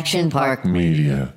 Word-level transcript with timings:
Action 0.00 0.30
Park 0.30 0.64
Media. 0.64 1.34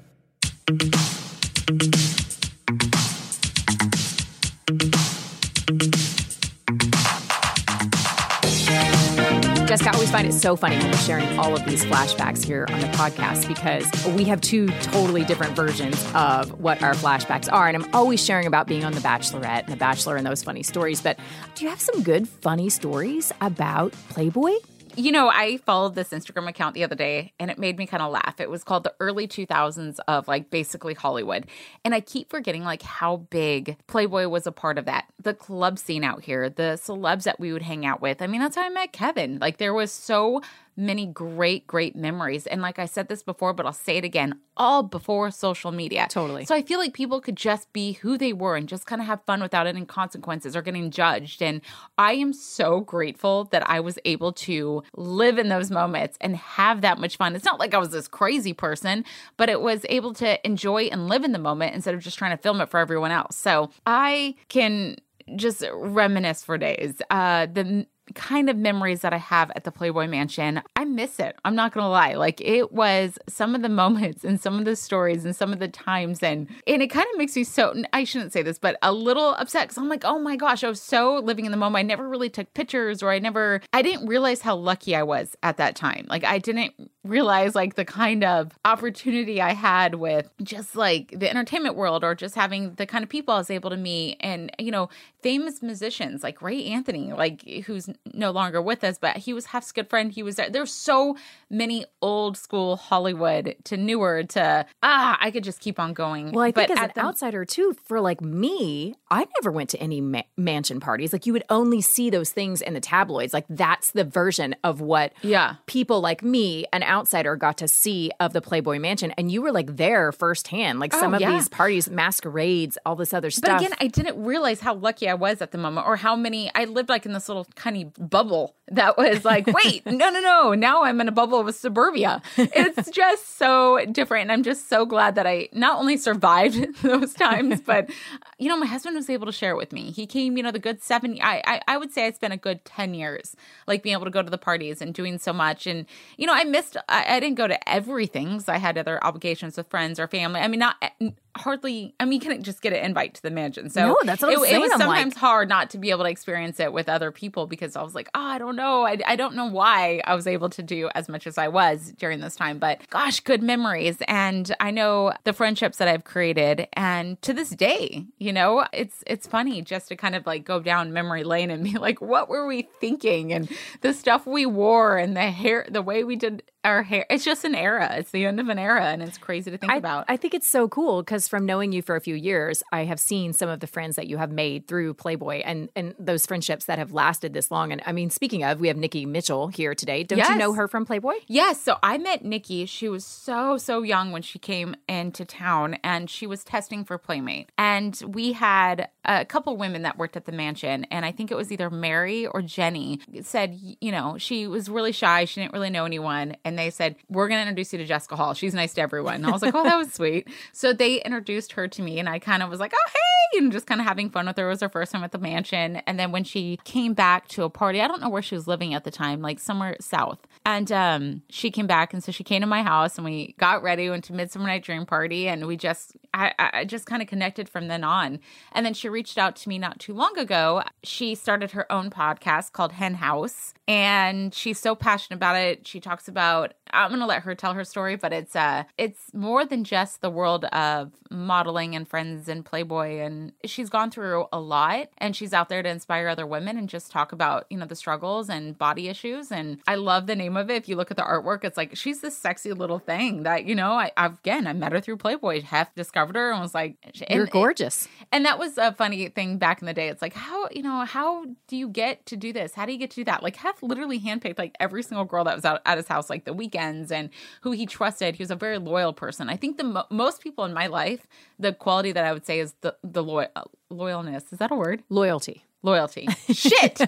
Jessica, 9.67 9.89
I 9.89 9.93
always 9.93 10.09
find 10.09 10.25
it 10.25 10.31
so 10.31 10.55
funny 10.55 10.77
when 10.77 10.91
we're 10.91 10.97
sharing 10.99 11.37
all 11.37 11.53
of 11.53 11.65
these 11.65 11.83
flashbacks 11.83 12.41
here 12.41 12.65
on 12.69 12.79
the 12.79 12.87
podcast 12.87 13.49
because 13.49 13.85
we 14.15 14.23
have 14.23 14.39
two 14.39 14.69
totally 14.83 15.25
different 15.25 15.57
versions 15.57 16.01
of 16.15 16.57
what 16.61 16.81
our 16.81 16.93
flashbacks 16.93 17.51
are. 17.51 17.67
And 17.67 17.75
I'm 17.75 17.93
always 17.93 18.23
sharing 18.23 18.47
about 18.47 18.67
being 18.67 18.85
on 18.85 18.93
The 18.93 19.01
Bachelorette 19.01 19.63
and 19.63 19.73
The 19.73 19.77
Bachelor 19.77 20.15
and 20.15 20.25
those 20.25 20.41
funny 20.41 20.63
stories. 20.63 21.01
But 21.01 21.19
do 21.55 21.65
you 21.65 21.69
have 21.69 21.81
some 21.81 22.01
good, 22.01 22.29
funny 22.29 22.69
stories 22.69 23.33
about 23.41 23.91
Playboy? 24.07 24.53
You 24.95 25.11
know, 25.11 25.27
I 25.27 25.57
followed 25.57 25.95
this 25.95 26.09
Instagram 26.09 26.47
account 26.47 26.75
the 26.75 26.83
other 26.83 26.95
day 26.95 27.33
and 27.39 27.49
it 27.49 27.57
made 27.57 27.79
me 27.79 27.87
kind 27.87 28.03
of 28.03 28.11
laugh. 28.11 28.39
It 28.39 28.49
was 28.49 28.63
called 28.63 28.83
the 28.83 28.93
early 28.99 29.27
2000s 29.27 29.97
of 30.07 30.27
like 30.27 30.51
basically 30.51 30.93
Hollywood. 30.93 31.47
And 31.83 31.95
I 31.95 31.99
keep 31.99 32.29
forgetting 32.29 32.63
like 32.63 32.83
how 32.83 33.17
big 33.17 33.77
Playboy 33.87 34.27
was 34.27 34.45
a 34.45 34.51
part 34.51 34.77
of 34.77 34.85
that. 34.85 35.05
The 35.19 35.33
club 35.33 35.79
scene 35.79 36.03
out 36.03 36.23
here, 36.23 36.47
the 36.47 36.79
celebs 36.79 37.23
that 37.23 37.39
we 37.39 37.51
would 37.51 37.63
hang 37.63 37.87
out 37.87 38.01
with. 38.01 38.21
I 38.21 38.27
mean, 38.27 38.39
that's 38.39 38.55
how 38.55 38.65
I 38.65 38.69
met 38.69 38.93
Kevin. 38.93 39.39
Like 39.39 39.57
there 39.57 39.73
was 39.73 39.91
so 39.91 40.41
many 40.75 41.05
great, 41.05 41.67
great 41.67 41.95
memories. 41.95 42.47
And 42.47 42.61
like 42.61 42.79
I 42.79 42.85
said 42.85 43.07
this 43.07 43.23
before, 43.23 43.53
but 43.53 43.65
I'll 43.65 43.73
say 43.73 43.97
it 43.97 44.03
again 44.03 44.39
all 44.55 44.83
before 44.83 45.31
social 45.31 45.71
media. 45.71 46.07
Totally. 46.09 46.45
So 46.45 46.55
I 46.55 46.61
feel 46.61 46.79
like 46.79 46.93
people 46.93 47.21
could 47.21 47.35
just 47.35 47.71
be 47.73 47.93
who 47.93 48.17
they 48.17 48.33
were 48.33 48.55
and 48.55 48.67
just 48.67 48.85
kind 48.85 49.01
of 49.01 49.07
have 49.07 49.23
fun 49.25 49.41
without 49.41 49.67
any 49.67 49.85
consequences 49.85 50.55
or 50.55 50.61
getting 50.61 50.91
judged. 50.91 51.41
And 51.41 51.61
I 51.97 52.13
am 52.13 52.33
so 52.33 52.81
grateful 52.81 53.45
that 53.45 53.67
I 53.69 53.79
was 53.79 53.97
able 54.05 54.33
to 54.33 54.83
live 54.95 55.37
in 55.37 55.49
those 55.49 55.71
moments 55.71 56.17
and 56.21 56.35
have 56.35 56.81
that 56.81 56.99
much 56.99 57.17
fun. 57.17 57.35
It's 57.35 57.45
not 57.45 57.59
like 57.59 57.73
I 57.73 57.79
was 57.79 57.91
this 57.91 58.07
crazy 58.07 58.53
person, 58.53 59.05
but 59.37 59.49
it 59.49 59.61
was 59.61 59.85
able 59.89 60.13
to 60.15 60.45
enjoy 60.45 60.83
and 60.83 61.07
live 61.07 61.23
in 61.23 61.31
the 61.31 61.39
moment 61.39 61.75
instead 61.75 61.93
of 61.93 62.01
just 62.01 62.17
trying 62.17 62.35
to 62.35 62.41
film 62.41 62.61
it 62.61 62.69
for 62.69 62.79
everyone 62.79 63.11
else. 63.11 63.35
So 63.35 63.71
I 63.85 64.35
can 64.49 64.97
just 65.35 65.63
reminisce 65.73 66.43
for 66.43 66.57
days. 66.57 67.01
Uh, 67.09 67.47
the 67.47 67.87
kind 68.15 68.49
of 68.49 68.57
memories 68.57 69.01
that 69.01 69.13
I 69.13 69.17
have 69.17 69.51
at 69.55 69.63
the 69.63 69.71
Playboy 69.71 70.07
Mansion, 70.07 70.61
I 70.75 70.85
miss 70.85 71.19
it. 71.19 71.37
I'm 71.45 71.55
not 71.55 71.73
gonna 71.73 71.89
lie. 71.89 72.13
Like 72.13 72.41
it 72.41 72.71
was 72.71 73.17
some 73.27 73.55
of 73.55 73.61
the 73.61 73.69
moments 73.83 74.23
and 74.23 74.39
some 74.39 74.59
of 74.59 74.65
the 74.65 74.75
stories 74.75 75.25
and 75.25 75.35
some 75.35 75.53
of 75.53 75.59
the 75.59 75.67
times 75.67 76.21
and 76.21 76.47
and 76.67 76.81
it 76.81 76.87
kind 76.87 77.07
of 77.11 77.17
makes 77.17 77.35
me 77.35 77.43
so 77.43 77.73
I 77.93 78.03
shouldn't 78.03 78.33
say 78.33 78.41
this, 78.41 78.59
but 78.59 78.77
a 78.81 78.91
little 78.91 79.35
upset 79.35 79.63
because 79.63 79.77
I'm 79.77 79.89
like, 79.89 80.03
oh 80.05 80.19
my 80.19 80.35
gosh, 80.35 80.63
I 80.63 80.69
was 80.69 80.81
so 80.81 81.15
living 81.23 81.45
in 81.45 81.51
the 81.51 81.57
moment. 81.57 81.79
I 81.79 81.83
never 81.83 82.07
really 82.07 82.29
took 82.29 82.53
pictures 82.53 83.01
or 83.01 83.11
I 83.11 83.19
never 83.19 83.61
I 83.71 83.81
didn't 83.81 84.07
realize 84.07 84.41
how 84.41 84.55
lucky 84.55 84.95
I 84.95 85.03
was 85.03 85.35
at 85.43 85.57
that 85.57 85.75
time. 85.75 86.05
Like 86.09 86.23
I 86.23 86.37
didn't 86.39 86.73
realize 87.03 87.53
like 87.55 87.75
the 87.75 87.85
kind 87.85 88.23
of 88.23 88.51
opportunity 88.65 89.41
I 89.41 89.53
had 89.53 89.95
with 89.95 90.29
just 90.41 90.75
like 90.75 91.13
the 91.17 91.29
entertainment 91.29 91.75
world 91.75 92.03
or 92.03 92.15
just 92.15 92.35
having 92.35 92.75
the 92.75 92.85
kind 92.85 93.03
of 93.03 93.09
people 93.09 93.33
I 93.33 93.37
was 93.39 93.49
able 93.51 93.69
to 93.71 93.77
meet 93.77 94.17
and 94.21 94.51
you 94.57 94.71
know, 94.71 94.89
famous 95.21 95.61
musicians 95.61 96.23
like 96.23 96.41
Ray 96.41 96.65
Anthony, 96.65 97.11
like 97.13 97.41
who's 97.65 97.89
no 98.13 98.31
longer 98.31 98.61
with 98.61 98.83
us, 98.83 98.97
but 98.97 99.17
he 99.17 99.33
was 99.33 99.47
Hef's 99.47 99.71
good 99.71 99.89
friend. 99.89 100.11
He 100.11 100.23
was 100.23 100.35
there. 100.37 100.49
There's 100.49 100.71
so 100.71 101.17
many 101.49 101.85
old 102.01 102.37
school 102.37 102.77
Hollywood 102.77 103.55
to 103.65 103.77
newer 103.77 104.23
to 104.23 104.65
ah, 104.81 105.17
I 105.19 105.31
could 105.31 105.43
just 105.43 105.59
keep 105.59 105.79
on 105.79 105.93
going. 105.93 106.31
Well, 106.31 106.43
I 106.45 106.51
think 106.51 106.69
but 106.69 106.77
as 106.77 106.83
an 106.85 106.91
the- 106.95 107.01
outsider 107.01 107.43
too, 107.45 107.75
for 107.85 107.99
like 107.99 108.21
me, 108.21 108.95
I 109.11 109.27
never 109.41 109.51
went 109.51 109.69
to 109.71 109.77
any 109.81 109.99
ma- 110.01 110.21
mansion 110.37 110.79
parties. 110.79 111.11
Like 111.13 111.25
you 111.25 111.33
would 111.33 111.43
only 111.49 111.81
see 111.81 112.09
those 112.09 112.31
things 112.31 112.61
in 112.61 112.73
the 112.73 112.79
tabloids. 112.79 113.33
Like 113.33 113.45
that's 113.49 113.91
the 113.91 114.03
version 114.03 114.55
of 114.63 114.79
what 114.81 115.13
Yeah. 115.21 115.55
people 115.65 115.99
like 116.01 116.23
me, 116.23 116.65
an 116.71 116.81
outsider, 116.93 117.35
got 117.35 117.57
to 117.57 117.67
see 117.67 118.11
of 118.19 118.31
the 118.33 118.41
Playboy 118.41 118.79
Mansion, 118.79 119.11
and 119.17 119.31
you 119.31 119.41
were 119.41 119.51
like 119.51 119.75
there 119.75 120.11
firsthand. 120.13 120.79
Like 120.79 120.93
some 120.93 121.13
Oh, 121.13 121.15
of 121.15 121.21
yeah. 121.21 121.31
these 121.33 121.49
parties, 121.49 121.89
masquerades, 121.89 122.77
all 122.85 122.95
this 122.95 123.13
other 123.13 123.31
stuff. 123.31 123.59
But 123.59 123.61
again, 123.65 123.77
I 123.81 123.87
didn't 123.87 124.23
realize 124.23 124.59
how 124.61 124.75
lucky 124.75 125.09
I 125.09 125.13
was 125.15 125.41
at 125.41 125.51
the 125.51 125.57
moment 125.57 125.87
or 125.87 125.95
how 125.97 126.15
many 126.15 126.49
I 126.55 126.65
lived 126.65 126.89
like 126.89 127.05
in 127.05 127.13
this 127.13 127.27
little 127.27 127.45
tiny 127.55 127.85
bubble 127.99 128.55
that 128.69 128.97
was 128.97 129.25
like, 129.25 129.47
wait, 129.63 129.85
no, 129.85 130.09
no, 130.09 130.19
no. 130.19 130.53
Now 130.53 130.83
I'm 130.83 131.01
in 131.01 131.07
a 131.07 131.11
bubble 131.11 131.43
with 131.43 131.55
suburbia. 131.55 132.21
It's 132.37 132.89
just 132.91 133.37
so 133.37 133.83
different. 133.91 134.23
And 134.23 134.31
I'm 134.31 134.43
just 134.43 134.69
so 134.69 134.85
glad 134.85 135.15
that 135.15 135.27
I 135.27 135.49
not 135.51 135.79
only 135.79 135.97
survived 135.97 136.65
those 136.81 137.13
times, 137.13 137.61
but 137.61 137.89
you 138.37 138.47
know, 138.49 138.57
my 138.57 138.65
husband 138.65 138.95
was 138.95 139.09
able 139.09 139.25
to 139.25 139.31
share 139.31 139.51
it 139.51 139.57
with 139.57 139.73
me. 139.73 139.91
He 139.91 140.05
came, 140.05 140.37
you 140.37 140.43
know, 140.43 140.51
the 140.51 140.59
good 140.59 140.81
seven 140.81 141.17
I 141.21 141.41
I, 141.45 141.61
I 141.67 141.77
would 141.77 141.91
say 141.91 142.05
I 142.07 142.11
spent 142.11 142.33
a 142.33 142.37
good 142.37 142.63
ten 142.65 142.93
years 142.93 143.35
like 143.67 143.83
being 143.83 143.93
able 143.93 144.05
to 144.05 144.11
go 144.11 144.21
to 144.21 144.29
the 144.29 144.37
parties 144.37 144.81
and 144.81 144.93
doing 144.93 145.17
so 145.17 145.33
much. 145.33 145.67
And, 145.67 145.85
you 146.17 146.27
know, 146.27 146.33
I 146.33 146.43
missed 146.43 146.77
I, 146.89 147.17
I 147.17 147.19
didn't 147.19 147.37
go 147.37 147.47
to 147.47 147.69
everything. 147.69 148.39
So 148.39 148.53
I 148.53 148.57
had 148.57 148.77
other 148.77 149.03
obligations 149.03 149.57
with 149.57 149.69
friends 149.69 149.99
or 149.99 150.07
family. 150.07 150.41
I 150.41 150.47
mean, 150.47 150.59
not 150.59 150.75
eh, 150.81 151.09
hardly 151.35 151.95
I 151.99 152.05
mean, 152.05 152.13
you 152.13 152.19
couldn't 152.19 152.43
just 152.43 152.61
get 152.61 152.73
an 152.73 152.83
invite 152.83 153.15
to 153.15 153.21
the 153.21 153.31
mansion. 153.31 153.69
So 153.69 153.87
No, 153.87 153.97
that's 154.03 154.21
what 154.21 154.31
it, 154.31 154.37
I'm 154.37 154.43
it 154.45 154.59
was 154.59 154.71
I'm 154.73 154.79
like- 154.79 154.87
sometimes 154.87 155.15
hard 155.15 155.49
not 155.49 155.69
to 155.71 155.77
be 155.77 155.89
able 155.89 156.03
to 156.03 156.09
experience 156.09 156.59
it 156.59 156.71
with 156.71 156.89
other 156.89 157.11
people 157.11 157.47
because 157.47 157.75
I 157.75 157.81
was 157.81 157.95
like, 157.95 158.09
oh, 158.13 158.21
I 158.21 158.37
don't 158.37 158.55
know. 158.55 158.83
I, 158.85 158.97
I 159.05 159.15
don't 159.15 159.35
know 159.35 159.45
why 159.45 160.01
I 160.05 160.15
was 160.15 160.27
able 160.27 160.49
to 160.51 160.63
do 160.63 160.89
as 160.95 161.09
much 161.09 161.27
as 161.27 161.37
I 161.37 161.47
was 161.47 161.93
during 161.97 162.19
this 162.19 162.35
time. 162.35 162.59
But 162.59 162.87
gosh, 162.89 163.19
good 163.19 163.41
memories. 163.41 163.97
And 164.07 164.53
I 164.59 164.71
know 164.71 165.13
the 165.23 165.33
friendships 165.33 165.77
that 165.77 165.87
I've 165.87 166.03
created. 166.03 166.67
And 166.73 167.21
to 167.23 167.33
this 167.33 167.49
day, 167.49 168.05
you 168.17 168.33
know, 168.33 168.65
it's 168.71 169.03
it's 169.07 169.27
funny 169.27 169.61
just 169.61 169.87
to 169.89 169.95
kind 169.95 170.15
of 170.15 170.25
like 170.25 170.45
go 170.45 170.59
down 170.59 170.93
memory 170.93 171.23
lane 171.23 171.49
and 171.49 171.63
be 171.63 171.73
like, 171.77 172.01
what 172.01 172.29
were 172.29 172.45
we 172.45 172.67
thinking? 172.79 173.33
And 173.33 173.49
the 173.81 173.93
stuff 173.93 174.25
we 174.25 174.45
wore 174.45 174.97
and 174.97 175.15
the 175.15 175.31
hair, 175.31 175.65
the 175.69 175.81
way 175.81 176.03
we 176.03 176.15
did 176.15 176.43
our 176.63 176.83
hair. 176.83 177.05
It's 177.09 177.25
just 177.25 177.43
an 177.43 177.55
era. 177.55 177.97
It's 177.97 178.11
the 178.11 178.25
end 178.25 178.39
of 178.39 178.47
an 178.49 178.57
era. 178.57 178.85
And 178.85 179.01
it's 179.01 179.17
crazy 179.17 179.51
to 179.51 179.57
think 179.57 179.71
I, 179.71 179.77
about. 179.77 180.05
I 180.07 180.17
think 180.17 180.33
it's 180.33 180.47
so 180.47 180.67
cool 180.67 181.01
because 181.01 181.22
from 181.27 181.45
knowing 181.45 181.71
you 181.71 181.81
for 181.81 181.95
a 181.95 182.01
few 182.01 182.15
years, 182.15 182.63
I 182.71 182.85
have 182.85 182.99
seen 182.99 183.33
some 183.33 183.49
of 183.49 183.59
the 183.59 183.67
friends 183.67 183.95
that 183.95 184.07
you 184.07 184.17
have 184.17 184.31
made 184.31 184.67
through 184.67 184.93
Playboy 184.95 185.41
and 185.45 185.69
and 185.75 185.95
those 185.99 186.25
friendships 186.25 186.65
that 186.65 186.79
have 186.79 186.93
lasted 186.93 187.33
this 187.33 187.51
long. 187.51 187.71
And 187.71 187.81
I 187.85 187.91
mean, 187.91 188.09
speaking 188.09 188.43
of, 188.43 188.59
we 188.59 188.67
have 188.67 188.77
Nikki 188.77 189.05
Mitchell 189.05 189.47
here 189.47 189.75
today. 189.75 190.03
Don't 190.03 190.19
you 190.19 190.35
know 190.37 190.53
her 190.53 190.67
from 190.67 190.85
Playboy? 190.85 191.15
Yes. 191.27 191.61
So 191.61 191.77
I 191.83 191.97
met 191.97 192.23
Nikki. 192.23 192.65
She 192.65 192.89
was 192.89 193.05
so, 193.05 193.57
so 193.57 193.81
young 193.81 194.11
when 194.11 194.21
she 194.21 194.39
came 194.39 194.75
into 194.87 195.25
town 195.25 195.77
and 195.83 196.09
she 196.09 196.27
was 196.27 196.43
testing 196.43 196.83
for 196.83 196.97
Playmate. 196.97 197.49
And 197.57 198.01
we 198.07 198.33
had 198.33 198.89
a 199.05 199.25
couple 199.25 199.55
women 199.57 199.83
that 199.83 199.97
worked 199.97 200.15
at 200.15 200.25
the 200.25 200.31
mansion. 200.31 200.85
And 200.85 201.05
I 201.05 201.11
think 201.11 201.31
it 201.31 201.35
was 201.35 201.51
either 201.51 201.69
Mary 201.69 202.25
or 202.25 202.41
Jenny 202.41 202.99
said, 203.21 203.57
you 203.59 203.91
know, 203.91 204.17
she 204.17 204.47
was 204.47 204.69
really 204.69 204.91
shy. 204.91 205.25
She 205.25 205.41
didn't 205.41 205.53
really 205.53 205.69
know 205.69 205.85
anyone. 205.85 206.35
And 206.45 206.57
they 206.57 206.69
said, 206.69 206.95
We're 207.09 207.27
going 207.27 207.37
to 207.39 207.41
introduce 207.41 207.73
you 207.73 207.79
to 207.79 207.85
Jessica 207.85 208.15
Hall. 208.15 208.33
She's 208.33 208.53
nice 208.53 208.73
to 208.75 208.81
everyone. 208.81 209.15
And 209.15 209.27
I 209.27 209.31
was 209.31 209.41
like, 209.41 209.55
Oh, 209.55 209.63
that 209.63 209.77
was 209.77 209.93
sweet. 209.93 210.27
So 210.51 210.73
they 210.73 211.01
introduced 211.13 211.53
her 211.53 211.67
to 211.67 211.81
me. 211.81 211.99
And 211.99 212.09
I 212.09 212.19
kind 212.19 212.41
of 212.41 212.49
was 212.49 212.59
like, 212.59 212.73
Oh, 212.75 212.89
hey. 212.91 213.37
And 213.37 213.51
just 213.51 213.65
kind 213.65 213.81
of 213.81 213.87
having 213.87 214.09
fun 214.09 214.27
with 214.27 214.37
her. 214.37 214.45
It 214.45 214.49
was 214.49 214.61
her 214.61 214.69
first 214.69 214.91
time 214.91 215.03
at 215.03 215.11
the 215.11 215.17
mansion. 215.17 215.77
And 215.87 215.99
then 215.99 216.11
when 216.11 216.23
she 216.23 216.59
came 216.65 216.93
back 216.93 217.27
to 217.29 217.43
a 217.43 217.49
party, 217.49 217.81
I 217.81 217.87
don't 217.87 218.01
know 218.01 218.09
where 218.09 218.21
she 218.21 218.35
was 218.35 218.47
living 218.47 218.73
at 218.73 218.83
the 218.83 218.91
time, 218.91 219.21
like 219.21 219.39
somewhere 219.39 219.75
south. 219.79 220.19
And 220.45 220.71
um, 220.71 221.23
she 221.29 221.49
came 221.49 221.65
back, 221.65 221.93
and 221.93 222.03
so 222.03 222.11
she 222.11 222.23
came 222.23 222.41
to 222.41 222.47
my 222.47 222.61
house, 222.61 222.97
and 222.97 223.05
we 223.05 223.33
got 223.39 223.63
ready, 223.63 223.89
went 223.89 224.03
to 224.05 224.13
Midsummer 224.13 224.45
Night 224.45 224.63
Dream 224.63 224.85
Party, 224.85 225.27
and 225.27 225.47
we 225.47 225.55
just, 225.55 225.93
I, 226.13 226.33
I 226.37 226.65
just 226.65 226.85
kind 226.85 227.01
of 227.01 227.07
connected 227.07 227.47
from 227.49 227.69
then 227.69 227.83
on. 227.83 228.19
And 228.51 228.65
then 228.65 228.73
she 228.73 228.89
reached 228.89 229.17
out 229.17 229.35
to 229.37 229.49
me 229.49 229.57
not 229.57 229.79
too 229.79 229.93
long 229.93 230.17
ago. 230.19 230.61
She 230.83 231.15
started 231.15 231.51
her 231.51 231.71
own 231.71 231.89
podcast 231.89 232.51
called 232.51 232.73
Hen 232.73 232.95
House, 232.95 233.53
and 233.67 234.33
she's 234.33 234.59
so 234.59 234.75
passionate 234.75 235.15
about 235.15 235.37
it. 235.37 235.65
She 235.65 235.79
talks 235.79 236.07
about. 236.07 236.53
I'm 236.71 236.89
gonna 236.89 237.05
let 237.05 237.21
her 237.21 237.35
tell 237.35 237.53
her 237.53 237.63
story, 237.63 237.95
but 237.95 238.11
it's 238.11 238.35
uh, 238.35 238.63
it's 238.77 239.13
more 239.13 239.45
than 239.45 239.63
just 239.63 240.01
the 240.01 240.09
world 240.09 240.45
of 240.45 240.91
modeling 241.09 241.75
and 241.75 241.87
friends 241.87 242.27
and 242.27 242.43
Playboy, 242.45 242.99
and 242.99 243.33
she's 243.45 243.69
gone 243.69 243.91
through 243.91 244.25
a 244.31 244.39
lot, 244.39 244.89
and 244.97 245.15
she's 245.15 245.33
out 245.33 245.49
there 245.49 245.61
to 245.63 245.69
inspire 245.69 246.07
other 246.07 246.25
women 246.25 246.57
and 246.57 246.69
just 246.69 246.91
talk 246.91 247.11
about 247.11 247.45
you 247.49 247.57
know 247.57 247.65
the 247.65 247.75
struggles 247.75 248.29
and 248.29 248.57
body 248.57 248.87
issues. 248.89 249.31
And 249.31 249.59
I 249.67 249.75
love 249.75 250.07
the 250.07 250.15
name 250.15 250.37
of 250.37 250.49
it. 250.49 250.55
If 250.55 250.69
you 250.69 250.75
look 250.75 250.91
at 250.91 250.97
the 250.97 251.03
artwork, 251.03 251.43
it's 251.43 251.57
like 251.57 251.75
she's 251.75 252.01
this 252.01 252.17
sexy 252.17 252.53
little 252.53 252.79
thing 252.79 253.23
that 253.23 253.45
you 253.45 253.55
know. 253.55 253.73
i've 253.97 254.13
again, 254.19 254.47
I 254.47 254.53
met 254.53 254.71
her 254.71 254.79
through 254.79 254.97
Playboy. 254.97 255.41
Hef 255.41 255.73
discovered 255.75 256.15
her 256.15 256.31
and 256.31 256.39
was 256.41 256.53
like, 256.53 256.75
You're 257.09 257.25
gorgeous. 257.25 257.87
and 258.11 258.25
that 258.25 258.39
was 258.39 258.57
a 258.57 258.71
funny 258.73 259.09
thing 259.09 259.37
back 259.37 259.61
in 259.61 259.65
the 259.65 259.73
day. 259.73 259.89
It's 259.89 260.01
like, 260.01 260.13
how, 260.13 260.47
you 260.51 260.61
know, 260.61 260.85
how 260.85 261.25
do 261.47 261.57
you 261.57 261.67
get 261.67 262.05
to 262.05 262.15
do 262.15 262.31
this? 262.31 262.53
How 262.53 262.65
do 262.65 262.71
you 262.71 262.77
get 262.77 262.91
to 262.91 262.95
do 262.97 263.03
that? 263.05 263.21
Like, 263.23 263.35
Hef 263.35 263.61
literally 263.61 263.99
handpicked 263.99 264.37
like 264.37 264.55
every 264.59 264.83
single 264.83 265.03
girl 265.05 265.23
that 265.25 265.35
was 265.35 265.43
out 265.45 265.61
at 265.65 265.77
his 265.77 265.87
house, 265.87 266.09
like 266.09 266.25
the 266.25 266.33
weekends 266.33 266.91
and 266.91 267.09
who 267.41 267.51
he 267.51 267.65
trusted. 267.65 268.15
He 268.15 268.23
was 268.23 268.31
a 268.31 268.35
very 268.35 268.57
loyal 268.59 268.93
person. 268.93 269.29
I 269.29 269.35
think 269.35 269.57
the 269.57 269.63
mo- 269.65 269.85
most 269.89 270.21
people 270.21 270.45
in 270.45 270.53
my 270.53 270.67
life, 270.67 270.92
the 271.39 271.53
quality 271.53 271.91
that 271.91 272.05
I 272.05 272.13
would 272.13 272.25
say 272.25 272.39
is 272.39 272.53
the, 272.61 272.75
the 272.83 273.03
loyal, 273.03 273.29
uh, 273.35 273.43
loyalness. 273.71 274.31
Is 274.31 274.39
that 274.39 274.51
a 274.51 274.55
word? 274.55 274.83
Loyalty. 274.89 275.43
Loyalty. 275.65 276.07
Shit. 276.33 276.79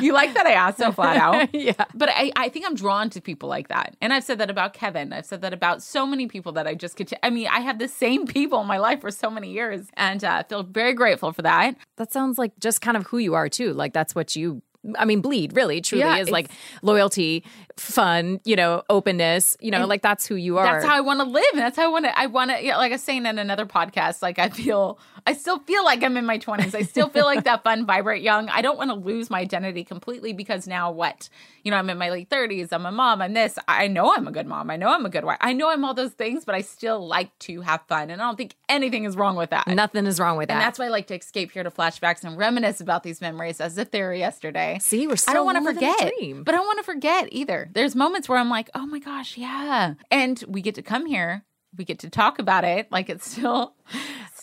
you 0.00 0.12
like 0.12 0.32
that 0.34 0.44
I 0.46 0.52
asked 0.52 0.78
so 0.78 0.92
flat 0.92 1.16
out? 1.16 1.48
Yeah. 1.54 1.84
But 1.94 2.10
I, 2.10 2.30
I 2.36 2.48
think 2.48 2.66
I'm 2.66 2.74
drawn 2.74 3.10
to 3.10 3.20
people 3.20 3.48
like 3.48 3.68
that. 3.68 3.96
And 4.00 4.12
I've 4.12 4.24
said 4.24 4.38
that 4.38 4.50
about 4.50 4.74
Kevin. 4.74 5.12
I've 5.12 5.26
said 5.26 5.40
that 5.42 5.52
about 5.52 5.82
so 5.82 6.06
many 6.06 6.26
people 6.26 6.52
that 6.52 6.66
I 6.66 6.74
just 6.74 6.96
get 6.96 7.08
to. 7.08 7.26
I 7.26 7.30
mean, 7.30 7.48
I 7.48 7.60
have 7.60 7.78
the 7.78 7.88
same 7.88 8.26
people 8.26 8.60
in 8.60 8.66
my 8.66 8.78
life 8.78 9.00
for 9.00 9.10
so 9.10 9.30
many 9.30 9.50
years 9.50 9.86
and 9.94 10.22
uh, 10.22 10.28
I 10.28 10.42
feel 10.44 10.62
very 10.62 10.94
grateful 10.94 11.32
for 11.32 11.42
that. 11.42 11.76
That 11.96 12.12
sounds 12.12 12.38
like 12.38 12.52
just 12.60 12.80
kind 12.80 12.96
of 12.96 13.06
who 13.06 13.18
you 13.18 13.34
are 13.34 13.48
too. 13.48 13.72
Like 13.72 13.92
that's 13.92 14.14
what 14.14 14.36
you 14.36 14.62
I 14.98 15.04
mean, 15.04 15.20
bleed 15.20 15.56
really, 15.56 15.80
truly 15.80 16.04
Yeah, 16.04 16.18
is 16.18 16.30
like 16.30 16.50
loyalty, 16.82 17.44
fun, 17.76 18.40
you 18.44 18.56
know, 18.56 18.82
openness. 18.90 19.56
You 19.60 19.70
know, 19.70 19.86
like 19.86 20.02
that's 20.02 20.26
who 20.26 20.34
you 20.34 20.58
are. 20.58 20.64
That's 20.64 20.84
how 20.84 20.96
I 20.96 21.00
want 21.00 21.20
to 21.20 21.24
live. 21.24 21.44
And 21.52 21.60
that's 21.60 21.76
how 21.76 21.84
I 21.84 21.88
want 21.88 22.04
to, 22.04 22.18
I 22.18 22.26
want 22.26 22.50
to, 22.50 22.64
yeah, 22.64 22.76
like 22.76 22.92
I 22.92 22.94
was 22.94 23.02
saying 23.02 23.26
in 23.26 23.38
another 23.38 23.66
podcast, 23.66 24.22
like 24.22 24.38
I 24.38 24.48
feel, 24.48 24.98
I 25.26 25.32
still 25.32 25.58
feel 25.60 25.84
like 25.84 26.02
I'm 26.02 26.16
in 26.18 26.26
my 26.26 26.38
20s. 26.38 26.74
I 26.74 26.82
still 26.82 27.08
feel 27.08 27.24
like 27.24 27.44
that 27.44 27.64
fun, 27.64 27.86
vibrant, 27.86 28.22
young. 28.22 28.50
I 28.50 28.60
don't 28.60 28.76
want 28.76 28.90
to 28.90 28.94
lose 28.94 29.30
my 29.30 29.40
identity 29.40 29.82
completely 29.82 30.34
because 30.34 30.66
now 30.66 30.90
what? 30.90 31.30
You 31.62 31.70
know, 31.70 31.78
I'm 31.78 31.88
in 31.88 31.96
my 31.96 32.10
late 32.10 32.28
30s. 32.28 32.68
I'm 32.72 32.84
a 32.84 32.92
mom. 32.92 33.22
I'm 33.22 33.32
this. 33.32 33.58
I 33.66 33.86
know 33.86 34.14
I'm 34.14 34.28
a 34.28 34.32
good 34.32 34.46
mom. 34.46 34.70
I 34.70 34.76
know 34.76 34.88
I'm 34.88 35.06
a 35.06 35.08
good 35.08 35.24
wife. 35.24 35.38
I 35.40 35.54
know 35.54 35.70
I'm 35.70 35.82
all 35.84 35.94
those 35.94 36.12
things, 36.12 36.44
but 36.44 36.54
I 36.54 36.60
still 36.60 37.06
like 37.06 37.36
to 37.40 37.62
have 37.62 37.80
fun. 37.88 38.10
And 38.10 38.20
I 38.20 38.26
don't 38.26 38.36
think 38.36 38.54
anything 38.68 39.04
is 39.04 39.16
wrong 39.16 39.36
with 39.36 39.50
that. 39.50 39.66
Nothing 39.66 40.04
is 40.04 40.20
wrong 40.20 40.36
with 40.36 40.48
that. 40.48 40.54
And 40.54 40.60
that's 40.60 40.78
why 40.78 40.86
I 40.86 40.88
like 40.88 41.06
to 41.06 41.16
escape 41.16 41.52
here 41.52 41.62
to 41.62 41.70
flashbacks 41.70 42.24
and 42.24 42.36
reminisce 42.36 42.82
about 42.82 43.02
these 43.02 43.22
memories 43.22 43.62
as 43.62 43.78
if 43.78 43.90
they 43.90 44.02
were 44.02 44.14
yesterday. 44.14 44.78
See, 44.80 45.06
we're 45.06 45.16
I 45.26 45.32
don't 45.32 45.46
want 45.46 45.56
to 45.56 45.72
forget, 45.72 46.12
but 46.44 46.54
I 46.54 46.58
don't 46.58 46.66
want 46.66 46.80
to 46.80 46.84
forget 46.84 47.28
either. 47.32 47.70
There's 47.72 47.96
moments 47.96 48.28
where 48.28 48.38
I'm 48.38 48.50
like, 48.50 48.68
oh 48.74 48.86
my 48.86 48.98
gosh, 48.98 49.38
yeah. 49.38 49.94
And 50.10 50.44
we 50.46 50.60
get 50.60 50.74
to 50.74 50.82
come 50.82 51.06
here, 51.06 51.44
we 51.76 51.84
get 51.84 51.98
to 52.00 52.10
talk 52.10 52.38
about 52.38 52.64
it 52.64 52.92
like 52.92 53.08
it's 53.08 53.30
still, 53.30 53.74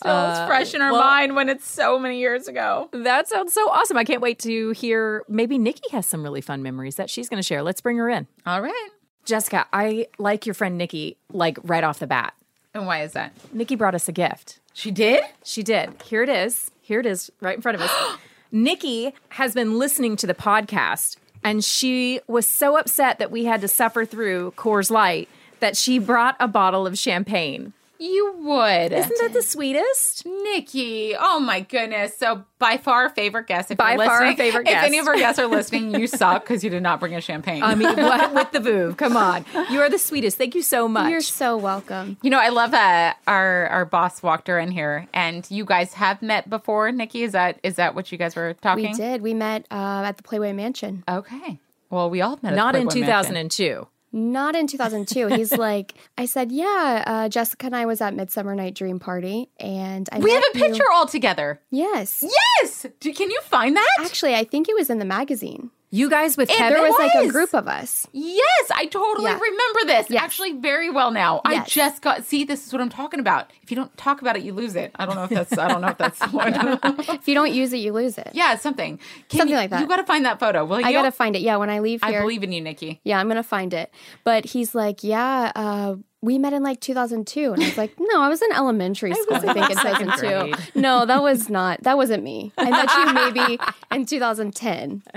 still 0.02 0.30
it's 0.30 0.46
fresh 0.46 0.74
in 0.74 0.82
our 0.82 0.90
Uh, 0.90 0.92
well- 0.92 1.02
mind 1.02 1.36
when 1.36 1.48
it's 1.48 1.66
so 1.66 1.98
many 1.98 2.18
years 2.20 2.48
ago. 2.48 2.88
That 2.92 3.28
sounds 3.28 3.52
so 3.52 3.68
awesome. 3.70 3.96
I 3.96 4.04
can't 4.04 4.20
wait 4.20 4.38
to 4.40 4.70
hear. 4.70 5.24
Maybe 5.28 5.58
Nikki 5.58 5.88
has 5.92 6.06
some 6.06 6.22
really 6.22 6.40
fun 6.40 6.62
memories 6.62 6.96
that 6.96 7.08
she's 7.10 7.28
going 7.28 7.38
to 7.38 7.46
share. 7.46 7.62
Let's 7.62 7.80
bring 7.80 7.96
her 7.96 8.08
in. 8.08 8.26
All 8.46 8.60
right. 8.60 8.88
Jessica, 9.24 9.66
I 9.72 10.08
like 10.18 10.46
your 10.46 10.54
friend 10.54 10.76
Nikki, 10.76 11.16
like 11.32 11.58
right 11.62 11.84
off 11.84 11.98
the 12.00 12.06
bat. 12.06 12.34
And 12.74 12.86
why 12.86 13.02
is 13.02 13.12
that? 13.12 13.32
Nikki 13.52 13.76
brought 13.76 13.94
us 13.94 14.08
a 14.08 14.12
gift. 14.12 14.58
She 14.74 14.90
did? 14.90 15.22
She 15.44 15.62
did. 15.62 15.90
Here 16.04 16.22
it 16.22 16.28
is. 16.28 16.70
Here 16.80 17.00
it 17.00 17.06
is 17.06 17.30
right 17.40 17.54
in 17.54 17.62
front 17.62 17.76
of 17.76 17.82
us. 17.82 18.18
Nikki 18.50 19.14
has 19.30 19.54
been 19.54 19.78
listening 19.78 20.16
to 20.16 20.26
the 20.26 20.34
podcast 20.34 21.16
and 21.44 21.64
she 21.64 22.20
was 22.26 22.46
so 22.46 22.76
upset 22.76 23.18
that 23.18 23.30
we 23.30 23.44
had 23.44 23.60
to 23.60 23.68
suffer 23.68 24.04
through 24.04 24.52
Coors 24.56 24.90
Light 24.90 25.28
that 25.60 25.76
she 25.76 25.98
brought 25.98 26.36
a 26.40 26.48
bottle 26.48 26.86
of 26.86 26.98
champagne. 26.98 27.72
You 28.02 28.34
would. 28.38 28.92
Isn't 28.92 29.18
that 29.20 29.32
the 29.32 29.42
sweetest? 29.42 30.26
Nikki, 30.26 31.14
oh 31.16 31.38
my 31.38 31.60
goodness! 31.60 32.16
So 32.18 32.44
by 32.58 32.76
far 32.76 33.08
favorite 33.10 33.46
guest. 33.46 33.70
If 33.70 33.78
By 33.78 33.92
you're 33.94 34.04
far 34.04 34.20
listening, 34.22 34.36
favorite 34.38 34.66
If 34.66 34.74
any 34.74 34.98
of 34.98 35.06
our 35.06 35.14
guests 35.14 35.38
are 35.38 35.46
listening, 35.58 35.94
you 35.94 36.08
suck 36.08 36.42
because 36.42 36.64
you 36.64 36.70
did 36.70 36.82
not 36.82 36.98
bring 36.98 37.14
a 37.14 37.20
champagne. 37.20 37.62
I 37.62 37.76
mean, 37.76 37.94
what 37.96 38.34
with 38.34 38.50
the 38.50 38.58
boo? 38.68 38.94
Come 38.96 39.16
on. 39.16 39.44
You 39.70 39.80
are 39.82 39.88
the 39.88 39.98
sweetest. 40.00 40.36
Thank 40.36 40.56
you 40.56 40.62
so 40.62 40.88
much. 40.88 41.10
You're 41.10 41.20
so 41.20 41.56
welcome. 41.56 42.16
You 42.22 42.30
know, 42.30 42.40
I 42.40 42.48
love 42.48 42.72
that 42.72 43.18
our 43.28 43.68
our 43.68 43.84
boss 43.84 44.20
walked 44.20 44.48
her 44.48 44.58
in 44.58 44.72
here, 44.72 45.06
and 45.14 45.48
you 45.48 45.64
guys 45.64 45.92
have 45.94 46.22
met 46.22 46.50
before. 46.50 46.90
Nikki, 46.90 47.22
is 47.22 47.32
that 47.32 47.60
is 47.62 47.76
that 47.76 47.94
what 47.94 48.10
you 48.10 48.18
guys 48.18 48.34
were 48.34 48.54
talking? 48.54 48.90
We 48.90 48.94
did. 48.94 49.22
We 49.22 49.32
met 49.32 49.66
uh, 49.70 50.02
at 50.04 50.16
the 50.16 50.24
Playboy 50.24 50.54
Mansion. 50.54 51.04
Okay. 51.08 51.60
Well, 51.88 52.10
we 52.10 52.20
all 52.20 52.38
met. 52.42 52.54
at 52.54 52.56
Not 52.56 52.74
in 52.74 52.88
Playboy 52.88 53.06
Mansion. 53.06 53.34
2002. 53.34 53.86
Not 54.12 54.54
in 54.54 54.66
2002. 54.66 55.28
He's 55.28 55.52
like, 55.56 55.94
I 56.18 56.26
said, 56.26 56.52
yeah. 56.52 57.02
Uh, 57.06 57.28
Jessica 57.28 57.66
and 57.66 57.76
I 57.76 57.86
was 57.86 58.00
at 58.00 58.14
Midsummer 58.14 58.54
Night 58.54 58.74
Dream 58.74 58.98
Party, 58.98 59.48
and 59.58 60.08
I 60.12 60.18
We 60.18 60.30
have 60.32 60.42
a 60.54 60.58
you- 60.58 60.64
picture 60.66 60.84
all 60.92 61.06
together. 61.06 61.60
Yes. 61.70 62.22
Yes. 62.60 62.86
Do, 63.00 63.12
can 63.12 63.30
you 63.30 63.40
find 63.42 63.74
that? 63.76 63.88
Actually, 64.00 64.34
I 64.34 64.44
think 64.44 64.68
it 64.68 64.74
was 64.76 64.90
in 64.90 64.98
the 64.98 65.04
magazine. 65.06 65.70
You 65.94 66.08
guys 66.08 66.38
with 66.38 66.48
It- 66.50 66.56
Kevin? 66.56 66.72
There 66.72 66.82
was 66.90 66.98
like 66.98 67.14
a 67.14 67.28
group 67.28 67.52
of 67.52 67.68
us. 67.68 68.08
Yes, 68.12 68.70
I 68.74 68.86
totally 68.86 69.26
Yeah. 69.30 69.38
remember 69.38 69.80
this. 69.84 70.06
Yes. 70.08 70.22
Actually, 70.22 70.52
very 70.52 70.88
well 70.88 71.10
now. 71.10 71.42
I 71.44 71.60
just 71.64 72.00
got. 72.00 72.24
See, 72.24 72.44
this 72.44 72.66
is 72.66 72.72
what 72.72 72.80
I'm 72.80 72.88
talking 72.88 73.20
about. 73.20 73.50
If 73.62 73.70
you 73.70 73.76
don't 73.76 73.94
talk 73.98 74.22
about 74.22 74.34
it, 74.36 74.42
you 74.42 74.54
lose 74.54 74.74
it. 74.74 74.90
I 74.96 75.04
don't 75.04 75.16
know 75.16 75.24
if 75.24 75.30
that's. 75.30 75.58
I 75.58 75.68
don't 75.68 75.82
know 75.82 75.88
if 75.88 75.98
that's. 75.98 76.18
If 77.20 77.28
you 77.28 77.34
don't 77.34 77.52
use 77.52 77.74
it, 77.74 77.76
you 77.78 77.92
lose 77.92 78.16
it. 78.16 78.30
yeah, 78.32 78.56
something. 78.56 78.98
Can 79.28 79.38
Something 79.40 79.50
you- 79.50 79.56
like 79.60 79.68
that. 79.70 79.80
You 79.82 79.86
got 79.86 79.96
to 79.98 80.04
find 80.04 80.24
that 80.24 80.40
photo. 80.40 80.64
Will 80.64 80.80
you? 80.80 80.86
I 80.86 80.92
gotta 80.92 81.12
find 81.12 81.36
it. 81.36 81.42
Yeah, 81.42 81.56
when 81.56 81.68
I 81.68 81.80
leave 81.80 82.02
Here, 82.02 82.18
I 82.18 82.20
believe 82.22 82.42
in 82.42 82.52
you, 82.52 82.62
Nikki. 82.62 83.00
yeah, 83.04 83.18
I'm 83.20 83.28
gonna 83.28 83.42
find 83.42 83.74
it. 83.74 83.92
But 84.24 84.46
he's 84.46 84.74
like, 84.74 85.04
yeah, 85.04 85.52
uh, 85.54 85.96
we 86.22 86.38
met 86.38 86.52
in 86.52 86.62
like 86.62 86.80
2002, 86.80 87.52
and 87.52 87.62
I 87.62 87.66
was 87.66 87.76
like, 87.76 87.94
no, 87.98 88.22
I 88.22 88.28
was 88.28 88.40
in 88.40 88.52
elementary 88.52 89.12
school. 89.22 89.36
I, 89.36 89.52
think 89.52 89.70
in 89.70 89.76
second 89.76 90.12
2002. 90.12 90.52
grade. 90.52 90.54
No, 90.76 91.04
that 91.04 91.20
was 91.20 91.50
not. 91.50 91.82
That 91.82 91.96
wasn't 91.96 92.22
me. 92.22 92.52
I 92.56 92.70
met 92.70 92.88
you 92.94 93.12
maybe 93.12 93.60
in 93.90 94.06
2010. 94.06 95.02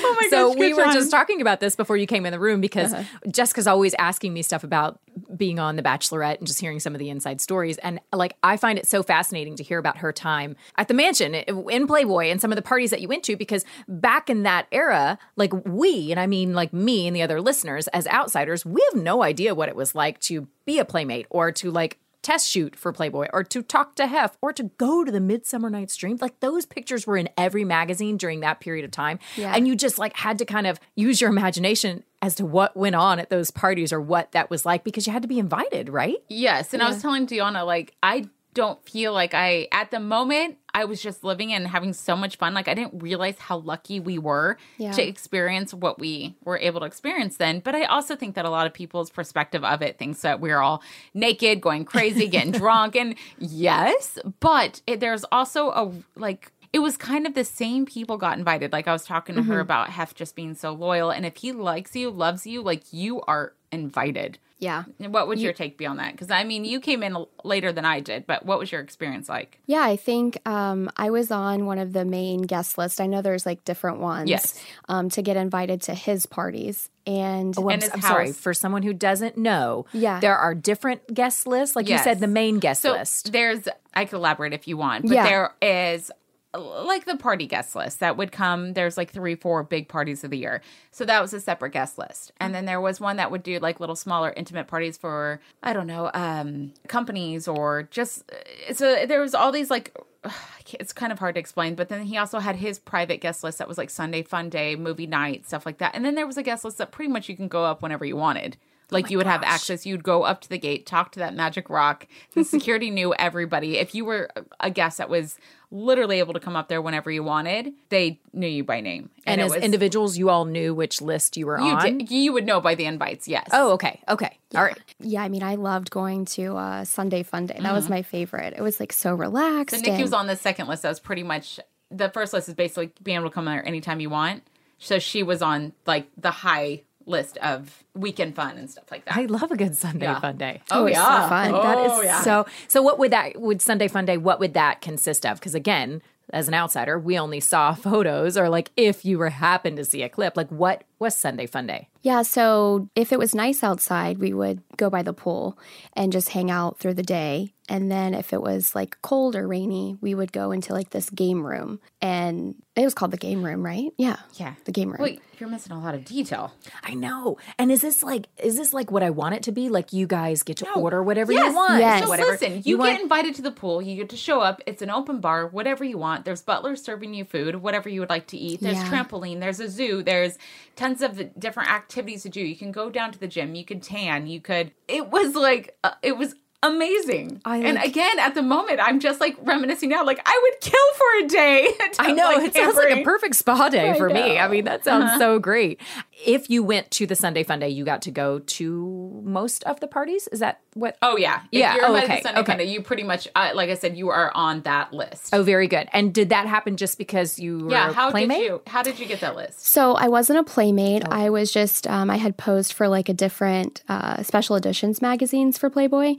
Oh 0.00 0.16
my 0.20 0.28
so 0.30 0.48
gosh, 0.50 0.58
we 0.58 0.74
were 0.74 0.84
just 0.84 1.10
talking 1.10 1.40
about 1.40 1.60
this 1.60 1.76
before 1.76 1.96
you 1.96 2.06
came 2.06 2.24
in 2.24 2.32
the 2.32 2.38
room 2.38 2.60
because 2.60 2.92
uh-huh. 2.92 3.30
Jessica's 3.30 3.66
always 3.66 3.94
asking 3.98 4.32
me 4.32 4.42
stuff 4.42 4.64
about 4.64 4.98
being 5.38 5.58
on 5.58 5.76
The 5.76 5.82
Bachelorette 5.82 6.38
and 6.38 6.46
just 6.46 6.60
hearing 6.60 6.80
some 6.80 6.94
of 6.94 6.98
the 6.98 7.08
inside 7.08 7.40
stories. 7.40 7.78
And 7.78 8.00
like, 8.12 8.36
I 8.42 8.56
find 8.56 8.78
it 8.78 8.86
so 8.86 9.02
fascinating 9.02 9.56
to 9.56 9.62
hear 9.62 9.78
about 9.78 9.98
her 9.98 10.12
time 10.12 10.56
at 10.76 10.88
the 10.88 10.94
mansion 10.94 11.34
in 11.34 11.86
Playboy 11.86 12.26
and 12.26 12.40
some 12.40 12.52
of 12.52 12.56
the 12.56 12.62
parties 12.62 12.90
that 12.90 13.00
you 13.00 13.08
went 13.08 13.22
to 13.24 13.36
because 13.36 13.64
back 13.86 14.28
in 14.28 14.42
that 14.42 14.66
era, 14.72 15.18
like 15.36 15.52
we, 15.64 16.10
and 16.10 16.20
I 16.20 16.26
mean 16.26 16.54
like 16.54 16.72
me 16.72 17.06
and 17.06 17.14
the 17.14 17.22
other 17.22 17.40
listeners 17.40 17.88
as 17.88 18.06
outsiders, 18.08 18.66
we 18.66 18.84
have 18.92 19.02
no 19.02 19.22
idea 19.22 19.54
what 19.54 19.68
it 19.68 19.76
was 19.76 19.94
like 19.94 20.18
to 20.20 20.48
be 20.66 20.78
a 20.78 20.84
playmate 20.84 21.26
or 21.30 21.52
to 21.52 21.70
like 21.70 21.98
test 22.22 22.48
shoot 22.48 22.76
for 22.76 22.92
Playboy 22.92 23.28
or 23.32 23.44
to 23.44 23.62
talk 23.62 23.94
to 23.96 24.06
Hef 24.06 24.36
or 24.40 24.52
to 24.52 24.64
go 24.64 25.04
to 25.04 25.10
the 25.12 25.20
Midsummer 25.20 25.70
Night's 25.70 25.96
Dream. 25.96 26.18
Like 26.20 26.40
those 26.40 26.66
pictures 26.66 27.06
were 27.06 27.16
in 27.16 27.28
every 27.36 27.64
magazine 27.64 28.16
during 28.16 28.40
that 28.40 28.60
period 28.60 28.84
of 28.84 28.90
time. 28.90 29.18
Yeah. 29.36 29.54
And 29.54 29.66
you 29.66 29.76
just 29.76 29.98
like 29.98 30.16
had 30.16 30.38
to 30.38 30.44
kind 30.44 30.66
of 30.66 30.80
use 30.94 31.20
your 31.20 31.30
imagination 31.30 32.04
as 32.20 32.34
to 32.36 32.46
what 32.46 32.76
went 32.76 32.96
on 32.96 33.18
at 33.18 33.30
those 33.30 33.50
parties 33.50 33.92
or 33.92 34.00
what 34.00 34.32
that 34.32 34.50
was 34.50 34.66
like 34.66 34.84
because 34.84 35.06
you 35.06 35.12
had 35.12 35.22
to 35.22 35.28
be 35.28 35.38
invited, 35.38 35.88
right? 35.88 36.16
Yes, 36.28 36.74
and 36.74 36.82
I 36.82 36.88
was 36.88 37.00
telling 37.00 37.26
Deanna 37.26 37.64
like 37.64 37.94
I 38.02 38.26
don't 38.54 38.82
feel 38.88 39.12
like 39.12 39.34
I 39.34 39.68
at 39.70 39.90
the 39.90 40.00
moment 40.00 40.58
I 40.78 40.84
was 40.84 41.02
just 41.02 41.24
living 41.24 41.52
and 41.52 41.66
having 41.66 41.92
so 41.92 42.14
much 42.14 42.36
fun. 42.36 42.54
Like 42.54 42.68
I 42.68 42.74
didn't 42.74 43.02
realize 43.02 43.36
how 43.38 43.58
lucky 43.58 43.98
we 43.98 44.16
were 44.16 44.56
Yeah. 44.76 44.92
to 44.92 45.02
experience 45.04 45.74
what 45.74 45.98
we 45.98 46.36
were 46.44 46.56
able 46.56 46.78
to 46.80 46.86
experience 46.86 47.36
then. 47.36 47.58
But 47.58 47.74
I 47.74 47.82
also 47.84 48.14
think 48.14 48.36
that 48.36 48.44
a 48.44 48.50
lot 48.50 48.68
of 48.68 48.72
people's 48.72 49.10
perspective 49.10 49.64
of 49.64 49.82
it 49.82 49.98
thinks 49.98 50.20
that 50.20 50.38
we're 50.38 50.60
all 50.60 50.80
naked, 51.14 51.60
going 51.60 51.84
crazy, 51.84 52.28
getting 52.36 52.52
drunk, 52.52 52.94
and 52.94 53.16
yes, 53.38 54.20
but 54.38 54.80
it, 54.86 55.00
there's 55.00 55.24
also 55.32 55.70
a 55.70 55.92
like. 56.14 56.52
It 56.72 56.80
was 56.80 56.96
kind 56.98 57.26
of 57.26 57.32
the 57.34 57.44
same 57.44 57.86
people 57.86 58.18
got 58.18 58.38
invited. 58.38 58.72
Like 58.72 58.86
I 58.86 58.92
was 58.92 59.04
talking 59.04 59.34
to 59.36 59.42
her 59.42 59.54
mm-hmm. 59.54 59.60
about 59.62 59.88
Hef 59.88 60.14
just 60.14 60.36
being 60.36 60.54
so 60.54 60.70
loyal, 60.72 61.10
and 61.10 61.26
if 61.26 61.38
he 61.38 61.50
likes 61.50 61.96
you, 61.96 62.10
loves 62.10 62.46
you, 62.46 62.62
like 62.62 62.92
you 62.92 63.22
are 63.22 63.54
invited. 63.72 64.38
Yeah. 64.60 64.84
What 64.98 65.28
would 65.28 65.38
your 65.40 65.52
take 65.52 65.78
be 65.78 65.86
on 65.86 65.98
that? 65.98 66.12
Because 66.12 66.30
I 66.30 66.42
mean, 66.44 66.64
you 66.64 66.80
came 66.80 67.02
in 67.04 67.24
later 67.44 67.72
than 67.72 67.84
I 67.84 68.00
did, 68.00 68.26
but 68.26 68.44
what 68.44 68.58
was 68.58 68.72
your 68.72 68.80
experience 68.80 69.28
like? 69.28 69.60
Yeah, 69.66 69.82
I 69.82 69.96
think 69.96 70.36
um, 70.48 70.90
I 70.96 71.10
was 71.10 71.30
on 71.30 71.64
one 71.66 71.78
of 71.78 71.92
the 71.92 72.04
main 72.04 72.42
guest 72.42 72.76
lists. 72.76 72.98
I 72.98 73.06
know 73.06 73.22
there's 73.22 73.46
like 73.46 73.64
different 73.64 74.00
ones. 74.00 74.28
Yes. 74.28 74.60
Um, 74.88 75.10
to 75.10 75.22
get 75.22 75.36
invited 75.36 75.82
to 75.82 75.94
his 75.94 76.26
parties. 76.26 76.90
And 77.06 77.54
Oh, 77.56 77.70
I'm, 77.70 77.80
I'm 77.92 78.00
sorry. 78.02 78.32
For 78.32 78.52
someone 78.52 78.82
who 78.82 78.92
doesn't 78.92 79.36
know, 79.38 79.86
Yeah. 79.92 80.18
there 80.20 80.36
are 80.36 80.54
different 80.54 81.14
guest 81.14 81.46
lists. 81.46 81.76
Like 81.76 81.88
Yes. 81.88 82.00
you 82.00 82.04
said, 82.04 82.20
the 82.20 82.26
main 82.26 82.58
guest 82.58 82.82
So 82.82 82.92
list. 82.92 83.32
there's, 83.32 83.66
I 83.94 84.04
could 84.06 84.16
elaborate 84.16 84.52
if 84.52 84.66
you 84.68 84.76
want, 84.76 85.04
but 85.06 85.12
Yeah. 85.14 85.24
there 85.24 85.54
is 85.94 86.10
like 86.58 87.04
the 87.04 87.16
party 87.16 87.46
guest 87.46 87.74
list 87.74 88.00
that 88.00 88.16
would 88.16 88.32
come. 88.32 88.74
There's 88.74 88.96
like 88.96 89.10
three, 89.10 89.34
four 89.34 89.62
big 89.62 89.88
parties 89.88 90.24
of 90.24 90.30
the 90.30 90.38
year. 90.38 90.62
So 90.90 91.04
that 91.04 91.20
was 91.22 91.32
a 91.32 91.40
separate 91.40 91.72
guest 91.72 91.98
list. 91.98 92.32
And 92.40 92.54
then 92.54 92.64
there 92.64 92.80
was 92.80 93.00
one 93.00 93.16
that 93.16 93.30
would 93.30 93.42
do 93.42 93.58
like 93.58 93.80
little 93.80 93.96
smaller 93.96 94.32
intimate 94.36 94.66
parties 94.66 94.96
for, 94.96 95.40
I 95.62 95.72
don't 95.72 95.86
know, 95.86 96.10
um, 96.14 96.72
companies 96.88 97.48
or 97.48 97.84
just, 97.84 98.30
uh, 98.30 98.74
so 98.74 99.06
there 99.06 99.20
was 99.20 99.34
all 99.34 99.52
these 99.52 99.70
like, 99.70 99.96
it's 100.78 100.92
kind 100.92 101.12
of 101.12 101.18
hard 101.18 101.34
to 101.36 101.40
explain, 101.40 101.74
but 101.74 101.88
then 101.88 102.02
he 102.02 102.16
also 102.16 102.38
had 102.38 102.56
his 102.56 102.78
private 102.78 103.20
guest 103.20 103.42
list 103.44 103.58
that 103.58 103.68
was 103.68 103.78
like 103.78 103.90
Sunday 103.90 104.22
fun 104.22 104.48
day, 104.48 104.76
movie 104.76 105.06
night, 105.06 105.46
stuff 105.46 105.64
like 105.64 105.78
that. 105.78 105.94
And 105.94 106.04
then 106.04 106.14
there 106.14 106.26
was 106.26 106.36
a 106.36 106.42
guest 106.42 106.64
list 106.64 106.78
that 106.78 106.92
pretty 106.92 107.10
much 107.10 107.28
you 107.28 107.36
can 107.36 107.48
go 107.48 107.64
up 107.64 107.82
whenever 107.82 108.04
you 108.04 108.16
wanted. 108.16 108.56
Like 108.90 109.10
you 109.10 109.18
would 109.18 109.26
have 109.26 109.42
access, 109.42 109.84
you'd 109.84 110.02
go 110.02 110.22
up 110.22 110.40
to 110.42 110.48
the 110.48 110.58
gate, 110.58 110.86
talk 110.86 111.12
to 111.12 111.18
that 111.18 111.34
magic 111.34 111.68
rock. 111.68 112.06
The 112.34 112.44
security 112.54 112.90
knew 112.90 113.12
everybody. 113.14 113.76
If 113.78 113.94
you 113.94 114.04
were 114.04 114.30
a 114.60 114.70
guest 114.70 114.96
that 114.98 115.10
was 115.10 115.36
literally 115.70 116.18
able 116.20 116.32
to 116.32 116.40
come 116.40 116.56
up 116.56 116.68
there 116.68 116.80
whenever 116.80 117.10
you 117.10 117.22
wanted, 117.22 117.74
they 117.90 118.18
knew 118.32 118.46
you 118.46 118.64
by 118.64 118.80
name. 118.80 119.10
and 119.26 119.40
it 119.40 119.44
as 119.44 119.52
was- 119.54 119.62
individuals, 119.62 120.16
you 120.16 120.30
all 120.30 120.46
knew 120.46 120.74
which 120.74 121.02
list 121.02 121.36
you 121.36 121.46
were 121.46 121.60
you 121.60 121.66
on. 121.66 121.98
did, 121.98 122.10
you 122.10 122.32
would 122.32 122.46
know 122.46 122.60
by 122.62 122.74
the 122.74 122.86
invites. 122.86 123.28
Yes. 123.28 123.48
Oh, 123.52 123.72
okay. 123.72 124.00
Okay. 124.08 124.38
All 124.54 124.64
right. 124.64 124.78
yeah, 124.98 125.22
I 125.22 125.28
mean, 125.28 125.42
I 125.42 125.56
loved 125.56 125.90
going 125.90 126.24
to 126.24 126.56
uh, 126.56 126.84
Sunday 126.86 127.22
Fun 127.22 127.44
Day. 127.44 127.58
That 127.60 127.74
was 127.74 127.90
my 127.90 128.00
favorite. 128.00 128.54
It 128.56 128.62
was 128.62 128.80
like 128.80 128.94
so 128.94 129.14
relaxed. 129.14 129.74
So 129.76 129.80
Nikki 129.82 129.90
and- 129.92 130.02
was 130.02 130.14
on 130.14 130.26
the 130.26 130.36
second 130.36 130.68
list. 130.68 130.82
That 130.82 130.88
was 130.88 131.00
pretty 131.00 131.22
much 131.22 131.60
the 131.90 132.08
first 132.08 132.32
list 132.32 132.48
is 132.48 132.54
basically 132.54 132.92
being 133.02 133.16
able 133.16 133.28
to 133.28 133.34
come 133.34 133.44
there 133.44 133.66
anytime 133.66 134.00
you 134.00 134.08
want. 134.08 134.42
So 134.78 134.98
she 134.98 135.22
was 135.22 135.42
on 135.42 135.72
like 135.86 136.08
the 136.16 136.30
high 136.30 136.82
list 137.08 137.36
of 137.38 137.82
weekend 137.94 138.36
fun 138.36 138.56
and 138.58 138.70
stuff 138.70 138.84
like 138.90 139.04
that. 139.06 139.16
I 139.16 139.24
love 139.24 139.50
a 139.50 139.56
good 139.56 139.76
Sunday 139.76 140.06
Yeah. 140.06 140.20
fun 140.20 140.36
day. 140.36 140.60
oh, 140.70 140.82
oh 140.82 140.86
it's 140.86 140.96
so 140.98 141.02
yeah, 141.02 141.28
fun. 141.28 141.54
Oh, 141.54 141.62
that 141.62 141.78
is 141.86 141.92
Oh, 141.92 142.02
yeah. 142.02 142.20
so. 142.20 142.46
So 142.68 142.82
what 142.82 142.98
would 142.98 143.10
that 143.12 143.40
would 143.40 143.60
Sunday 143.62 143.88
Fun 143.88 144.04
Day? 144.04 144.16
What 144.18 144.38
would 144.40 144.54
that 144.54 144.80
consist 144.80 145.24
of? 145.26 145.38
Because 145.38 145.54
again, 145.54 146.02
as 146.30 146.46
an 146.46 146.52
outsider, 146.54 146.98
we 146.98 147.18
only 147.18 147.40
saw 147.40 147.72
photos, 147.74 148.36
or 148.36 148.48
like 148.50 148.70
if 148.76 149.04
you 149.04 149.16
were 149.18 149.30
happened 149.30 149.78
to 149.78 149.84
see 149.84 150.02
a 150.02 150.08
clip, 150.10 150.36
like 150.36 150.50
what 150.50 150.84
was 150.98 151.16
Sunday 151.16 151.46
Fun 151.46 151.66
Day? 151.66 151.88
Yeah, 152.02 152.22
so 152.22 152.88
if 152.94 153.12
it 153.12 153.18
was 153.18 153.34
nice 153.34 153.62
outside, 153.64 154.18
we 154.18 154.32
would 154.34 154.62
go 154.76 154.90
by 154.90 155.02
the 155.02 155.12
pool 155.14 155.58
and 155.94 156.12
just 156.12 156.28
hang 156.30 156.50
out 156.50 156.78
through 156.78 156.94
the 156.94 157.02
day. 157.02 157.54
And 157.68 157.90
then 157.90 158.14
if 158.14 158.32
it 158.32 158.40
was 158.40 158.74
like 158.74 158.96
cold 159.02 159.36
or 159.36 159.46
rainy, 159.46 159.96
we 160.00 160.14
would 160.14 160.32
go 160.32 160.52
into 160.52 160.72
like 160.72 160.90
this 160.90 161.10
game 161.10 161.46
room. 161.46 161.80
And 162.00 162.54
it 162.76 162.84
was 162.84 162.94
called 162.94 163.10
the 163.10 163.16
game 163.18 163.44
room, 163.44 163.64
right? 163.64 163.90
Yeah. 163.98 164.16
Yeah. 164.34 164.54
The 164.64 164.72
game 164.72 164.88
room. 164.90 164.98
Wait, 165.00 165.20
you're 165.38 165.48
missing 165.48 165.72
a 165.72 165.78
lot 165.80 165.94
of 165.94 166.04
detail. 166.04 166.54
I 166.82 166.94
know. 166.94 167.36
And 167.58 167.70
is 167.72 167.82
this 167.82 168.02
like 168.02 168.28
is 168.42 168.56
this 168.56 168.72
like 168.72 168.90
what 168.90 169.02
I 169.02 169.10
want 169.10 169.34
it 169.34 169.42
to 169.44 169.52
be? 169.52 169.68
Like 169.68 169.92
you 169.92 170.06
guys 170.06 170.42
get 170.42 170.56
to 170.58 170.70
order 170.72 171.02
whatever 171.02 171.32
Yes, 171.32 171.50
you 171.50 171.54
want. 171.56 171.80
yes. 171.80 172.02
So 172.04 172.08
Whatever 172.08 172.30
listen, 172.30 172.62
you, 172.64 172.78
want- 172.78 172.92
get 172.92 173.00
invited 173.02 173.34
to 173.36 173.42
the 173.42 173.50
pool. 173.50 173.82
You 173.82 173.96
get 173.96 174.08
to 174.10 174.16
show 174.16 174.40
up. 174.40 174.62
It's 174.66 174.80
an 174.80 174.90
open 174.90 175.20
bar, 175.20 175.46
whatever 175.48 175.84
you 175.84 175.98
want. 175.98 176.24
There's 176.24 176.40
butlers 176.42 176.82
serving 176.82 177.12
you 177.14 177.24
food, 177.24 177.56
whatever 177.56 177.88
you 177.88 178.00
would 178.00 178.10
like 178.10 178.28
to 178.28 178.36
eat. 178.38 178.60
There's 178.60 178.76
Yeah. 178.76 178.88
trampoline. 178.88 179.40
There's 179.40 179.60
a 179.60 179.68
zoo. 179.68 180.02
There's 180.02 180.38
tons 180.76 181.02
of 181.02 181.38
different 181.38 181.70
activities 181.70 182.22
to 182.22 182.28
do. 182.28 182.40
You 182.40 182.56
can 182.56 182.72
go 182.72 182.88
down 182.90 183.12
to 183.12 183.18
the 183.18 183.28
gym. 183.28 183.54
You 183.54 183.64
could 183.64 183.82
tan. 183.82 184.26
You 184.26 184.40
could. 184.40 184.72
It 184.86 185.10
was 185.10 185.34
like 185.34 185.76
uh, 185.84 185.92
it 186.02 186.16
was 186.16 186.34
amazing. 186.62 187.40
I 187.44 187.58
and 187.58 187.78
again, 187.78 188.18
at 188.18 188.34
the 188.34 188.42
moment, 188.42 188.80
I'm 188.80 189.00
just 189.00 189.20
like 189.20 189.36
reminiscing 189.42 189.88
now. 189.88 190.04
Like 190.04 190.20
I 190.24 190.40
would 190.42 190.60
kill 190.60 190.94
for 190.96 191.24
a 191.24 191.28
day. 191.28 191.68
I 191.98 192.12
know 192.12 192.24
like, 192.24 192.46
it 192.46 192.54
sounds 192.54 192.76
like 192.76 192.98
a 192.98 193.02
perfect 193.02 193.36
spa 193.36 193.68
day 193.68 193.90
I 193.94 193.98
for 193.98 194.08
me. 194.08 194.38
I 194.38 194.48
mean, 194.48 194.64
that 194.64 194.84
sounds 194.84 195.18
so 195.18 195.38
great. 195.38 195.80
If 196.26 196.50
you 196.50 196.62
went 196.62 196.90
to 196.92 197.06
the 197.06 197.14
Sunday 197.14 197.44
Fun 197.44 197.60
Day, 197.60 197.68
you 197.68 197.84
got 197.84 198.02
to 198.02 198.10
go 198.10 198.40
to 198.40 199.22
most 199.24 199.62
of 199.64 199.80
the 199.80 199.86
parties. 199.86 200.28
Is 200.28 200.40
that 200.40 200.60
what? 200.74 200.96
Oh 201.02 201.16
yeah, 201.16 201.42
If 201.52 201.60
Yeah, 201.60 201.76
You're 201.76 201.86
oh, 201.86 201.96
okay, 201.96 202.22
Sunday 202.22 202.40
okay. 202.40 202.52
Funday, 202.54 202.68
You 202.68 202.82
pretty 202.82 203.02
much, 203.02 203.28
uh, 203.34 203.52
like 203.54 203.70
I 203.70 203.74
said, 203.74 203.96
you 203.96 204.08
are 204.10 204.32
on 204.34 204.62
that 204.62 204.92
list. 204.92 205.32
Oh, 205.32 205.42
very 205.42 205.68
good. 205.68 205.88
And 205.92 206.12
did 206.12 206.30
that 206.30 206.46
happen 206.46 206.76
just 206.76 206.98
because 206.98 207.38
you 207.38 207.58
were 207.58 207.70
yeah. 207.70 207.90
a 207.90 207.92
How 207.92 208.10
playmate? 208.10 208.38
did 208.38 208.44
you? 208.44 208.62
How 208.66 208.82
did 208.82 208.98
you 208.98 209.06
get 209.06 209.20
that 209.20 209.36
list? 209.36 209.64
So 209.66 209.94
I 209.94 210.08
wasn't 210.08 210.40
a 210.40 210.44
playmate. 210.44 211.04
Oh. 211.06 211.10
I 211.10 211.30
was 211.30 211.52
just 211.52 211.86
um, 211.86 212.10
I 212.10 212.16
had 212.16 212.36
posed 212.36 212.72
for 212.72 212.88
like 212.88 213.08
a 213.08 213.14
different 213.14 213.82
uh, 213.88 214.22
special 214.22 214.56
editions 214.56 215.00
magazines 215.00 215.58
for 215.58 215.70
Playboy, 215.70 216.14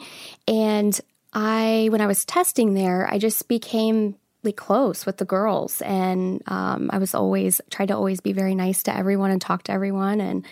and 0.48 1.00
I 1.34 1.90
when 1.92 2.02
I 2.02 2.08
was 2.08 2.26
testing 2.26 2.74
there, 2.74 3.08
I 3.12 3.18
just 3.18 3.48
became 3.48 4.16
like 4.44 4.56
close 4.56 5.06
with 5.06 5.18
the 5.18 5.26
girls, 5.26 5.82
and 5.82 6.42
um, 6.48 6.90
I 6.94 6.98
was 6.98 7.14
always 7.14 7.60
tried 7.70 7.88
to 7.90 7.96
always 7.96 8.22
be 8.22 8.32
very 8.34 8.56
nice 8.56 8.84
to 8.84 8.96
everyone 8.96 9.32
and 9.32 9.42
talk 9.42 9.64
to 9.64 9.72
everyone, 9.74 10.22
and 10.22 10.46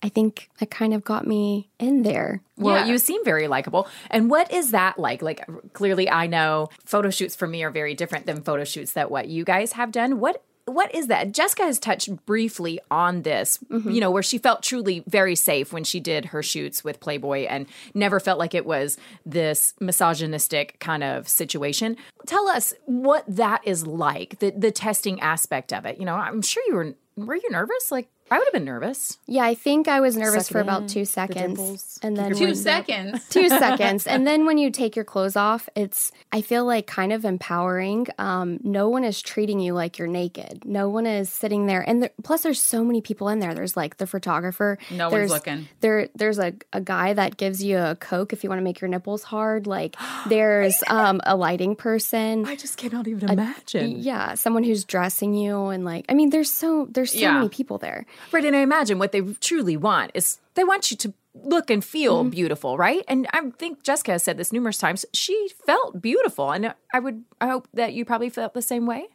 I 0.00 0.08
think 0.08 0.48
that 0.58 0.70
kind 0.70 0.94
of 0.94 1.04
got 1.04 1.26
me 1.26 1.68
in 1.78 2.02
there. 2.02 2.40
Well, 2.56 2.76
Yeah. 2.76 2.86
you 2.86 2.98
seem 2.98 3.24
very 3.24 3.46
likable. 3.48 3.88
And 4.10 4.30
what 4.30 4.52
is 4.52 4.72
that 4.72 4.98
like? 4.98 5.22
Like, 5.22 5.44
clearly, 5.74 6.08
I 6.10 6.26
know 6.26 6.68
photo 6.84 7.10
shoots 7.10 7.36
for 7.36 7.46
me 7.46 7.62
are 7.62 7.70
very 7.70 7.94
different 7.94 8.26
than 8.26 8.42
photo 8.42 8.64
shoots 8.64 8.92
that 8.94 9.10
what 9.12 9.28
you 9.28 9.44
guys 9.44 9.72
have 9.72 9.92
done. 9.92 10.18
What 10.18 10.42
what 10.66 10.94
is 10.94 11.08
that? 11.08 11.32
Jessica 11.32 11.64
has 11.64 11.78
touched 11.78 12.24
briefly 12.24 12.78
on 12.90 13.22
this, 13.22 13.58
you 13.70 14.00
know, 14.00 14.10
where 14.10 14.22
she 14.22 14.38
felt 14.38 14.62
truly 14.62 15.02
very 15.06 15.34
safe 15.34 15.72
when 15.72 15.84
she 15.84 15.98
did 16.00 16.26
her 16.26 16.42
shoots 16.42 16.84
with 16.84 17.00
Playboy 17.00 17.46
and 17.46 17.66
never 17.94 18.20
felt 18.20 18.38
like 18.38 18.54
it 18.54 18.64
was 18.64 18.96
this 19.26 19.74
misogynistic 19.80 20.78
kind 20.78 21.02
of 21.02 21.28
situation. 21.28 21.96
Tell 22.26 22.46
us 22.48 22.74
what 22.84 23.24
that 23.28 23.60
is 23.66 23.86
like, 23.86 24.38
the 24.38 24.50
the 24.50 24.70
testing 24.70 25.20
aspect 25.20 25.72
of 25.72 25.84
it. 25.84 25.98
You 25.98 26.04
know, 26.04 26.14
I'm 26.14 26.42
sure 26.42 26.62
you 26.68 26.74
were 26.74 26.94
were 27.16 27.36
you 27.36 27.50
nervous? 27.50 27.90
Like 27.90 28.08
I 28.30 28.38
would 28.38 28.44
have 28.46 28.52
been 28.54 28.64
nervous. 28.64 29.18
Yeah, 29.26 29.44
I 29.44 29.54
think 29.54 29.88
I 29.88 30.00
was 30.00 30.16
nervous 30.16 30.46
Suck 30.46 30.52
for 30.52 30.60
about 30.60 30.82
in, 30.82 30.88
two 30.88 31.04
seconds, 31.04 31.58
dimples, 31.58 31.98
and 32.02 32.16
then 32.16 32.34
Two 32.34 32.44
when- 32.46 32.54
seconds. 32.54 33.28
two 33.28 33.48
seconds. 33.48 34.06
And 34.12 34.26
then 34.26 34.46
when 34.46 34.56
you 34.56 34.70
take 34.70 34.96
your 34.96 35.04
clothes 35.04 35.36
off 35.36 35.68
it's 35.74 36.12
i 36.32 36.40
feel 36.40 36.64
like 36.64 36.86
kind 36.86 37.12
of 37.12 37.24
empowering. 37.26 38.06
Um, 38.18 38.58
no 38.62 38.88
one 38.88 39.04
is 39.04 39.20
treating 39.20 39.60
you 39.60 39.74
like 39.74 39.98
you're 39.98 40.08
naked. 40.08 40.64
No 40.64 40.88
one 40.88 41.04
is 41.06 41.28
sitting 41.28 41.66
there. 41.66 41.82
And 41.82 42.04
there, 42.04 42.10
plus 42.22 42.42
there's 42.42 42.60
so 42.60 42.82
many 42.84 43.00
people 43.02 43.28
in 43.28 43.38
there. 43.38 43.54
There's 43.54 43.76
like 43.76 43.98
the 43.98 44.06
photographer. 44.06 44.78
No 44.90 45.08
one's 45.10 45.12
there's, 45.12 45.30
looking. 45.30 45.68
there 45.80 46.08
there's 46.14 46.38
a, 46.38 46.54
a 46.72 46.80
guy 46.80 47.12
that 47.12 47.36
gives 47.36 47.62
you 47.62 47.78
a 47.78 47.96
coke 47.96 48.32
if 48.32 48.42
you 48.44 48.48
want 48.48 48.60
to 48.60 48.64
make 48.64 48.80
your 48.80 48.88
nipples 48.88 49.22
hard. 49.24 49.66
Like 49.66 49.96
there's 50.28 50.82
um, 50.88 51.20
a 51.24 51.36
lighting 51.36 51.76
person. 51.76 52.46
I 52.46 52.56
just 52.56 52.76
cannot 52.78 53.08
even 53.08 53.30
imagine. 53.30 53.98
yeah 53.98 54.34
someone 54.34 54.62
who's 54.64 54.84
dressing 54.84 55.34
you 55.34 55.66
and 55.66 55.84
like 55.84 56.04
i 56.08 56.14
mean 56.14 56.30
there's 56.30 56.50
so 56.50 56.86
there's 56.90 57.12
so 57.12 57.18
Yeah. 57.18 57.34
many 57.34 57.48
people 57.48 57.78
there 57.78 58.06
Right, 58.30 58.44
and 58.44 58.56
I 58.56 58.60
imagine 58.60 58.98
what 58.98 59.12
they 59.12 59.20
truly 59.20 59.76
want 59.76 60.12
is 60.14 60.38
they 60.54 60.64
want 60.64 60.90
you 60.90 60.96
to 60.98 61.14
look 61.34 61.70
and 61.70 61.84
feel 61.84 62.24
beautiful, 62.24 62.76
right? 62.76 63.04
And 63.08 63.26
I 63.32 63.50
think 63.58 63.82
Jessica 63.82 64.12
has 64.12 64.22
said 64.22 64.36
this 64.36 64.52
numerous 64.52 64.78
times. 64.78 65.04
She 65.12 65.48
felt 65.66 66.00
beautiful, 66.00 66.50
and 66.50 66.74
I 66.92 66.98
would 66.98 67.24
I 67.40 67.48
hope 67.48 67.68
that 67.74 67.94
you 67.94 68.04
probably 68.04 68.28
felt 68.30 68.54
the 68.54 68.62
same 68.62 68.86
way. 68.86 69.08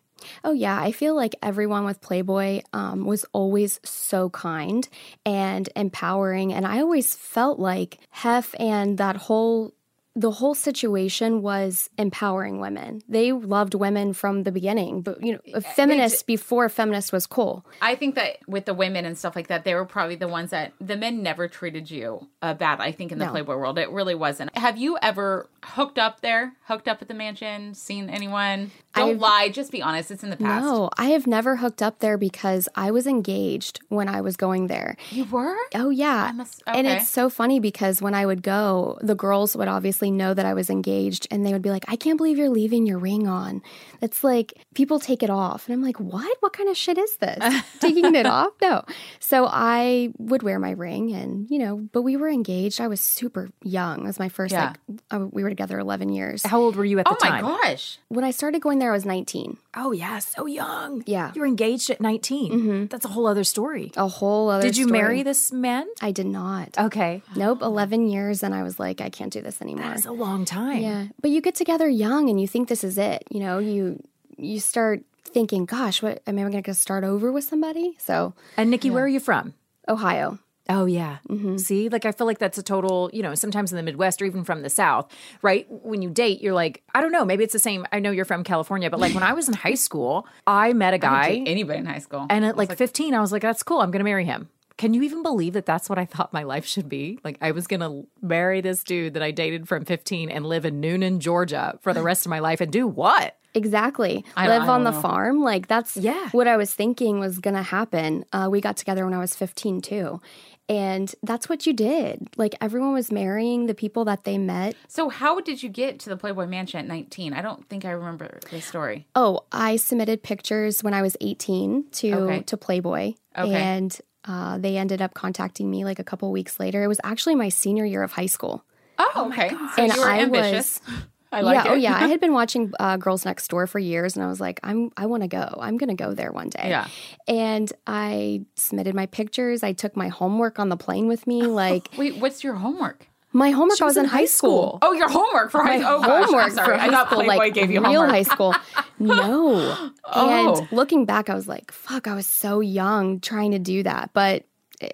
Oh, 0.43 0.51
yeah. 0.51 0.79
I 0.79 0.91
feel 0.91 1.15
like 1.15 1.35
everyone 1.41 1.85
with 1.85 2.01
Playboy 2.01 2.61
um, 2.73 3.05
was 3.05 3.25
always 3.33 3.79
so 3.83 4.29
kind 4.29 4.87
and 5.25 5.69
empowering. 5.75 6.53
And 6.53 6.65
I 6.65 6.79
always 6.79 7.13
felt 7.13 7.59
like 7.59 7.99
Hef 8.09 8.55
and 8.59 8.97
that 8.97 9.15
whole. 9.17 9.73
The 10.17 10.31
whole 10.31 10.55
situation 10.55 11.43
was 11.43 11.91
empowering 11.99 12.59
women. 12.59 13.03
They 13.07 13.31
loved 13.31 13.75
women 13.75 14.13
from 14.13 14.43
the 14.43 14.51
beginning, 14.51 15.01
but 15.01 15.23
you 15.23 15.33
know, 15.33 15.39
a 15.53 15.61
feminist 15.61 16.25
before 16.25 16.67
feminist 16.69 17.13
was 17.13 17.27
cool. 17.27 17.63
I 17.83 17.93
think 17.93 18.15
that 18.15 18.37
with 18.47 18.65
the 18.65 18.73
women 18.73 19.05
and 19.05 19.15
stuff 19.15 19.35
like 19.35 19.45
that, 19.47 19.63
they 19.63 19.75
were 19.75 19.85
probably 19.85 20.15
the 20.15 20.27
ones 20.27 20.49
that 20.49 20.73
the 20.81 20.97
men 20.97 21.21
never 21.21 21.47
treated 21.47 21.91
you 21.91 22.27
uh, 22.41 22.55
bad. 22.55 22.81
I 22.81 22.91
think 22.91 23.11
in 23.11 23.19
the 23.19 23.25
No. 23.25 23.31
Playboy 23.31 23.57
world, 23.57 23.77
it 23.77 23.91
really 23.91 24.15
wasn't. 24.15 24.57
Have 24.57 24.77
you 24.79 24.97
ever 25.03 25.47
hooked 25.63 25.99
up 25.99 26.21
there? 26.21 26.53
Hooked 26.65 26.87
up 26.87 26.99
at 27.03 27.07
the 27.07 27.13
mansion? 27.13 27.75
Seen 27.75 28.09
anyone? 28.09 28.71
Don't 28.97 29.09
I've- 29.11 29.19
lie. 29.19 29.49
Just 29.49 29.71
be 29.71 29.81
honest. 29.81 30.11
It's 30.11 30.23
in 30.23 30.29
the 30.29 30.37
past. 30.37 30.63
No, 30.65 30.89
I 30.97 31.07
have 31.07 31.27
never 31.27 31.57
hooked 31.57 31.81
up 31.81 31.99
there 31.99 32.17
because 32.17 32.67
I 32.75 32.91
was 32.91 33.07
engaged 33.07 33.79
when 33.89 34.07
I 34.09 34.21
was 34.21 34.35
going 34.37 34.67
there. 34.67 34.95
You 35.11 35.25
were? 35.25 35.55
Oh 35.75 35.89
yeah. 35.89 36.31
must- 36.35 36.63
And 36.67 36.87
it's 36.87 37.09
so 37.09 37.29
funny 37.29 37.59
because 37.59 38.01
when 38.01 38.13
I 38.13 38.25
would 38.25 38.41
go, 38.43 38.97
the 39.01 39.15
girls 39.15 39.55
would 39.55 39.67
obviously 39.67 40.11
know 40.11 40.33
that 40.33 40.45
I 40.45 40.53
was 40.53 40.69
engaged 40.69 41.27
and 41.31 41.45
they 41.45 41.53
would 41.53 41.61
be 41.61 41.69
like, 41.69 41.85
"I 41.87 41.95
can't 41.95 42.17
believe 42.17 42.37
you're 42.37 42.49
leaving 42.49 42.85
your 42.85 42.97
ring 42.99 43.27
on." 43.27 43.61
It's 44.01 44.23
like 44.23 44.53
people 44.75 44.99
take 44.99 45.23
it 45.23 45.29
off 45.29 45.67
and 45.67 45.73
I'm 45.73 45.81
like, 45.83 45.99
"What? 45.99 46.37
What 46.41 46.53
kind 46.53 46.69
of 46.69 46.77
shit 46.77 46.97
is 46.97 47.15
this? 47.17 47.63
Taking 47.79 48.15
it 48.15 48.25
off?" 48.25 48.51
No. 48.61 48.83
So 49.19 49.47
I 49.49 50.11
would 50.17 50.43
wear 50.43 50.59
my 50.59 50.71
ring 50.71 51.13
and, 51.13 51.49
you 51.49 51.59
know, 51.59 51.77
but 51.91 52.01
we 52.03 52.15
were 52.15 52.29
engaged. 52.29 52.79
I 52.81 52.87
was 52.87 53.01
super 53.01 53.49
young. 53.63 54.01
It 54.03 54.07
was 54.07 54.19
my 54.19 54.29
first 54.29 54.51
Yeah. 54.53 54.73
like 54.89 54.99
uh, 55.11 55.25
we 55.31 55.43
were 55.43 55.49
together 55.49 55.79
11 55.79 56.09
years. 56.09 56.43
How 56.45 56.59
old 56.59 56.75
were 56.75 56.85
you 56.85 56.99
at 56.99 57.05
the 57.05 57.11
Oh 57.11 57.17
my 57.21 57.29
time? 57.29 57.41
gosh. 57.43 57.99
When 58.09 58.23
I 58.23 58.31
started 58.31 58.61
going 58.61 58.79
there 58.79 58.86
I 58.89 58.91
was 58.95 59.05
19. 59.05 59.57
Oh 59.75 59.91
yeah, 59.91 60.19
so 60.19 60.45
young. 60.45 61.03
Yeah. 61.05 61.31
you 61.35 61.41
were 61.41 61.47
engaged 61.47 61.89
at 61.89 62.01
19 62.01 62.51
mm-hmm. 62.51 62.85
That's 62.87 63.05
a 63.05 63.09
whole 63.09 63.27
other 63.27 63.43
story. 63.43 63.91
A 63.97 64.07
whole 64.07 64.49
other 64.49 64.63
Did 64.63 64.77
you 64.77 64.85
story. 64.85 64.99
marry 64.99 65.23
this 65.23 65.51
man? 65.51 65.85
I 66.01 66.11
did 66.11 66.25
not. 66.27 66.77
Okay, 66.77 67.21
Nope, 67.35 67.61
11 67.61 68.09
years 68.09 68.43
and 68.43 68.53
I 68.55 68.63
was 68.63 68.79
like, 68.79 69.01
I 69.01 69.09
can't 69.09 69.31
do 69.31 69.41
this 69.41 69.61
anymore. 69.61 69.89
that's 69.89 70.05
a 70.05 70.11
long 70.11 70.45
time. 70.45 70.79
Yeah, 70.81 71.07
but 71.21 71.31
you 71.31 71.41
get 71.41 71.55
together 71.55 71.87
young 71.89 72.29
and 72.29 72.39
you 72.39 72.47
think 72.47 72.67
this 72.69 72.83
is 72.83 72.97
it. 72.97 73.23
You 73.29 73.39
know, 73.41 73.59
you 73.59 74.01
you 74.37 74.59
start 74.59 75.01
thinking, 75.25 75.65
"Gosh, 75.65 76.01
what 76.03 76.21
am 76.27 76.37
I 76.37 76.41
going 76.49 76.61
to 76.63 76.73
start 76.73 77.03
over 77.03 77.31
with 77.31 77.43
somebody?" 77.43 77.95
So, 77.99 78.33
And 78.55 78.69
Nikki, 78.69 78.89
where 78.91 79.03
are 79.03 79.07
you 79.07 79.19
from? 79.19 79.53
Ohio. 79.89 80.39
Oh 80.69 80.85
yeah. 80.85 81.17
See, 81.57 81.89
like 81.89 82.05
I 82.05 82.11
feel 82.11 82.27
like 82.27 82.39
that's 82.39 82.57
a 82.57 82.63
total, 82.63 83.09
you 83.13 83.23
know, 83.23 83.35
sometimes 83.35 83.71
in 83.71 83.77
the 83.77 83.83
Midwest 83.83 84.21
or 84.21 84.25
even 84.25 84.43
from 84.43 84.61
the 84.63 84.69
South, 84.69 85.11
right? 85.41 85.65
When 85.69 86.01
you 86.01 86.09
date, 86.09 86.41
you're 86.41 86.53
like, 86.53 86.83
I 86.93 87.01
don't 87.01 87.11
know, 87.11 87.23
maybe 87.25 87.43
it's 87.43 87.53
the 87.53 87.59
same. 87.59 87.85
I 87.91 87.99
know 87.99 88.11
you're 88.11 88.25
from 88.25 88.43
California, 88.43 88.89
but 88.89 88.99
like 88.99 89.13
when 89.13 89.23
I 89.23 89.33
was 89.33 89.47
in 89.47 89.53
high 89.53 89.75
school, 89.75 90.27
I 90.45 90.73
met 90.73 90.93
a 90.93 90.97
guy 90.97 91.43
anybody 91.45 91.79
in 91.79 91.85
high 91.85 91.99
school? 91.99 92.25
and 92.29 92.43
at 92.45 92.57
like 92.57 92.75
15, 92.75 93.13
I 93.13 93.21
was 93.21 93.31
like, 93.31 93.41
that's 93.41 93.63
cool. 93.63 93.79
I'm 93.81 93.91
going 93.91 93.99
to 93.99 94.03
marry 94.05 94.25
him. 94.25 94.49
Can 94.77 94.93
you 94.93 95.01
even 95.01 95.23
believe 95.23 95.53
that 95.53 95.65
that's 95.65 95.89
what 95.89 95.97
I 95.97 96.05
thought 96.05 96.31
my 96.33 96.43
life 96.43 96.65
should 96.65 96.87
be? 96.87 97.17
Like 97.23 97.37
I 97.41 97.49
was 97.51 97.65
going 97.65 97.79
to 97.79 98.05
marry 98.21 98.61
this 98.61 98.83
dude 98.83 99.15
that 99.15 99.23
I 99.23 99.31
dated 99.31 99.67
from 99.67 99.85
15 99.85 100.29
and 100.29 100.45
live 100.45 100.65
in 100.65 100.81
Newnan, 100.81 101.17
Georgia 101.19 101.79
for 101.81 101.93
the 101.93 102.03
rest 102.03 102.25
of 102.27 102.29
my 102.29 102.39
life 102.39 102.61
and 102.61 102.71
do 102.71 102.85
what? 102.87 103.37
Exactly. 103.55 104.23
I- 104.35 104.47
Live 104.47 104.63
I 104.63 104.67
on 104.67 104.83
the 104.83 104.91
know. 104.91 105.01
farm. 105.01 105.41
Like 105.41 105.67
that's 105.67 105.97
Yeah. 105.97 106.29
what 106.29 106.47
I 106.47 106.57
was 106.57 106.71
thinking 106.75 107.19
was 107.19 107.39
going 107.39 107.55
to 107.55 107.63
happen. 107.63 108.23
Uh, 108.31 108.49
we 108.51 108.61
got 108.61 108.77
together 108.77 109.03
when 109.03 109.15
I 109.15 109.17
was 109.17 109.33
15 109.33 109.81
too. 109.81 110.21
And 110.69 111.13
that's 111.23 111.47
what 111.47 111.65
you 111.65 111.73
did. 111.73 112.27
Like 112.35 112.55
everyone 112.59 112.93
was 112.93 113.11
marrying 113.11 113.67
the 113.67 113.73
people 113.73 114.05
that 114.05 114.25
they 114.25 114.37
met. 114.37 114.75
so 114.87 115.07
how 115.09 115.39
did 115.39 115.63
you 115.63 115.69
get 115.69 115.99
to 116.01 116.09
the 116.09 116.17
Playboy 116.17 116.45
Mansion 116.47 116.79
at 116.79 116.87
19? 116.87 117.33
I 117.33 117.41
don't 117.41 117.67
think 117.69 117.85
I 117.85 117.91
remember 117.91 118.39
the 118.51 118.59
story. 118.61 119.07
Oh, 119.15 119.41
I 119.51 119.77
submitted 119.77 120.23
pictures 120.23 120.83
when 120.83 120.93
I 120.93 121.01
was 121.01 121.15
18 121.21 121.85
to 121.91 122.13
Okay. 122.13 122.41
to 122.43 122.57
Playboy, 122.57 123.13
Okay. 123.37 123.53
and 123.55 123.97
uh, 124.25 124.57
they 124.57 124.75
ended 124.77 125.01
up 125.01 125.13
contacting 125.13 125.71
me 125.71 125.85
like 125.85 125.99
a 125.99 126.03
couple 126.03 126.29
weeks 126.33 126.59
later. 126.59 126.83
It 126.83 126.87
was 126.87 126.99
actually 127.03 127.35
my 127.35 127.47
senior 127.49 127.85
year 127.85 128.03
of 128.03 128.11
high 128.11 128.25
school. 128.25 128.65
Oh, 128.97 129.29
okay. 129.31 129.49
So 129.75 129.83
And 129.83 129.93
you 129.95 130.01
were 130.01 130.07
I 130.07 130.19
ambitious. 130.19 130.81
I 131.31 131.41
like 131.41 131.55
yeah, 131.65 131.71
it. 131.71 131.73
oh 131.73 131.75
yeah. 131.75 131.95
I 131.95 132.07
had 132.13 132.19
been 132.19 132.33
watching 132.33 132.71
uh, 132.79 132.97
Girls 132.97 133.25
Next 133.25 133.47
Door 133.49 133.67
for 133.67 133.79
years, 133.79 134.15
and 134.15 134.23
I 134.23 134.27
was 134.27 134.39
like, 134.39 134.59
I'm, 134.63 134.91
I 134.95 135.05
want 135.07 135.23
to 135.23 135.27
go. 135.27 135.57
I'm 135.59 135.77
gonna 135.77 135.95
go 135.95 136.13
there 136.13 136.31
one 136.31 136.49
day. 136.49 136.69
Yeah. 136.69 136.87
And 137.27 137.71
I 137.85 138.45
submitted 138.55 138.95
my 138.95 139.05
pictures. 139.07 139.63
I 139.63 139.73
took 139.73 139.95
my 139.97 140.07
homework 140.07 140.59
on 140.59 140.69
the 140.69 140.77
plane 140.77 141.07
with 141.07 141.27
me. 141.27 141.41
Like 141.57 141.89
Wait, 141.97 142.17
what's 142.17 142.43
your 142.43 142.53
homework? 142.55 143.07
my 143.33 143.51
homework, 143.51 143.81
I 143.81 143.85
was 143.85 143.91
was 143.91 143.97
in 143.97 144.05
in 144.05 144.09
high 144.09 144.17
high 144.19 144.25
school. 144.25 144.79
Oh, 144.81 144.93
your 144.93 145.09
homework 145.09 145.51
for 145.51 145.61
high 145.63 145.79
school. 145.79 145.95
Oh, 145.95 146.01
gosh, 146.01 146.25
homework 146.25 146.43
I'm 146.45 146.51
sorry. 146.51 146.65
for 146.67 146.73
I 146.73 146.77
high 146.77 146.89
thought 146.89 147.07
school, 147.07 147.23
Playboy 147.23 147.37
like 147.37 147.53
gave 147.53 147.69
you 147.71 147.81
real 147.81 148.01
homework. 148.01 148.09
high 148.09 148.23
school. 148.23 148.55
No. 148.99 149.91
Oh. 150.05 150.59
And 150.59 150.71
looking 150.71 151.05
back, 151.05 151.29
I 151.29 151.35
was 151.35 151.47
like, 151.47 151.71
fuck, 151.71 152.07
I 152.07 152.15
was 152.15 152.25
so 152.25 152.61
young 152.61 153.19
trying 153.19 153.51
to 153.51 153.59
do 153.59 153.83
that. 153.83 154.09
But 154.13 154.45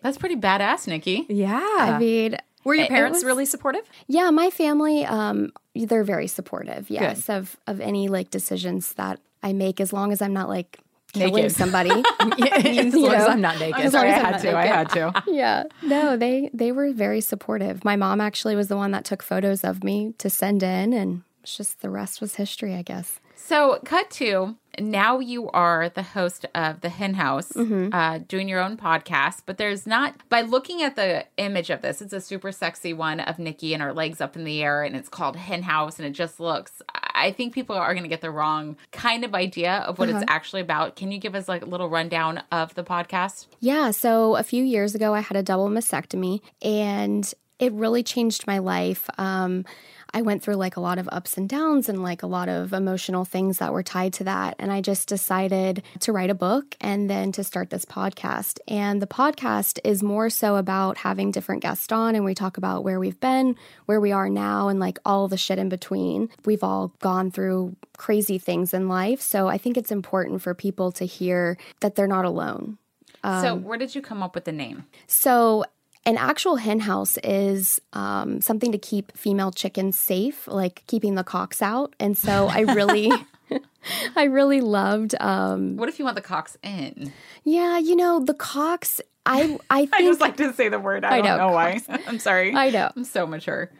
That's 0.01 0.17
pretty 0.17 0.35
badass, 0.35 0.87
Nikki. 0.87 1.25
Yeah. 1.29 1.59
I 1.79 1.97
mean, 1.99 2.37
Were 2.65 2.75
your 2.75 2.83
it- 2.83 2.87
it 2.87 2.89
parents 2.93 3.17
was- 3.17 3.23
really 3.23 3.45
supportive? 3.45 3.83
Yeah, 4.07 4.29
my 4.31 4.49
family, 4.49 5.05
um, 5.05 5.51
they're 5.75 6.03
very 6.03 6.27
supportive. 6.27 6.89
Yes, 6.89 7.29
of 7.29 7.57
of 7.67 7.79
any 7.81 8.07
like 8.07 8.29
decisions 8.29 8.93
that 8.93 9.19
I 9.41 9.53
make, 9.53 9.81
as 9.81 9.91
long 9.91 10.11
as 10.11 10.21
I'm 10.21 10.33
not 10.33 10.49
like 10.49 10.79
killing 11.13 11.35
Naked. 11.35 11.51
somebody. 11.55 11.89
as 12.19 12.93
long 12.93 13.13
as? 13.13 13.27
I'm 13.27 13.41
not 13.41 13.59
naked. 13.59 13.85
I'm 13.85 13.91
sorry, 13.91 14.09
as 14.09 14.19
I'm 14.19 14.33
had 14.33 14.41
to. 14.41 14.57
I 14.57 14.65
had 14.65 14.89
to. 14.91 15.23
yeah. 15.27 15.63
No, 15.81 16.17
they 16.17 16.49
they 16.53 16.71
were 16.71 16.91
very 16.91 17.21
supportive. 17.21 17.83
My 17.83 17.95
mom 17.95 18.19
actually 18.21 18.55
was 18.55 18.67
the 18.67 18.77
one 18.77 18.91
that 18.91 19.05
took 19.05 19.23
photos 19.23 19.63
of 19.63 19.83
me 19.83 20.13
to 20.17 20.29
send 20.29 20.63
in, 20.63 20.93
and 20.93 21.23
it's 21.41 21.55
just 21.55 21.81
the 21.81 21.89
rest 21.89 22.21
was 22.21 22.35
history, 22.35 22.73
I 22.73 22.81
guess. 22.81 23.19
So, 23.45 23.79
cut 23.83 24.09
to 24.11 24.55
now 24.79 25.19
you 25.19 25.49
are 25.51 25.89
the 25.89 26.01
host 26.01 26.45
of 26.55 26.81
the 26.81 26.89
Hen 26.89 27.13
House, 27.15 27.51
Mm-hmm. 27.51 27.93
uh, 27.93 28.19
doing 28.27 28.47
your 28.47 28.61
own 28.61 28.77
podcast. 28.77 29.41
But 29.45 29.57
there's 29.57 29.85
not, 29.85 30.15
by 30.29 30.41
looking 30.41 30.81
at 30.81 30.95
the 30.95 31.25
image 31.37 31.69
of 31.69 31.81
this, 31.81 32.01
it's 32.01 32.13
a 32.13 32.21
super 32.21 32.51
sexy 32.51 32.93
one 32.93 33.19
of 33.19 33.37
Nikki 33.37 33.73
and 33.73 33.83
her 33.83 33.93
legs 33.93 34.21
up 34.21 34.35
in 34.35 34.45
the 34.45 34.63
air, 34.63 34.81
and 34.83 34.95
it's 34.95 35.09
called 35.09 35.35
Hen 35.35 35.61
House, 35.63 35.99
and 35.99 36.07
it 36.07 36.11
just 36.11 36.39
looks, 36.39 36.81
I 37.13 37.31
think 37.31 37.53
people 37.53 37.75
are 37.75 37.93
going 37.93 38.03
to 38.03 38.09
get 38.09 38.21
the 38.21 38.31
wrong 38.31 38.77
kind 38.91 39.23
of 39.25 39.35
idea 39.35 39.73
of 39.79 39.99
what 39.99 40.09
Uh-huh. 40.09 40.19
it's 40.19 40.31
actually 40.31 40.61
about. 40.61 40.95
Can 40.95 41.11
you 41.11 41.19
give 41.19 41.35
us 41.35 41.47
like 41.49 41.61
a 41.63 41.65
little 41.67 41.89
rundown 41.89 42.41
of 42.51 42.73
the 42.75 42.83
podcast? 42.83 43.47
Yeah. 43.59 43.91
So 43.91 44.37
a 44.37 44.43
few 44.43 44.63
years 44.63 44.95
ago, 44.95 45.13
I 45.13 45.19
had 45.19 45.35
a 45.37 45.43
double 45.43 45.69
mastectomy, 45.69 46.39
and 46.63 47.31
it 47.59 47.71
really 47.73 48.03
changed 48.03 48.47
my 48.47 48.57
life. 48.57 49.07
Um, 49.19 49.65
I 50.13 50.21
went 50.21 50.43
through 50.43 50.55
like 50.55 50.77
a 50.77 50.79
lot 50.79 50.99
of 50.99 51.09
ups 51.11 51.37
and 51.37 51.49
downs 51.49 51.89
and 51.89 52.03
like 52.03 52.21
a 52.21 52.27
lot 52.27 52.47
of 52.47 52.71
emotional 52.71 53.25
things 53.25 53.57
that 53.57 53.73
were 53.73 53.81
tied 53.81 54.13
to 54.13 54.23
that. 54.25 54.55
And 54.59 54.71
I 54.71 54.79
just 54.79 55.07
decided 55.09 55.81
to 56.01 56.11
write 56.11 56.29
a 56.29 56.35
book 56.35 56.75
and 56.79 57.09
then 57.09 57.31
to 57.31 57.43
start 57.43 57.71
this 57.71 57.83
podcast. 57.85 58.59
And 58.67 59.01
the 59.01 59.07
podcast 59.07 59.79
is 59.83 60.03
more 60.03 60.29
so 60.29 60.55
about 60.57 60.97
having 60.97 61.31
different 61.31 61.63
guests 61.63 61.91
on, 61.91 62.15
and 62.15 62.23
we 62.23 62.35
talk 62.35 62.57
about 62.57 62.83
where 62.83 62.99
we've 62.99 63.19
been, 63.19 63.55
where 63.85 63.99
we 63.99 64.11
are 64.11 64.29
now, 64.29 64.67
and 64.67 64.79
like 64.79 64.99
all 65.03 65.27
the 65.27 65.37
shit 65.37 65.57
in 65.57 65.69
between. 65.69 66.29
We've 66.45 66.63
all 66.63 66.93
gone 66.99 67.31
through 67.31 67.75
crazy 67.97 68.37
things 68.37 68.73
in 68.73 68.87
life. 68.87 69.19
So 69.19 69.47
I 69.47 69.57
think 69.57 69.77
it's 69.77 69.91
important 69.91 70.41
for 70.41 70.53
people 70.53 70.91
to 70.93 71.05
hear 71.05 71.57
that 71.79 71.95
they're 71.95 72.07
not 72.07 72.25
alone. 72.25 72.77
so, 73.23 73.29
Um, 73.53 73.63
where 73.63 73.77
did 73.77 73.95
you 73.95 74.01
come 74.01 74.21
up 74.21 74.35
with 74.35 74.45
the 74.45 74.51
name? 74.51 74.85
So, 75.07 75.65
an 76.05 76.17
actual 76.17 76.57
hen 76.57 76.81
house 76.81 77.17
is 77.23 77.79
um, 77.93 78.41
something 78.41 78.71
to 78.71 78.77
keep 78.77 79.15
female 79.17 79.51
chickens 79.51 79.97
safe, 79.97 80.47
like 80.47 80.83
keeping 80.87 81.15
the 81.15 81.23
cocks 81.23 81.61
out. 81.61 81.95
And 81.99 82.17
so, 82.17 82.47
I 82.47 82.61
really, 82.61 83.11
I 84.15 84.23
really 84.23 84.61
loved. 84.61 85.15
Um, 85.19 85.77
What 85.77 85.89
if 85.89 85.99
you 85.99 86.05
want 86.05 86.15
the 86.15 86.21
cocks 86.21 86.57
in? 86.63 87.13
yeah, 87.43 87.77
you 87.77 87.95
know, 87.95 88.19
the 88.19 88.33
cocks. 88.33 88.99
I 89.25 89.57
I 89.69 89.85
think 89.85 89.93
I 90.01 90.01
just 90.01 90.19
like 90.19 90.35
to 90.37 90.51
say 90.53 90.67
the 90.69 90.79
word. 90.79 91.05
I, 91.05 91.17
I 91.17 91.21
don't 91.21 91.37
know, 91.37 91.47
know, 91.47 91.53
why. 91.53 91.79
I'm 92.07 92.19
sorry. 92.19 92.53
I 92.53 92.69
know. 92.69 92.91
I'm 92.95 93.05
so 93.05 93.25
mature. 93.25 93.71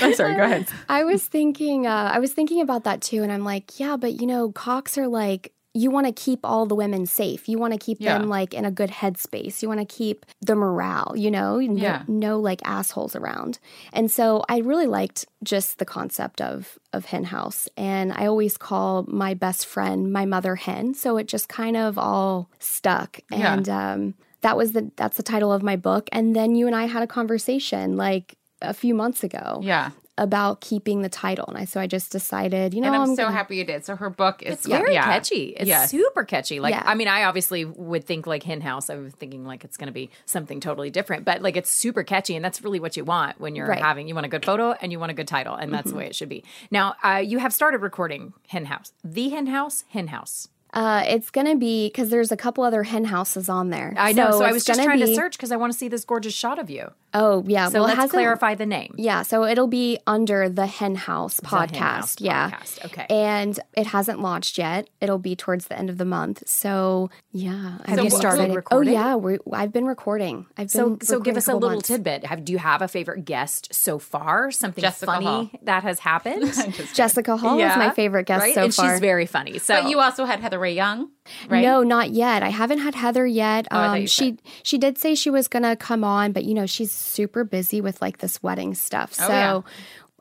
I'm 0.00 0.12
sorry. 0.14 0.34
Go 0.34 0.42
ahead. 0.42 0.66
I 0.88 1.04
was 1.04 1.24
thinking, 1.24 1.86
uh, 1.86 2.10
I 2.12 2.18
was 2.18 2.32
thinking 2.32 2.60
about 2.60 2.84
that 2.84 3.00
too, 3.00 3.22
and 3.22 3.32
I'm 3.32 3.44
like, 3.44 3.78
yeah, 3.80 3.96
but 3.96 4.20
you 4.20 4.26
know, 4.26 4.52
cocks 4.52 4.98
are 4.98 5.08
like 5.08 5.52
you 5.76 5.90
want 5.90 6.06
to 6.06 6.12
keep 6.12 6.38
all 6.44 6.66
the 6.66 6.74
women 6.76 7.04
safe. 7.04 7.48
You 7.48 7.58
want 7.58 7.72
to 7.72 7.78
keep 7.78 7.98
Yeah. 8.00 8.16
them 8.18 8.28
like 8.28 8.54
in 8.54 8.64
a 8.64 8.70
good 8.70 8.90
headspace. 8.90 9.60
You 9.60 9.68
want 9.68 9.80
to 9.80 9.86
keep 9.86 10.24
the 10.40 10.54
morale. 10.54 11.14
You 11.16 11.30
know, 11.32 11.58
no, 11.58 11.74
Yeah. 11.82 12.02
no 12.06 12.38
like 12.38 12.60
assholes 12.64 13.16
around. 13.16 13.58
And 13.92 14.08
so 14.10 14.44
I 14.48 14.58
really 14.58 14.86
liked 14.86 15.26
just 15.42 15.78
the 15.78 15.84
concept 15.84 16.40
of 16.40 16.78
of 16.92 17.06
hen 17.06 17.24
house, 17.24 17.68
and 17.76 18.12
I 18.12 18.26
always 18.26 18.56
call 18.56 19.04
my 19.08 19.34
best 19.34 19.66
friend 19.66 20.12
my 20.12 20.24
mother 20.24 20.54
hen. 20.54 20.94
So 20.94 21.16
it 21.16 21.26
just 21.26 21.48
kind 21.48 21.76
of 21.76 21.98
all 21.98 22.48
stuck, 22.60 23.18
Yeah. 23.30 23.54
and 23.54 23.68
um, 23.68 24.14
that 24.42 24.56
was 24.56 24.72
the 24.72 24.92
that's 24.96 25.16
the 25.16 25.22
title 25.24 25.52
of 25.52 25.62
my 25.64 25.74
book. 25.76 26.08
And 26.12 26.36
then 26.36 26.54
you 26.54 26.66
and 26.68 26.76
I 26.76 26.84
had 26.86 27.02
a 27.02 27.06
conversation 27.08 27.96
like 27.96 28.36
a 28.62 28.72
few 28.72 28.94
months 28.94 29.24
ago 29.24 29.58
Yeah. 29.62 29.90
About 30.16 30.60
keeping 30.60 31.02
the 31.02 31.08
title. 31.08 31.46
And 31.48 31.58
I 31.58 31.64
so 31.64 31.80
I 31.80 31.86
just 31.88 32.12
decided, 32.12 32.72
you 32.72 32.80
know, 32.80 32.86
And 32.86 32.96
I'm, 32.96 33.02
I'm 33.10 33.16
so 33.16 33.24
gonna- 33.24 33.34
happy 33.36 33.56
you 33.56 33.64
did. 33.64 33.84
So 33.84 33.96
her 33.96 34.10
book 34.10 34.42
is 34.42 34.54
It's 34.54 34.66
very 34.66 34.94
yeah. 34.94 35.04
catchy. 35.04 35.54
It's 35.56 35.66
Yes. 35.68 35.90
super 35.90 36.22
catchy. 36.24 36.60
Like, 36.60 36.72
Yeah. 36.74 36.82
I 36.86 36.94
mean, 36.94 37.08
I 37.08 37.24
obviously 37.24 37.64
would 37.64 38.04
think 38.04 38.26
like 38.26 38.44
Hen 38.44 38.60
House. 38.60 38.90
I 38.90 38.96
was 38.96 39.12
thinking 39.14 39.44
like 39.44 39.64
it's 39.64 39.76
going 39.76 39.88
to 39.88 39.92
be 39.92 40.10
something 40.24 40.60
totally 40.60 40.90
different, 40.90 41.24
but 41.24 41.42
like 41.42 41.56
it's 41.56 41.70
super 41.70 42.04
catchy, 42.04 42.36
and 42.36 42.44
that's 42.44 42.62
really 42.62 42.78
what 42.78 42.96
you 42.96 43.04
want 43.04 43.40
when 43.40 43.56
you're 43.56 43.66
Right. 43.66 43.78
Mm-hmm. 43.78 43.84
having. 43.86 44.08
You 44.08 44.14
want 44.14 44.26
a 44.26 44.30
good 44.30 44.44
photo 44.44 44.72
and 44.80 44.92
you 44.92 45.00
want 45.00 45.10
a 45.10 45.14
good 45.14 45.28
title, 45.28 45.54
and 45.56 45.72
that's 45.74 45.90
the 45.90 45.96
way 45.96 46.06
it 46.06 46.14
should 46.14 46.28
be. 46.28 46.44
Now, 46.70 46.94
uh, 47.02 47.16
you 47.24 47.38
have 47.38 47.52
started 47.52 47.78
recording 47.78 48.34
Hen 48.48 48.66
House, 48.66 48.92
the 49.02 49.30
Hen 49.30 49.48
House, 49.48 49.84
Hen 49.88 50.08
House. 50.08 50.48
Uh, 50.72 51.04
it's 51.06 51.30
gonna 51.30 51.54
be 51.54 51.86
because 51.86 52.10
there's 52.10 52.32
a 52.32 52.36
couple 52.36 52.64
other 52.64 52.82
hen 52.82 53.04
houses 53.04 53.48
on 53.48 53.70
there. 53.70 53.94
I 53.96 54.10
know. 54.12 54.32
So, 54.32 54.44
I 54.44 54.50
was 54.50 54.64
just 54.64 54.82
trying 54.82 54.98
to 54.98 55.14
search 55.14 55.36
because 55.36 55.52
I 55.52 55.56
want 55.56 55.72
to 55.72 55.78
see 55.78 55.86
this 55.86 56.04
gorgeous 56.04 56.34
shot 56.34 56.58
of 56.58 56.68
you. 56.68 56.90
Oh 57.14 57.44
yeah. 57.46 57.68
So 57.68 57.82
well, 57.84 57.96
let's 57.96 58.10
clarify 58.10 58.54
the 58.56 58.66
name. 58.66 58.94
Yeah, 58.98 59.22
so 59.22 59.44
it'll 59.44 59.66
be 59.68 59.98
under 60.06 60.48
the 60.48 60.66
Hen 60.66 60.96
House 60.96 61.40
Hen 61.44 61.68
podcast. 61.68 61.78
House 61.78 62.20
yeah. 62.20 62.50
podcast, 62.50 62.84
okay. 62.86 63.06
And 63.08 63.58
it 63.76 63.86
hasn't 63.86 64.20
launched 64.20 64.58
yet. 64.58 64.88
It'll 65.00 65.18
be 65.18 65.36
towards 65.36 65.68
the 65.68 65.78
end 65.78 65.90
of 65.90 65.98
the 65.98 66.04
month. 66.04 66.42
So 66.48 67.10
yeah. 67.32 67.78
Have 67.86 67.98
I'm 67.98 68.04
you 68.04 68.10
started 68.10 68.40
excited. 68.42 68.56
recording? 68.56 68.94
Oh 68.94 68.96
yeah, 68.96 69.14
we 69.16 69.38
I've 69.52 69.72
been 69.72 69.86
recording. 69.86 70.46
I've 70.58 70.70
So, 70.70 70.90
been 70.96 71.06
so 71.06 71.20
give 71.20 71.36
us 71.36 71.44
a 71.44 71.46
couple 71.52 71.60
little 71.60 71.76
months. 71.76 71.88
tidbit. 71.88 72.26
Have 72.26 72.44
do 72.44 72.52
you 72.52 72.58
have 72.58 72.82
a 72.82 72.88
favorite 72.88 73.24
guest 73.24 73.72
so 73.72 73.98
far? 73.98 74.50
Something 74.50 74.82
Jessica 74.82 75.06
funny 75.12 75.24
Hall. 75.26 75.50
that 75.62 75.82
has 75.84 76.00
happened? 76.00 76.52
Jessica 76.94 77.36
Hall 77.36 77.58
is 77.60 77.76
my 77.76 77.90
favorite 77.90 78.24
guest 78.26 78.42
right? 78.42 78.54
so 78.54 78.64
and 78.64 78.74
far. 78.74 78.92
she's 78.94 79.00
very 79.00 79.26
funny. 79.26 79.58
So 79.58 79.80
But 79.82 79.88
you 79.90 80.00
also 80.00 80.24
had 80.24 80.40
Heather 80.40 80.58
Rae 80.58 80.74
Young, 80.74 81.10
right? 81.48 81.62
No, 81.62 81.82
not 81.82 82.10
yet. 82.10 82.42
I 82.42 82.48
haven't 82.50 82.78
had 82.78 82.94
Heather 82.94 83.26
yet. 83.26 83.66
Oh, 83.70 83.78
Um, 83.78 84.06
she 84.06 84.36
she 84.62 84.78
did 84.78 84.98
say 84.98 85.14
she 85.14 85.30
was 85.30 85.48
gonna 85.48 85.76
come 85.76 86.04
on, 86.04 86.32
but 86.32 86.44
you 86.44 86.54
know 86.54 86.66
she's 86.66 86.92
super 86.92 87.44
busy 87.44 87.80
with 87.80 88.00
like 88.02 88.18
this 88.18 88.42
wedding 88.42 88.74
stuff. 88.74 89.12
So 89.14 89.24
Oh, 89.26 89.28
yeah. 89.28 89.60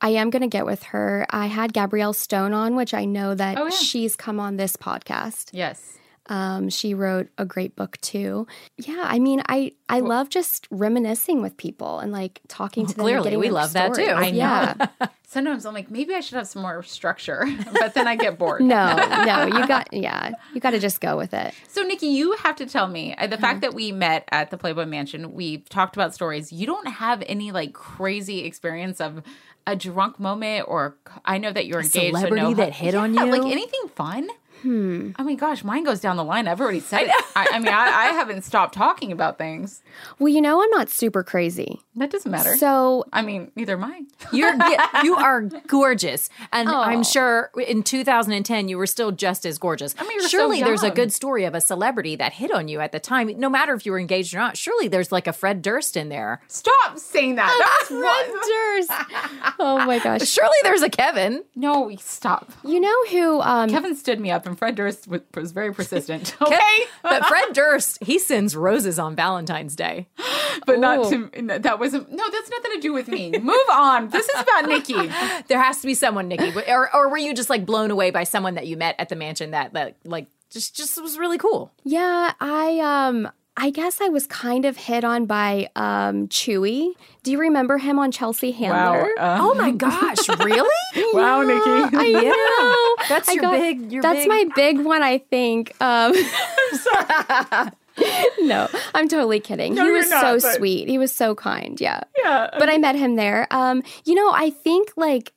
I 0.02 0.10
am 0.10 0.30
gonna 0.30 0.48
get 0.50 0.66
with 0.66 0.84
her. 0.84 1.26
I 1.30 1.46
had 1.48 1.72
Gabrielle 1.74 2.14
Stone 2.14 2.54
on, 2.54 2.76
which 2.76 2.94
I 2.94 3.06
know 3.06 3.36
that 3.36 3.58
Oh, 3.58 3.66
yeah. 3.66 3.70
she's 3.70 4.16
come 4.16 4.40
on 4.40 4.58
this 4.58 4.76
podcast. 4.76 5.50
Yes. 5.54 5.98
Um, 6.28 6.70
she 6.70 6.94
wrote 6.94 7.28
a 7.38 7.46
great 7.46 7.76
book 7.76 7.98
too. 8.02 8.48
Yeah, 8.78 9.04
I 9.06 9.20
mean, 9.20 9.42
I 9.50 9.74
I 9.90 10.00
love 10.00 10.30
just 10.30 10.68
reminiscing 10.72 11.42
with 11.42 11.58
people 11.58 12.00
and 12.00 12.12
like 12.14 12.40
talking 12.48 12.86
to 12.86 12.94
them. 12.96 13.04
clearly, 13.04 13.24
getting 13.26 13.40
we 13.40 13.46
their 13.48 13.54
love 13.54 13.74
that 13.74 13.90
too. 13.94 14.04
stories. 14.06 14.10
I 14.28 14.32
know. 14.32 14.38
Yeah. 14.38 14.88
Sometimes 15.28 15.66
I'm 15.66 15.74
like, 15.74 15.90
maybe 15.90 16.14
I 16.14 16.20
should 16.20 16.36
have 16.38 16.48
some 16.48 16.62
more 16.62 16.84
structure, 16.84 17.46
but 17.74 17.96
then 17.96 18.08
I 18.08 18.16
get 18.16 18.38
bored. 18.38 18.62
no, 18.62 18.96
no, 19.26 19.46
you 19.48 19.68
got 19.68 19.92
yeah, 19.92 20.32
you 20.54 20.62
got 20.62 20.72
to 20.72 20.80
just 20.80 21.02
go 21.02 21.18
with 21.18 21.34
it. 21.34 21.54
So, 21.70 21.82
Nikki, 21.82 22.06
you 22.08 22.34
have 22.34 22.56
to 22.58 22.68
tell 22.68 22.88
me 22.88 23.16
uh, 23.16 23.26
the 23.28 23.36
Mm-hmm. 23.36 23.42
fact 23.42 23.62
that 23.62 23.74
we 23.74 23.92
met 23.92 24.30
at 24.32 24.52
the 24.52 24.58
Playboy 24.58 24.86
Mansion, 24.86 25.34
we've 25.34 25.68
talked 25.68 25.96
about 25.98 26.14
stories. 26.14 26.54
You 26.54 26.68
don't 26.68 26.88
have 26.88 27.24
any 27.26 27.52
like 27.52 27.74
crazy 27.74 28.46
experience 28.46 29.02
of 29.02 29.24
a 29.66 29.76
drunk 29.76 30.20
moment, 30.20 30.66
or 30.68 30.98
I 31.26 31.38
know 31.40 31.52
that 31.52 31.66
you're 31.66 31.80
engaged. 31.80 32.16
celebrity 32.16 32.42
so 32.44 32.50
no, 32.50 32.54
that 32.54 32.74
hit 32.74 32.94
on 32.96 33.14
you? 33.14 33.26
Like 33.26 33.52
anything 33.52 33.88
fun? 33.96 34.28
Hmm. 34.64 35.12
I 35.18 35.24
mean, 35.24 35.38
gosh, 35.38 35.64
mine 35.64 35.84
goes 35.84 36.00
down 36.00 36.16
the 36.18 36.24
line. 36.24 36.48
I've 36.48 36.60
already 36.62 36.80
said 36.80 37.04
it. 37.04 37.12
I, 37.36 37.48
I 37.54 37.60
mean, 37.60 37.68
I, 37.68 37.86
I 37.86 38.06
haven't 38.14 38.44
stopped 38.44 38.74
talking 38.74 39.12
about 39.12 39.38
things. 39.38 39.84
Well, 40.20 40.30
you 40.30 40.42
know, 40.42 40.64
I'm 40.64 40.70
not 40.72 40.90
super 40.90 41.22
crazy, 41.22 41.80
That 41.98 42.10
doesn't 42.10 42.32
matter. 42.32 42.56
so 42.58 43.06
I 43.14 43.22
mean, 43.22 43.52
neither 43.56 43.74
am 43.74 43.84
I. 43.84 44.02
You're 44.32 44.54
you 45.04 45.16
are 45.16 45.42
gorgeous, 45.68 46.30
and 46.52 46.70
Oh. 46.70 46.82
I'm 46.82 47.04
sure 47.04 47.52
in 47.68 47.84
2010 47.84 48.68
you 48.70 48.78
were 48.78 48.88
still 48.88 49.12
just 49.12 49.46
as 49.46 49.58
gorgeous. 49.58 49.94
I 50.00 50.04
mean, 50.04 50.12
you 50.14 50.18
were 50.18 50.22
so 50.30 50.38
surely 50.38 50.64
there's 50.64 50.82
a 50.84 50.90
good 50.92 51.12
story 51.12 51.44
of 51.44 51.54
a 51.54 51.62
celebrity 51.62 52.16
that 52.16 52.32
hit 52.34 52.52
on 52.52 52.68
you 52.70 52.80
at 52.80 52.92
the 52.94 53.00
time, 53.00 53.28
no 53.38 53.50
matter 53.50 53.74
if 53.74 53.86
you 53.86 53.92
were 53.92 54.00
engaged 54.00 54.34
or 54.34 54.38
not. 54.38 54.56
Surely 54.58 54.88
there's 54.88 55.12
like 55.12 55.28
a 55.28 55.34
Fred 55.34 55.62
Durst 55.62 55.98
in 55.98 56.08
there. 56.10 56.42
Stop 56.48 56.98
saying 56.98 57.36
that. 57.36 57.48
That 57.48 57.88
was 57.92 58.02
one. 58.02 58.50
Durst. 58.50 59.56
oh 59.60 59.86
my 59.86 60.00
gosh. 60.00 60.26
Surely 60.28 60.56
there's 60.64 60.82
a 60.82 60.90
Kevin. 60.90 61.44
No, 61.56 61.92
stop. 62.00 62.52
You 62.64 62.80
know 62.80 63.06
who? 63.10 63.42
Um, 63.42 63.70
Kevin 63.70 63.96
stood 63.96 64.20
me 64.20 64.32
up, 64.32 64.46
and 64.54 64.60
Fred 64.60 64.76
Durst 64.76 65.08
was, 65.08 65.22
was 65.34 65.52
very 65.52 65.74
persistent. 65.74 66.36
Okay, 66.44 66.86
but 67.02 67.26
Fred 67.26 67.54
Durst, 67.54 68.04
he 68.04 68.20
sends 68.20 68.56
roses 68.56 69.00
on 69.00 69.16
Valentine's 69.16 69.76
Day. 69.76 70.08
but 70.66 70.78
not 70.78 71.10
to. 71.10 71.30
That 71.60 71.80
wasn't. 71.80 72.12
No, 72.12 72.30
that's 72.30 72.50
nothing 72.50 72.72
to 72.74 72.80
do 72.80 72.94
with 72.94 73.08
me. 73.08 73.32
Move 73.32 73.70
on. 73.72 74.10
This 74.10 74.28
is 74.28 74.42
about 74.42 74.68
Nikki. 74.68 74.94
There 75.48 75.62
has 75.62 75.80
to 75.82 75.88
be 75.88 75.94
someone, 75.94 76.28
Nikki, 76.28 76.54
or 76.68 76.94
or 76.94 77.10
were 77.10 77.18
you 77.18 77.34
just 77.34 77.50
like 77.50 77.66
blown 77.66 77.92
away 77.92 78.12
by 78.12 78.24
someone 78.26 78.56
that 78.56 78.68
you 78.68 78.78
met 78.78 78.96
at 79.00 79.10
the 79.10 79.16
mansion 79.16 79.52
that 79.52 79.74
that 79.74 79.98
like 80.04 80.28
just 80.50 80.76
just 80.76 81.02
was 81.02 81.18
really 81.18 81.38
cool? 81.38 81.72
yeah, 81.84 82.34
I 82.40 82.80
um, 82.80 83.30
I 83.56 83.70
guess 83.70 84.02
I 84.02 84.10
was 84.10 84.26
kind 84.26 84.66
of 84.66 84.78
hit 84.78 85.04
on 85.04 85.26
by 85.28 85.70
um 85.76 86.28
Chuy. 86.28 86.94
Do 87.22 87.32
you 87.32 87.40
remember 87.40 87.78
him 87.78 88.00
on 88.00 88.12
Chelsea 88.12 88.52
Handler? 88.52 89.10
uh, 89.20 89.38
Oh 89.42 89.54
my 89.54 89.72
gosh, 89.72 90.28
really? 90.40 90.70
wow, 91.14 91.42
Nikki. 91.44 91.60
I 91.98 92.12
know. 92.12 93.06
That's 93.10 93.30
I 93.30 93.34
your 93.34 93.42
got- 93.44 93.52
big. 93.54 93.92
Your 93.92 94.02
that's 94.02 94.20
big, 94.22 94.28
my 94.28 94.46
big 94.56 94.80
one, 94.80 95.04
I 95.04 95.20
think. 95.20 95.76
Um, 95.82 96.14
no, 98.42 98.68
I'm 98.96 99.08
totally 99.08 99.40
kidding. 99.40 99.76
he 99.78 99.92
was 99.92 100.10
not, 100.10 100.22
so 100.22 100.40
but- 100.48 100.56
sweet. 100.56 100.88
He 100.88 100.98
was 100.98 101.14
so 101.14 101.36
kind. 101.36 101.80
Yeah. 101.80 102.02
Yeah. 102.24 102.50
But 102.58 102.70
I 102.70 102.78
met 102.78 102.96
him 102.96 103.16
there. 103.16 103.48
Um, 103.52 103.84
you 104.06 104.16
know, 104.16 104.32
I 104.32 104.50
think 104.50 104.92
like 104.98 105.32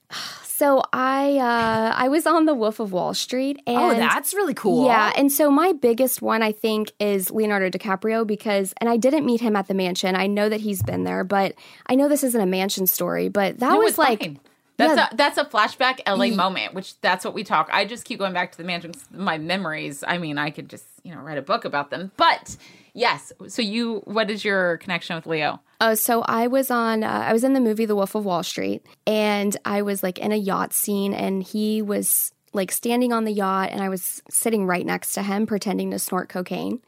so 0.57 0.83
I 0.91 1.37
uh 1.37 1.93
I 1.95 2.09
was 2.09 2.27
on 2.27 2.47
the 2.47 2.55
Wolf 2.55 2.81
of 2.81 2.91
Wall 2.91 3.13
Street 3.13 3.61
and 3.67 3.77
oh, 3.77 3.95
that's 3.95 4.33
really 4.33 4.55
cool. 4.55 4.87
Yeah, 4.87 5.13
and 5.15 5.31
so 5.31 5.51
my 5.51 5.73
biggest 5.73 6.23
one 6.23 6.43
I 6.43 6.53
think 6.53 6.93
is 6.99 7.31
Leonardo 7.31 7.69
DiCaprio 7.69 8.27
because 8.27 8.73
and 8.81 8.89
I 8.89 8.97
didn't 8.97 9.27
meet 9.27 9.43
him 9.43 9.55
at 9.55 9.69
the 9.69 9.75
mansion. 9.75 10.17
I 10.17 10.27
know 10.27 10.49
that 10.49 10.61
he's 10.61 10.83
been 10.83 11.05
there, 11.05 11.25
but 11.25 11.55
I 11.87 11.95
know 11.95 12.09
this 12.09 12.25
isn't 12.25 12.41
a 12.41 12.47
mansion 12.47 12.87
story, 12.87 13.29
but 13.29 13.59
that 13.59 13.71
No, 13.71 13.79
was 13.81 13.99
like 13.99 14.21
fine. 14.21 14.41
That's 14.79 14.97
yeah. 14.97 15.09
a 15.13 15.17
that's 15.17 15.39
a 15.39 15.45
flashback 15.45 16.01
LA 16.07 16.35
moment, 16.35 16.75
which 16.75 16.99
that's 17.01 17.25
what 17.25 17.35
we 17.35 17.45
talk. 17.45 17.69
I 17.73 17.85
just 17.85 18.05
keep 18.05 18.19
going 18.19 18.33
back 18.33 18.53
to 18.53 18.59
the 18.59 18.65
mansions, 18.65 19.05
My 19.11 19.39
memories. 19.39 20.05
I 20.07 20.19
mean, 20.19 20.39
I 20.39 20.51
could 20.51 20.71
just 20.71 20.87
you 21.03 21.15
know 21.15 21.21
write 21.21 21.39
a 21.39 21.43
book 21.43 21.65
about 21.65 21.91
them. 21.91 22.13
But 22.17 22.57
yes, 22.97 23.33
so 23.47 23.63
you, 23.63 24.01
what 24.05 24.31
is 24.31 24.45
your 24.45 24.79
connection 24.79 25.15
with 25.15 25.27
Leo? 25.27 25.61
Uh, 25.81 25.95
so 25.95 26.23
I 26.23 26.47
was 26.49 26.71
on, 26.71 27.05
uh, 27.05 27.25
I 27.29 27.33
was 27.33 27.45
in 27.45 27.53
the 27.53 27.61
movie 27.61 27.87
The 27.87 27.95
Wolf 27.95 28.15
of 28.15 28.25
Wall 28.25 28.43
Street, 28.43 28.85
and 29.07 29.57
I 29.65 29.83
was 29.83 30.03
like 30.03 30.19
in 30.19 30.33
a 30.33 30.37
yacht 30.37 30.73
scene, 30.73 31.13
and 31.13 31.43
he 31.43 31.83
was 31.83 32.33
like 32.53 32.73
standing 32.73 33.13
on 33.13 33.25
the 33.25 33.33
yacht, 33.33 33.69
and 33.71 33.83
I 33.83 33.89
was 33.89 34.23
sitting 34.31 34.67
right 34.67 34.85
next 34.85 35.13
to 35.13 35.23
him, 35.23 35.47
pretending 35.47 35.91
to 35.93 35.99
snort 35.99 36.29
cocaine, 36.29 36.81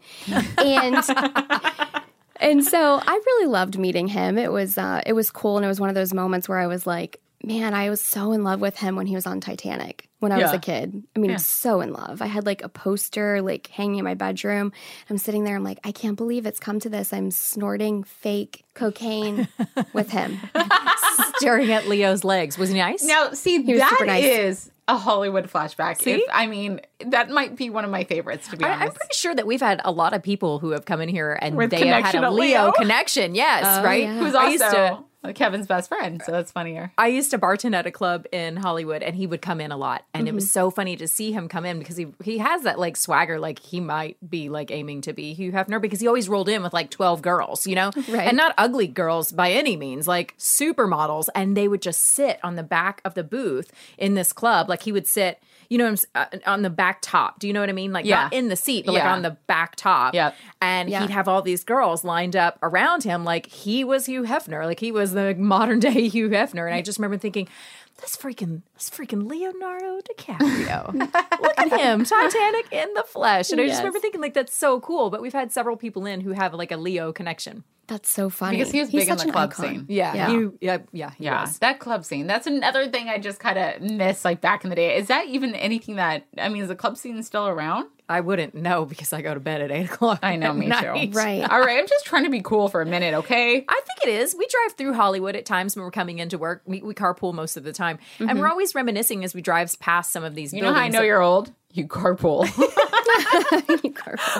and. 0.59 1.05
And 2.41 2.65
so 2.65 3.01
I 3.05 3.13
really 3.27 3.47
loved 3.49 3.81
meeting 3.81 4.07
him. 4.07 4.39
It 4.39 4.53
was 4.53 4.79
uh, 4.79 5.03
it 5.05 5.13
was 5.13 5.29
cool, 5.29 5.57
and 5.57 5.65
it 5.65 5.69
was 5.69 5.81
one 5.81 5.89
of 5.89 5.97
those 5.97 6.15
moments 6.15 6.49
where 6.49 6.61
I 6.61 6.69
was 6.69 6.87
like, 6.87 7.21
"Man, 7.43 7.75
I 7.75 7.91
was 7.91 8.01
so 8.01 8.31
in 8.31 8.45
love 8.45 8.61
with 8.61 8.79
him 8.79 8.95
when 8.95 9.07
he 9.07 9.17
was 9.17 9.27
on 9.27 9.41
Titanic 9.41 10.08
when 10.21 10.33
I 10.33 10.39
was 10.39 10.53
a 10.53 10.59
kid. 10.59 11.03
I 11.15 11.19
mean, 11.19 11.31
I 11.31 11.35
was 11.35 11.47
so 11.47 11.81
in 11.81 11.93
love. 11.93 12.21
I 12.23 12.27
had 12.27 12.45
like 12.47 12.63
a 12.63 12.69
poster 12.69 13.41
like 13.41 13.69
hanging 13.69 13.99
in 13.99 14.05
my 14.05 14.15
bedroom. 14.15 14.73
I'm 15.09 15.19
sitting 15.19 15.45
there. 15.45 15.57
I'm 15.57 15.65
like, 15.65 15.79
I 15.85 15.93
can't 15.93 16.17
believe 16.17 16.47
it's 16.47 16.59
come 16.61 16.81
to 16.81 16.89
this. 16.89 17.13
I'm 17.13 17.31
snorting 17.31 18.03
fake 18.03 18.65
cocaine 18.75 19.49
with 19.93 20.11
him. 20.11 20.39
Staring 21.37 21.71
at 21.73 21.87
Leo's 21.87 22.25
legs. 22.25 22.59
Was 22.59 22.71
he 22.71 22.79
nice? 22.79 23.05
Now, 23.05 23.31
see, 23.33 23.59
was 23.61 23.79
that 23.79 23.91
super 23.91 24.07
nice. 24.07 24.25
is 24.25 24.71
a 24.89 24.97
Hollywood 24.97 25.51
flashback. 25.51 26.01
See? 26.03 26.13
If, 26.13 26.23
I 26.33 26.47
mean, 26.47 26.81
that 27.07 27.31
might 27.31 27.57
be 27.57 27.71
one 27.71 27.85
of 27.85 27.91
my 27.91 28.05
favorites 28.05 28.49
to 28.49 28.57
be 28.57 28.65
I, 28.65 28.69
honest. 28.73 28.83
I'm 28.83 28.95
pretty 28.95 29.15
sure 29.15 29.35
that 29.35 29.47
we've 29.47 29.61
had 29.61 29.81
a 29.85 29.93
lot 29.93 30.15
of 30.15 30.23
people 30.23 30.59
who 30.59 30.71
have 30.71 30.85
come 30.85 31.01
in 31.01 31.09
here 31.09 31.39
and 31.41 31.57
With 31.57 31.71
they 31.71 31.87
have 31.87 32.05
had 32.05 32.15
a 32.25 32.31
Leo, 32.31 32.63
Leo? 32.65 32.73
connection. 32.73 33.35
Yes, 33.35 33.65
Oh, 33.67 33.85
right. 33.85 34.05
yeah. 34.05 34.19
Who's 34.19 34.35
I 34.35 34.49
used 34.49 34.65
to 34.65 34.67
also 34.93 35.05
Kevin's 35.35 35.67
best 35.67 35.89
friend, 35.91 36.23
so 36.25 36.33
that's 36.33 36.51
funnier. 36.53 36.91
I 36.97 37.09
used 37.09 37.31
to 37.33 37.39
bartend 37.39 37.75
at 37.75 37.87
a 37.87 37.91
club 37.91 38.27
in 38.33 38.57
Hollywood, 38.57 39.03
and 39.03 39.15
he 39.15 39.27
would 39.27 39.43
come 39.43 39.61
in 39.61 39.71
a 39.73 39.77
lot, 39.77 40.05
and 40.15 40.27
it 40.27 40.31
Mm-hmm. 40.31 40.37
was 40.37 40.51
so 40.51 40.71
funny 40.71 40.97
to 40.97 41.07
see 41.07 41.33
him 41.33 41.49
come 41.49 41.67
in 41.67 41.79
because 41.79 41.97
he 41.97 42.07
he 42.25 42.39
has 42.39 42.63
that 42.63 42.79
like 42.79 42.97
swagger, 42.97 43.39
like 43.39 43.59
he 43.59 43.79
might 43.81 44.17
be 44.31 44.49
like 44.49 44.71
aiming 44.71 45.03
to 45.03 45.13
be 45.13 45.35
Hugh 45.35 45.53
Hefner 45.53 45.81
because 45.83 46.01
he 46.01 46.07
always 46.07 46.29
rolled 46.29 46.49
in 46.49 46.63
with 46.63 46.73
like 46.73 46.91
twelve 46.91 47.21
girls, 47.21 47.67
you 47.67 47.75
know, 47.75 47.91
Right. 48.09 48.29
and 48.29 48.37
not 48.37 48.55
ugly 48.57 48.87
girls 48.87 49.33
by 49.33 49.51
any 49.51 49.77
means, 49.77 50.09
like 50.09 50.35
supermodels, 50.39 51.29
and 51.35 51.57
they 51.57 51.69
would 51.69 51.83
just 51.83 52.01
sit 52.01 52.39
on 52.43 52.57
the 52.57 52.63
back 52.63 53.01
of 53.05 53.15
the 53.15 53.25
booth 53.25 53.71
in 53.99 54.15
this 54.15 54.33
club, 54.33 54.69
like 54.69 54.83
he 54.83 54.93
would 54.93 55.07
sit. 55.07 55.41
You 55.71 55.77
know, 55.79 55.85
what 55.85 55.89
I'm 55.89 55.95
s- 55.95 56.07
uh, 56.15 56.51
on 56.51 56.63
the 56.63 56.71
back 56.71 57.01
top. 57.03 57.39
Do 57.41 57.47
you 57.47 57.53
know 57.53 57.61
what 57.61 57.69
I 57.69 57.73
mean? 57.73 57.93
Like 57.93 58.07
Yeah. 58.07 58.23
not 58.25 58.33
in 58.33 58.49
the 58.49 58.57
seat, 58.57 58.87
but 58.87 58.95
like 58.95 59.05
on 59.05 59.21
the 59.23 59.33
back 59.47 59.77
top. 59.77 60.15
Yep. 60.15 60.35
And 60.63 60.89
Yeah. 60.89 61.01
he'd 61.03 61.11
have 61.11 61.29
all 61.29 61.43
these 61.43 61.63
girls 61.63 62.05
lined 62.05 62.35
up 62.37 62.59
around 62.63 63.05
him, 63.05 63.23
like 63.25 63.47
he 63.47 63.85
was 63.85 64.07
Hugh 64.07 64.23
Hefner, 64.23 64.65
like 64.65 64.81
he 64.81 64.91
was 64.93 65.13
the 65.13 65.35
modern 65.35 65.79
day 65.81 66.09
Hugh 66.09 66.31
Hefner. 66.31 66.65
And 66.67 66.75
I 66.75 66.81
just 66.81 66.99
remember 66.99 67.19
thinking, 67.19 67.49
that's 67.99 68.17
freaking, 68.17 68.63
that's 68.75 68.89
freaking 68.89 69.29
Leonardo 69.29 70.01
DiCaprio. 70.01 70.95
Look 71.43 71.59
at 71.59 71.81
him, 71.81 72.05
Titanic 72.05 72.73
in 72.73 72.95
the 72.95 73.03
flesh. 73.03 73.51
And 73.51 73.61
I 73.61 73.65
just 73.65 73.75
Yes. 73.75 73.79
remember 73.81 73.99
thinking, 73.99 74.21
like, 74.21 74.35
that's 74.35 74.55
so 74.55 74.81
cool. 74.81 75.11
But 75.11 75.21
we've 75.21 75.33
had 75.33 75.53
several 75.53 75.77
people 75.77 76.07
in 76.07 76.21
who 76.23 76.31
have 76.33 76.55
like 76.55 76.71
a 76.73 76.77
Leo 76.77 77.13
connection. 77.13 77.65
That's 77.89 78.09
so 78.11 78.29
funny. 78.31 78.59
Because 78.59 78.71
he 78.71 78.81
was 78.81 78.91
He's 78.91 79.07
big 79.07 79.11
in 79.11 79.17
the 79.27 79.33
club 79.33 79.51
icon. 79.51 79.67
scene. 79.67 79.87
Yeah, 79.89 80.15
Yeah. 80.15 80.31
You, 80.31 80.59
yeah, 80.61 80.79
yeah, 80.93 81.11
he 81.17 81.25
Yeah, 81.25 81.41
was. 81.43 81.59
that 81.61 81.81
club 81.81 82.05
scene. 82.05 82.27
That's 82.27 82.47
another 82.47 82.87
thing 82.89 83.09
I 83.09 83.19
just 83.19 83.41
kind 83.41 83.59
of 83.59 83.81
miss, 83.81 84.25
like 84.25 84.41
back 84.43 84.63
in 84.63 84.71
the 84.71 84.77
day. 84.77 84.97
Is 84.97 85.09
that 85.09 85.27
even 85.27 85.55
anything 85.55 85.97
that, 85.97 86.27
I 86.37 86.49
mean, 86.51 86.63
is 86.63 86.69
the 86.69 86.77
club 86.77 86.99
scene 86.99 87.23
still 87.23 87.49
around? 87.49 87.89
I 88.11 88.21
wouldn't 88.21 88.55
know 88.55 88.85
because 88.87 89.13
I 89.13 89.21
go 89.23 89.35
to 89.35 89.41
bed 89.41 89.61
at 89.63 89.71
eight 89.71 89.85
o'clock. 89.91 90.21
I 90.23 90.37
know, 90.37 90.53
me 90.53 90.67
night. 90.67 91.11
too. 91.13 91.17
Right. 91.19 91.43
All 91.51 91.61
right, 91.61 91.79
I'm 91.79 91.87
just 91.87 92.05
trying 92.07 92.25
to 92.25 92.31
be 92.31 92.41
cool 92.43 92.69
for 92.69 92.81
a 92.83 92.87
minute, 92.87 93.15
okay? 93.15 93.65
I 93.69 93.81
think 93.87 93.99
it 94.05 94.09
is. 94.21 94.35
We 94.39 94.47
drive 94.47 94.73
through 94.77 94.93
Hollywood 94.95 95.35
at 95.37 95.45
times 95.47 95.75
when 95.75 95.85
we're 95.85 95.91
coming 95.91 96.19
into 96.19 96.37
work. 96.39 96.63
We, 96.67 96.83
we 96.83 96.93
carpool 96.95 97.33
most 97.35 97.57
of 97.57 97.65
the 97.65 97.73
time, 97.73 97.99
and 98.19 98.39
we're 98.39 98.49
always 98.49 98.75
reminiscing 98.75 99.25
as 99.25 99.35
we 99.35 99.41
drive 99.43 99.79
past 99.81 100.13
some 100.13 100.25
of 100.25 100.35
these. 100.35 100.51
Mm-hmm. 100.51 100.57
You 100.59 100.63
know 100.65 100.75
how 100.75 100.81
I 100.81 100.89
know 100.89 101.01
that- 101.01 101.07
you're 101.07 101.23
old? 101.23 101.53
You 101.75 101.87
carpool. 101.87 102.49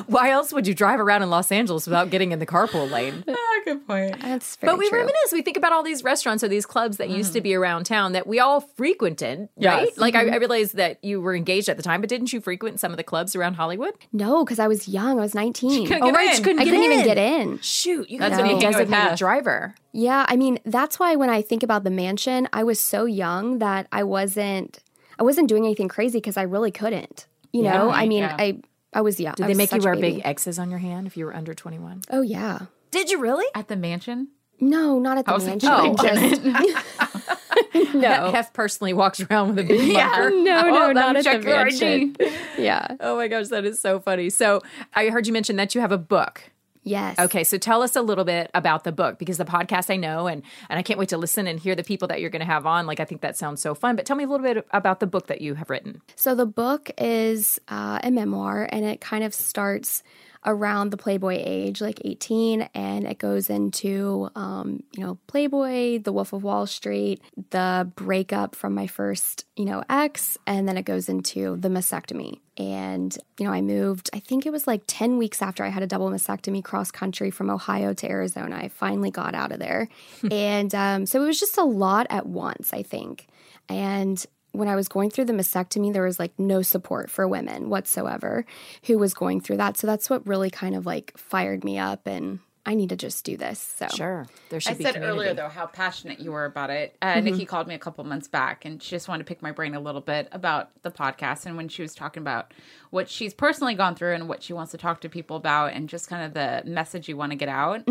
Why 0.07 0.31
else 0.31 0.53
would 0.53 0.67
you 0.67 0.75
drive 0.75 0.99
around 1.01 1.23
in 1.23 1.31
Los 1.31 1.53
Angeles 1.53 1.87
without 1.87 2.11
getting 2.11 2.33
in 2.33 2.39
the 2.39 2.47
carpool 2.47 2.91
lane? 2.91 3.23
ah, 3.29 3.61
good 3.65 3.87
point. 3.87 4.21
That's 4.21 4.57
very 4.57 4.73
But 4.73 4.79
we 4.79 4.89
true. 4.89 4.99
reminisce. 4.99 5.33
We 5.33 5.43
think 5.43 5.57
about 5.57 5.73
all 5.73 5.83
these 5.83 6.03
restaurants 6.03 6.43
or 6.43 6.49
these 6.49 6.67
clubs 6.67 6.97
that 6.97 7.11
used 7.11 7.33
to 7.35 7.41
be 7.41 7.55
around 7.55 7.85
town 7.85 8.13
that 8.13 8.27
we 8.27 8.41
all 8.41 8.61
frequented, 8.61 9.49
Yes. 9.57 9.75
right? 9.75 9.99
Like 9.99 10.15
I, 10.15 10.29
I 10.29 10.37
realized 10.37 10.77
that 10.77 11.03
you 11.05 11.21
were 11.21 11.35
engaged 11.35 11.69
at 11.69 11.77
the 11.77 11.83
time, 11.83 12.01
but 12.01 12.09
didn't 12.09 12.33
you 12.33 12.41
frequent 12.41 12.81
some 12.81 12.93
of 12.93 12.97
the 12.97 13.05
clubs 13.05 13.37
around 13.37 13.55
Hollywood? 13.55 13.95
No, 14.13 14.45
because 14.45 14.59
I 14.59 14.67
was 14.67 14.89
young. 14.89 15.19
I 15.19 15.23
was 15.23 15.35
19. 15.35 15.87
couldn't 15.87 16.03
Oh, 16.03 16.07
get 16.07 16.15
right, 16.15 16.31
in. 16.31 16.37
you 16.39 16.43
couldn't 16.43 16.61
I 16.61 16.65
get 16.65 16.71
couldn't 16.71 16.87
in. 16.87 16.93
even 16.93 17.05
get 17.05 17.19
in. 17.19 17.59
Shoot, 17.61 18.09
you 18.11 18.19
That's 18.19 18.37
got 18.37 18.43
when 18.43 18.49
to 18.49 18.55
you 18.55 18.59
be 18.59 18.65
hang 18.65 18.73
designated 18.73 19.11
Hef. 19.11 19.19
driver. 19.19 19.75
Yeah, 19.93 20.25
I 20.29 20.37
mean, 20.37 20.59
that's 20.65 20.99
why 20.99 21.17
when 21.17 21.31
I 21.31 21.43
think 21.43 21.63
about 21.63 21.85
the 21.85 21.91
mansion, 21.91 22.49
I 22.53 22.65
was 22.65 22.81
so 22.81 23.05
young 23.05 23.59
that 23.59 23.87
I 23.93 24.03
wasn't 24.05 24.79
I 25.19 25.23
wasn't 25.23 25.49
doing 25.49 25.65
anything 25.65 25.89
crazy 25.89 26.19
because 26.19 26.37
I 26.37 26.43
really 26.43 26.71
couldn't. 26.71 27.27
You 27.53 27.65
Yeah, 27.65 27.73
know, 27.79 27.91
I 27.91 28.07
mean, 28.07 28.19
yeah. 28.23 28.37
I 28.39 28.61
I 28.93 29.01
was 29.03 29.19
young. 29.21 29.35
Did 29.35 29.47
they 29.49 29.55
make 29.55 29.73
you 29.73 29.81
wear 29.81 29.97
big 29.97 30.23
X's 30.25 30.59
on 30.59 30.71
your 30.71 30.79
hand 30.79 31.07
if 31.07 31.17
you 31.17 31.25
were 31.27 31.35
under 31.35 31.55
twenty 31.55 31.79
one? 31.79 32.03
Oh 32.11 32.23
yeah. 32.23 32.61
Did 32.91 33.11
you 33.11 33.19
really? 33.21 33.47
At 33.55 33.69
the 33.69 33.77
mansion? 33.77 34.29
No, 34.61 34.99
not 34.99 35.19
at 35.19 35.27
the 35.27 35.33
was 35.33 35.47
mansion. 35.47 35.71
thinking- 35.71 35.97
oh, 36.01 36.05
Just, 37.75 37.95
no. 37.95 38.31
Hef 38.33 38.53
personally 38.53 38.93
walks 38.93 39.21
around 39.21 39.49
with 39.55 39.59
a 39.61 39.63
big 39.69 39.93
marker. 39.93 40.31
no, 40.31 40.43
no, 40.43 40.69
Oh, 40.69 40.87
let 40.89 40.95
not 40.95 41.17
at 41.17 41.25
the 41.43 41.47
mansion. 41.47 42.17
Yeah. 42.59 42.97
Oh 43.01 43.17
my 43.17 43.29
gosh, 43.29 43.49
that 43.49 43.65
is 43.65 43.79
so 43.81 44.01
funny. 44.01 44.31
So 44.31 44.61
I 44.95 45.09
heard 45.11 45.27
you 45.27 45.33
mention 45.33 45.57
that 45.57 45.75
you 45.75 45.81
have 45.81 45.93
a 45.93 45.99
book. 45.99 46.43
Yes. 46.89 47.19
Okay, 47.19 47.45
so 47.45 47.59
tell 47.59 47.83
us 47.83 47.97
a 47.97 48.03
little 48.03 48.25
bit 48.25 48.51
about 48.55 48.85
the 48.85 48.93
book 48.93 49.19
because 49.19 49.37
the 49.37 49.45
podcast 49.45 49.91
I 49.93 49.97
know 49.97 50.27
and 50.27 50.43
and 50.69 50.79
I 50.79 50.83
can't 50.83 50.99
wait 50.99 51.11
to 51.11 51.19
listen 51.19 51.47
and 51.47 51.61
hear 51.61 51.75
the 51.75 51.85
people 51.85 52.09
that 52.09 52.21
you're 52.21 52.31
going 52.31 52.41
to 52.41 52.47
have 52.47 52.67
on. 52.67 52.87
Like 52.87 53.01
I 53.01 53.05
think 53.05 53.21
that 53.21 53.37
sounds 53.37 53.61
so 53.61 53.75
fun. 53.75 53.97
But 53.97 54.07
tell 54.07 54.17
me 54.17 54.25
a 54.25 54.29
little 54.29 54.45
bit 54.45 54.67
about 54.73 55.01
the 55.01 55.07
book 55.07 55.27
that 55.27 55.41
you 55.41 55.55
have 55.55 55.71
written. 55.71 56.01
So 56.17 56.35
the 56.35 56.47
book 56.47 56.91
is 56.99 57.61
uh, 57.69 58.01
a 58.03 58.11
memoir, 58.11 58.69
and 58.71 58.85
it 58.85 59.01
kind 59.01 59.25
of 59.25 59.35
starts 59.35 60.03
around 60.45 60.91
the 60.91 60.97
Playboy 60.97 61.43
age, 61.45 61.81
like 61.81 62.01
18, 62.05 62.63
and 62.75 63.07
it 63.07 63.19
goes 63.19 63.51
into, 63.51 64.31
um, 64.35 64.83
you 64.93 65.05
know, 65.05 65.19
Playboy, 65.27 66.01
The 66.01 66.13
Wolf 66.13 66.33
of 66.33 66.43
Wall 66.43 66.67
Street, 66.67 67.21
the 67.51 67.91
breakup 67.97 68.55
from 68.55 68.75
my 68.75 68.87
first, 68.87 69.45
you 69.57 69.65
know, 69.65 69.83
ex, 69.89 70.39
and 70.47 70.69
then 70.69 70.77
it 70.77 70.85
goes 70.85 71.09
into 71.09 71.57
the 71.57 71.69
mastectomy. 71.69 72.41
And, 72.59 73.17
you 73.39 73.47
know, 73.47 73.53
I 73.53 73.61
moved, 73.61 74.11
I 74.13 74.19
think 74.19 74.45
it 74.45 74.51
was 74.51 74.67
like 74.67 74.83
10 74.89 75.17
weeks 75.17 75.41
after 75.41 75.65
I 75.65 75.69
had 75.69 75.85
a 75.85 75.87
double 75.87 76.11
mastectomy 76.11 76.63
cross 76.63 76.91
country 76.91 77.31
from 77.31 77.51
Ohio 77.51 77.95
to 77.95 78.11
Arizona. 78.11 78.57
I 78.57 78.69
finally 78.69 79.13
got 79.13 79.35
out 79.37 79.53
of 79.53 79.61
there. 79.61 79.89
and 80.31 80.75
um, 80.75 81.07
so 81.07 81.23
it 81.23 81.27
was 81.27 81.39
just 81.39 81.57
a 81.57 81.65
lot 81.65 82.09
at 82.11 82.27
once, 82.27 82.73
I 82.73 82.83
think. 82.83 83.29
And 83.69 84.25
when 84.53 84.67
I 84.67 84.75
was 84.75 84.89
going 84.89 85.11
through 85.11 85.27
the 85.27 85.33
mastectomy, 85.33 85.93
there 85.93 86.03
was 86.03 86.19
like 86.19 86.33
no 86.37 86.63
support 86.63 87.11
for 87.11 87.29
women 87.29 87.69
whatsoever 87.69 88.45
who 88.85 88.99
was 88.99 89.15
going 89.15 89.41
through 89.41 89.59
that. 89.59 89.77
So 89.77 89.87
that's 89.87 90.11
what 90.11 90.27
really 90.27 90.51
kind 90.51 90.75
of 90.75 90.85
like 90.85 91.17
fired 91.17 91.63
me 91.63 91.79
up 91.79 92.07
and 92.07 92.41
I 92.69 92.75
need 92.75 92.91
to 92.91 92.97
just 92.97 93.25
do 93.25 93.37
this. 93.39 93.59
So 93.59 93.89
Sure, 93.89 94.27
there 94.51 94.61
should 94.61 94.73
I 94.73 94.77
be 94.77 94.85
said 94.85 94.95
community. 94.95 95.19
earlier 95.19 95.35
though 95.35 95.49
how 95.49 95.65
passionate 95.67 96.21
you 96.21 96.33
were 96.33 96.45
about 96.45 96.69
it. 96.69 96.95
Uh, 97.01 97.19
Nikki 97.21 97.47
called 97.47 97.67
me 97.67 97.75
a 97.75 97.79
couple 97.79 98.05
months 98.05 98.29
back, 98.29 98.67
and 98.67 98.83
she 98.83 98.91
just 98.91 99.09
wanted 99.09 99.25
to 99.25 99.29
pick 99.29 99.41
my 99.41 99.53
brain 99.53 99.75
a 99.75 99.81
little 99.81 100.03
bit 100.03 100.29
about 100.33 100.71
the 100.83 100.91
podcast. 100.91 101.47
And 101.47 101.57
when 101.57 101.69
she 101.69 101.81
was 101.81 101.95
talking 101.95 102.21
about 102.21 102.53
what 102.91 103.09
she's 103.09 103.33
personally 103.33 103.75
gone 103.75 103.95
through 103.95 104.15
and 104.15 104.29
what 104.29 104.43
she 104.43 104.53
wants 104.53 104.73
to 104.73 104.79
talk 104.79 105.01
to 105.01 105.09
people 105.09 105.37
about, 105.37 105.73
and 105.73 105.89
just 105.89 106.09
kind 106.09 106.25
of 106.25 106.35
the 106.35 106.63
message 106.71 107.09
you 107.09 107.17
want 107.17 107.33
to 107.33 107.37
get 107.37 107.49
out, 107.49 107.83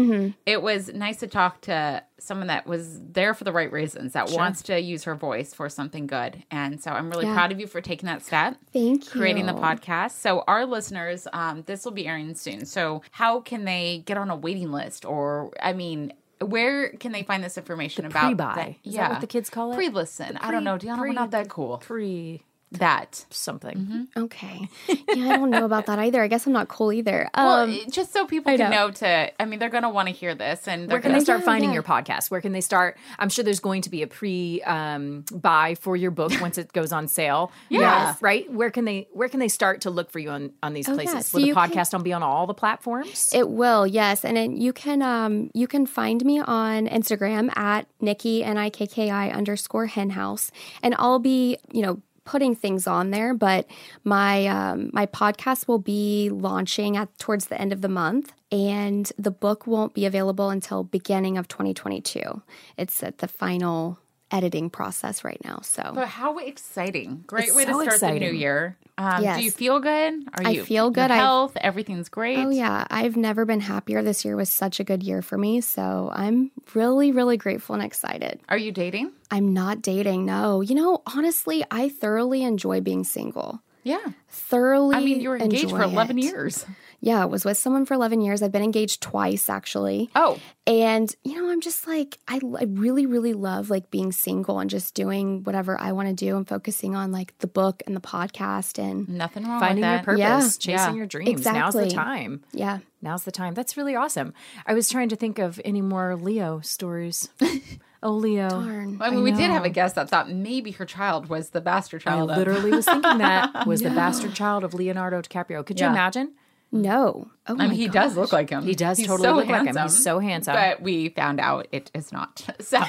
it 0.46 0.62
was 0.62 0.94
nice 0.94 1.18
to 1.22 1.28
talk 1.28 1.62
to 1.62 2.04
someone 2.20 2.48
that 2.48 2.66
was 2.66 3.00
there 3.02 3.34
for 3.34 3.44
the 3.44 3.52
right 3.52 3.72
reasons, 3.72 4.14
that 4.14 4.32
wants 4.32 4.62
to 4.64 4.80
use 4.80 5.04
her 5.04 5.16
voice 5.16 5.54
for 5.54 5.70
something 5.70 6.08
good. 6.08 6.44
And 6.52 6.82
so 6.82 6.92
I'm 6.92 7.10
really 7.10 7.26
Yeah. 7.26 7.34
proud 7.34 7.52
of 7.52 7.60
you 7.60 7.68
for 7.68 7.80
taking 7.82 8.08
that 8.08 8.24
step. 8.26 8.58
thank 8.74 9.06
you. 9.06 9.12
creating 9.12 9.46
the 9.46 9.54
podcast. 9.54 10.12
So 10.12 10.44
our 10.48 10.66
listeners, 10.66 11.28
um, 11.34 11.64
this 11.68 11.86
will 11.86 11.92
be 11.92 12.08
airing 12.08 12.34
soon. 12.36 12.66
So 12.66 13.02
how 13.12 13.40
can 13.42 13.66
they 13.66 14.04
get 14.06 14.18
on 14.18 14.30
a 14.30 14.36
waiting 14.36 14.72
list, 14.72 15.06
or 15.06 15.52
I 15.62 15.74
mean, 15.74 16.14
where 16.40 16.90
can 16.94 17.12
they 17.12 17.24
find 17.24 17.44
this 17.44 17.58
information 17.58 18.06
about? 18.06 18.26
pre-buy. 18.26 18.54
that- 18.84 18.90
Is 18.90 18.96
that 18.96 19.10
what 19.12 19.22
the 19.22 19.28
kids 19.28 19.50
call 19.50 19.72
it? 19.72 19.76
Pre-listen. 19.76 20.38
I 20.38 20.52
don't 20.52 20.64
know. 20.64 20.78
DeAnna, 20.78 21.00
we're 21.00 21.14
not 21.14 21.32
that 21.32 21.50
cool. 21.50 21.78
Pre. 21.80 22.44
That. 22.74 23.26
something. 23.30 24.08
Okay. 24.16 24.68
Yeah, 24.88 25.30
I 25.34 25.38
don't 25.38 25.50
know 25.50 25.66
about 25.66 25.86
that 25.86 26.00
either. 26.00 26.22
I 26.22 26.28
guess 26.28 26.46
I'm 26.46 26.54
not 26.54 26.68
cool 26.68 26.92
either. 26.92 27.30
Well, 27.36 27.64
Um, 27.64 27.72
it- 27.72 27.92
just 27.92 28.12
so 28.14 28.26
people 28.28 28.52
I 28.52 28.58
can 28.58 28.72
know. 28.72 28.88
know 28.88 28.92
to. 28.92 29.32
I 29.42 29.46
mean, 29.46 29.60
they're 29.60 29.70
going 29.70 29.84
to 29.84 29.90
want 29.90 30.08
to 30.10 30.14
hear 30.14 30.36
this, 30.36 30.68
and 30.68 30.84
they're 30.84 30.96
Where 30.96 31.02
can 31.02 31.12
going 31.12 31.14
they 31.14 31.20
to 31.20 31.26
start 31.26 31.40
Yeah, 31.40 31.46
finding 31.46 31.70
yeah. 31.70 31.76
your 31.76 31.84
podcast? 31.84 32.30
Where 32.30 32.42
can 32.42 32.52
they 32.52 32.62
start? 32.62 32.98
I'm 33.20 33.30
sure 33.30 33.44
there's 33.46 33.60
going 33.62 33.84
to 33.84 33.90
be 33.90 34.02
a 34.02 34.08
pre 34.08 34.62
um, 34.64 35.24
buy 35.32 35.76
for 35.76 35.96
your 35.96 36.12
book 36.12 36.32
once 36.42 36.58
it 36.58 36.74
goes 36.74 36.92
on 36.92 37.08
sale. 37.08 37.52
Yeah. 37.70 38.16
right. 38.22 38.52
Where 38.52 38.70
can 38.72 38.86
they 38.86 39.08
Where 39.14 39.30
can 39.30 39.40
they 39.40 39.48
start 39.48 39.82
to 39.82 39.90
look 39.90 40.12
for 40.12 40.20
you 40.20 40.30
on 40.30 40.52
on 40.62 40.74
these 40.74 40.90
Oh, 40.90 40.94
places? 40.96 41.14
yeah. 41.16 41.22
So 41.22 41.38
Will 41.38 41.42
the 41.44 41.48
you 41.48 41.54
can- 41.56 41.72
podcast 41.72 41.94
on 41.94 42.04
be 42.04 42.12
on 42.14 42.22
all 42.24 42.48
the 42.48 42.54
platforms? 42.54 43.28
It 43.34 43.50
will, 43.50 43.88
yes, 43.88 44.26
and 44.26 44.36
then 44.36 44.58
you 44.58 44.74
can 44.74 45.02
um 45.02 45.50
you 45.54 45.68
can 45.68 45.86
find 45.86 46.24
me 46.26 46.40
on 46.42 46.88
Instagram 46.88 47.56
at 47.58 47.88
Nikki 48.02 48.44
N 48.44 48.58
I 48.58 48.70
K 48.70 48.88
K 48.88 49.10
I 49.10 49.30
underscore 49.30 49.86
Henhouse, 49.88 50.52
and 50.84 50.96
I'll 51.00 51.20
be 51.20 51.58
you 51.72 51.82
know 51.82 52.02
putting 52.28 52.54
things 52.54 52.86
on 52.86 53.10
there. 53.10 53.34
But 53.34 53.66
my 54.04 54.46
um, 54.46 54.92
my 54.94 55.08
podcast 55.08 55.68
will 55.68 55.80
be 55.80 56.30
launching 56.30 56.96
at 56.96 57.18
towards 57.18 57.48
the 57.48 57.60
end 57.60 57.74
of 57.74 57.82
the 57.82 57.90
month, 57.90 58.34
and 58.52 59.12
the 59.18 59.32
book 59.32 59.66
won't 59.66 59.96
be 59.96 60.06
available 60.06 60.52
until 60.52 60.84
beginning 60.84 61.38
of 61.38 61.48
2022. 61.48 62.44
It's 62.78 63.02
at 63.02 63.18
the 63.18 63.28
final 63.28 63.98
editing 64.32 64.70
process 64.70 65.24
right 65.24 65.40
now. 65.44 65.60
So 65.64 65.92
But 65.96 66.08
how 66.08 66.38
exciting! 66.38 67.24
Great 67.28 67.48
It's 67.48 67.56
way 67.56 67.66
to 67.66 67.72
so 67.74 67.82
start 67.84 68.00
the 68.00 68.20
new 68.20 68.32
year. 68.32 68.78
Um, 68.98 69.24
Yes. 69.24 69.38
Do 69.38 69.44
you 69.44 69.52
feel 69.52 69.80
good? 69.80 70.14
Are 70.34 70.52
you? 70.52 70.62
I 70.64 70.66
feel 70.66 70.90
good. 70.90 71.12
I've- 71.12 71.14
Health, 71.14 71.56
everything's 71.62 72.10
great. 72.10 72.38
Oh 72.40 72.50
yeah, 72.50 72.86
I've 72.90 73.16
never 73.16 73.46
been 73.46 73.60
happier. 73.62 74.02
This 74.02 74.26
year 74.26 74.36
was 74.36 74.50
such 74.50 74.80
a 74.80 74.84
good 74.84 75.04
year 75.04 75.22
for 75.22 75.38
me, 75.38 75.62
so 75.62 76.10
I'm 76.14 76.52
really 76.74 77.12
really 77.12 77.38
grateful 77.38 77.76
and 77.76 77.84
excited. 77.84 78.40
Are 78.50 78.58
you 78.58 78.72
dating? 78.72 79.12
I'm 79.32 79.54
not 79.54 79.82
dating. 79.82 80.26
No. 80.26 80.62
You 80.62 80.76
know, 80.76 81.02
honestly, 81.06 81.64
I 81.70 81.90
thoroughly 81.90 82.44
enjoy 82.44 82.82
being 82.82 83.04
single. 83.04 83.62
Yeah. 83.84 84.06
Thoroughly. 84.30 84.96
I 84.98 85.00
mean, 85.00 85.22
you 85.22 85.30
were 85.30 85.38
engaged 85.38 85.70
for 85.70 85.82
11 85.82 86.18
it. 86.20 86.24
years. 86.26 86.66
Yeah, 87.00 87.22
I 87.22 87.26
was 87.26 87.46
with 87.46 87.58
someone 87.58 87.86
for 87.86 87.94
11 87.94 88.22
years. 88.22 88.42
I've 88.42 88.52
been 88.52 88.64
engaged 88.64 89.02
twice 89.02 89.50
actually. 89.50 90.10
Oh, 90.16 90.40
And, 90.66 91.16
you 91.24 91.36
know, 91.40 91.50
I'm 91.52 91.62
just 91.62 91.86
like, 91.88 92.18
I, 92.28 92.42
I 92.60 92.64
really, 92.68 93.06
really 93.06 93.34
love 93.34 93.70
like 93.70 93.92
being 93.92 94.12
single 94.12 94.60
and 94.60 94.68
just 94.70 94.96
doing 94.96 95.44
whatever 95.44 95.80
I 95.80 95.92
want 95.92 96.08
to 96.10 96.14
do 96.16 96.36
and 96.36 96.48
focusing 96.48 96.96
on 96.96 97.12
like 97.12 97.38
the 97.38 97.46
book 97.48 97.84
and 97.86 97.96
the 97.96 98.02
podcast. 98.02 98.80
And 98.80 99.08
nothing 99.08 99.46
wrong 99.46 99.60
Finding 99.60 99.84
with 99.84 99.90
your 99.90 99.98
that. 99.98 100.06
purpose, 100.06 100.20
Yeah. 100.20 100.76
chasing 100.78 100.94
Yeah. 100.94 100.98
your 100.98 101.06
dreams. 101.06 101.46
Now's 101.46 101.74
the 101.76 101.84
Exactly. 101.84 101.90
time. 101.92 102.44
yeah, 102.52 102.80
Now's 103.02 103.24
the 103.26 103.32
time. 103.32 103.54
That's 103.54 103.78
really 103.78 103.96
awesome. 103.96 104.34
I 104.66 104.74
was 104.74 104.90
trying 104.90 105.10
to 105.10 105.16
think 105.16 105.38
of 105.38 105.62
any 105.64 105.82
more 105.84 106.16
Leo 106.16 106.62
stories. 106.62 107.30
oh, 108.02 108.12
Leo. 108.12 108.50
darn. 108.50 108.98
I 109.02 109.12
mean, 109.12 109.22
we 109.22 109.32
did 109.32 109.52
have 109.52 109.64
a 109.66 109.70
guest 109.70 109.94
that 109.96 110.10
thought 110.10 110.32
maybe 110.32 110.72
her 110.72 110.86
child 110.86 111.30
was 111.30 111.52
the 111.52 111.62
bastard 111.62 112.02
I 112.08 112.12
child. 112.16 112.32
of- 112.32 112.38
literally 112.38 112.72
was 112.72 112.86
thinking 112.86 113.20
that 113.20 113.68
was 113.68 113.82
the 113.82 113.92
bastard 113.92 114.34
child 114.34 114.64
of 114.64 114.74
Leonardo 114.74 115.22
DiCaprio. 115.22 115.64
Could 115.64 115.80
you 115.80 115.86
imagine? 115.86 116.32
No. 116.72 117.30
Oh 117.50 117.54
I 117.54 117.56
my 117.56 117.68
mean, 117.68 117.78
he 117.78 117.86
gosh. 117.88 117.94
does 117.94 118.18
look 118.18 118.34
like 118.34 118.50
him. 118.50 118.64
He 118.64 118.76
does 118.76 118.98
He's 118.98 119.08
totally 119.08 119.28
so 119.30 119.36
look 119.36 119.48
like 119.48 119.66
him. 119.68 119.78
He's 119.78 120.04
so 120.04 120.20
handsome. 120.20 120.54
But 120.56 120.82
we 120.82 121.10
found 121.10 121.40
out 121.40 121.68
it 121.72 121.90
is 121.94 122.12
not. 122.12 122.46
So 122.62 122.80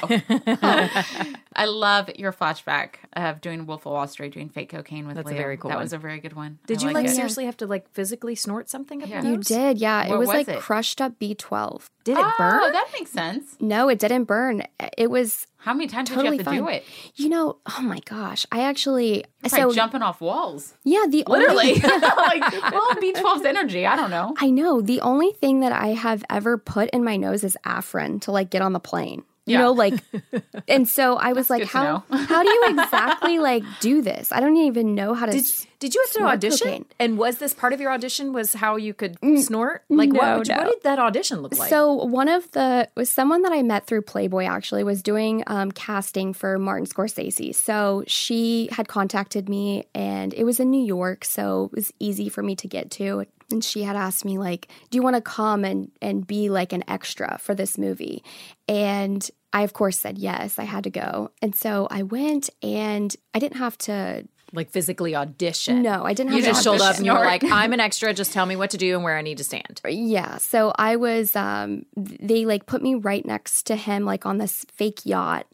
I 1.55 1.65
love 1.65 2.09
your 2.15 2.31
flashback 2.33 2.95
of 3.13 3.41
doing 3.41 3.65
Wolf 3.65 3.85
of 3.85 3.93
Wall 3.93 4.07
Street, 4.07 4.33
doing 4.33 4.49
fake 4.49 4.69
cocaine 4.69 5.07
with 5.07 5.15
That's 5.15 5.27
a 5.29 5.31
Leo. 5.33 5.41
very 5.41 5.57
cool 5.57 5.69
That 5.69 5.75
one. 5.75 5.83
was 5.83 5.93
a 5.93 5.97
very 5.97 6.19
good 6.19 6.33
one. 6.33 6.59
Did 6.67 6.83
I 6.83 6.87
you 6.87 6.93
like 6.93 7.05
it. 7.07 7.11
seriously 7.11 7.45
have 7.45 7.57
to 7.57 7.67
like 7.67 7.89
physically 7.93 8.35
snort 8.35 8.69
something 8.69 9.01
up 9.03 9.09
Yeah. 9.09 9.23
You 9.23 9.37
did, 9.37 9.77
yeah. 9.77 10.03
It 10.05 10.09
What 10.09 10.19
was, 10.19 10.27
was 10.27 10.35
like 10.35 10.47
it? 10.49 10.59
crushed 10.59 10.99
up 11.01 11.17
B12. 11.19 11.87
Did 12.03 12.17
it 12.17 12.25
Oh, 12.25 12.33
burn? 12.37 12.59
Oh, 12.63 12.71
that 12.71 12.89
makes 12.93 13.11
sense. 13.11 13.55
No, 13.59 13.89
it 13.89 13.99
didn't 13.99 14.25
burn. 14.25 14.63
It 14.97 15.09
was 15.09 15.47
How 15.61 15.73
many 15.73 15.87
times 15.87 16.09
totally 16.09 16.37
did 16.37 16.45
you 16.47 16.51
have 16.51 16.53
to 16.53 16.59
fine. 16.61 16.63
do 16.63 16.67
it? 16.69 16.85
You 17.15 17.27
know, 17.29 17.57
oh 17.77 17.81
my 17.81 17.99
gosh. 18.05 18.45
I 18.51 18.61
actually 18.63 19.25
It's 19.43 19.53
so 19.53 19.73
jumping 19.73 20.01
off 20.01 20.21
walls. 20.21 20.73
yeah, 20.85 21.05
the 21.09 21.25
Literally. 21.27 21.73
only 21.73 21.79
like, 21.99 22.51
well, 22.71 22.89
B12's 22.95 23.43
energy. 23.45 23.85
I 23.85 23.97
don't 23.97 24.09
know. 24.09 24.33
I 24.37 24.49
know 24.49 24.81
the 24.81 25.01
only 25.01 25.31
thing 25.33 25.59
that 25.59 25.73
I 25.73 25.87
have 25.87 26.23
ever 26.29 26.57
put 26.57 26.89
in 26.91 27.03
my 27.03 27.17
nose 27.17 27.43
is 27.43 27.57
Afrin 27.65 28.21
to 28.21 28.31
like 28.31 28.49
get 28.49 28.61
on 28.61 28.71
the 28.71 28.79
plane. 28.79 29.23
You 29.49 29.55
Yeah. 29.55 29.61
know, 29.63 29.71
like, 29.71 29.95
and 30.67 30.87
so 30.87 31.15
I 31.17 31.33
was 31.33 31.49
like, 31.49 31.63
how 31.65 32.03
how 32.11 32.43
do 32.43 32.49
you 32.49 32.63
exactly 32.69 33.39
like 33.39 33.63
do 33.79 34.01
this? 34.01 34.31
I 34.31 34.39
don't 34.39 34.55
even 34.57 34.93
know 34.95 35.13
how 35.13 35.25
to. 35.25 35.31
Did, 35.31 35.41
s- 35.41 35.65
did 35.79 35.95
you 35.95 36.03
have 36.05 36.13
to 36.21 36.23
audition? 36.27 36.67
cocaine. 36.67 36.85
And 36.99 37.17
was 37.17 37.37
this 37.39 37.53
part 37.53 37.73
of 37.73 37.81
your 37.81 37.91
audition? 37.91 38.31
Was 38.33 38.53
how 38.53 38.75
you 38.75 38.93
could 38.93 39.17
snort? 39.41 39.83
Like 39.89 40.13
what, 40.13 40.47
no, 40.47 40.55
what 40.57 40.67
did 40.67 40.83
that 40.83 40.99
audition 40.99 41.41
look 41.41 41.57
like? 41.57 41.69
So 41.69 41.93
one 41.93 42.27
of 42.27 42.51
the 42.51 42.87
was 42.95 43.09
someone 43.09 43.41
that 43.41 43.51
I 43.53 43.63
met 43.63 43.87
through 43.87 44.03
Playboy 44.03 44.43
actually 44.45 44.83
was 44.83 45.01
doing 45.01 45.43
um, 45.47 45.71
casting 45.71 46.33
for 46.33 46.59
Martin 46.59 46.85
Scorsese. 46.85 47.55
So 47.55 48.03
she 48.07 48.69
had 48.71 48.87
contacted 48.87 49.49
me, 49.49 49.85
and 49.95 50.33
it 50.33 50.43
was 50.43 50.59
in 50.59 50.69
New 50.69 50.83
York, 50.85 51.25
so 51.25 51.65
it 51.71 51.75
was 51.75 51.93
easy 51.99 52.29
for 52.29 52.43
me 52.43 52.55
to 52.57 52.67
get 52.67 52.91
to. 52.91 53.25
And 53.51 53.63
she 53.63 53.83
had 53.83 53.95
asked 53.95 54.25
me 54.25 54.37
like, 54.37 54.67
"Do 54.89 54.97
you 54.97 55.01
want 55.01 55.15
to 55.15 55.21
come 55.21 55.65
and 55.65 55.91
and 56.01 56.25
be 56.25 56.49
like 56.49 56.73
an 56.73 56.83
extra 56.87 57.37
for 57.39 57.55
this 57.55 57.77
movie?" 57.77 58.23
And 58.67 59.29
I 59.53 59.61
of 59.63 59.73
course 59.73 59.97
said 59.97 60.17
yes. 60.17 60.59
I 60.59 60.63
had 60.63 60.83
to 60.83 60.89
go, 60.89 61.31
and 61.41 61.55
so 61.55 61.87
I 61.89 62.03
went, 62.03 62.49
and 62.61 63.15
I 63.33 63.39
didn't 63.39 63.57
have 63.57 63.77
to. 63.79 64.27
like 64.51 64.71
physically 64.71 65.15
audition? 65.15 65.83
No, 65.83 66.03
I 66.03 66.13
didn't 66.13 66.31
have 66.31 66.39
You 66.39 66.45
just 66.45 66.63
showed 66.63 66.81
up 66.81 66.97
and 66.97 67.05
you 67.05 67.13
were 67.13 67.19
like, 67.19 67.43
"I'm 67.43 67.71
an 67.73 67.79
extra. 67.79 68.13
Just 68.13 68.33
tell 68.33 68.45
me 68.47 68.55
what 68.55 68.71
to 68.71 68.77
do 68.77 68.95
and 68.95 69.03
where 69.03 69.15
I 69.17 69.21
need 69.21 69.37
to 69.37 69.43
stand." 69.43 69.81
Yeah. 69.87 70.37
So 70.37 70.73
I 70.75 70.95
was, 70.95 71.35
um, 71.35 71.85
they 71.95 72.45
like 72.45 72.65
put 72.65 72.81
me 72.81 72.95
right 72.95 73.25
next 73.25 73.67
to 73.67 73.75
him, 73.75 74.05
like 74.05 74.25
on 74.25 74.37
this 74.39 74.65
fake 74.73 75.05
yacht. 75.05 75.45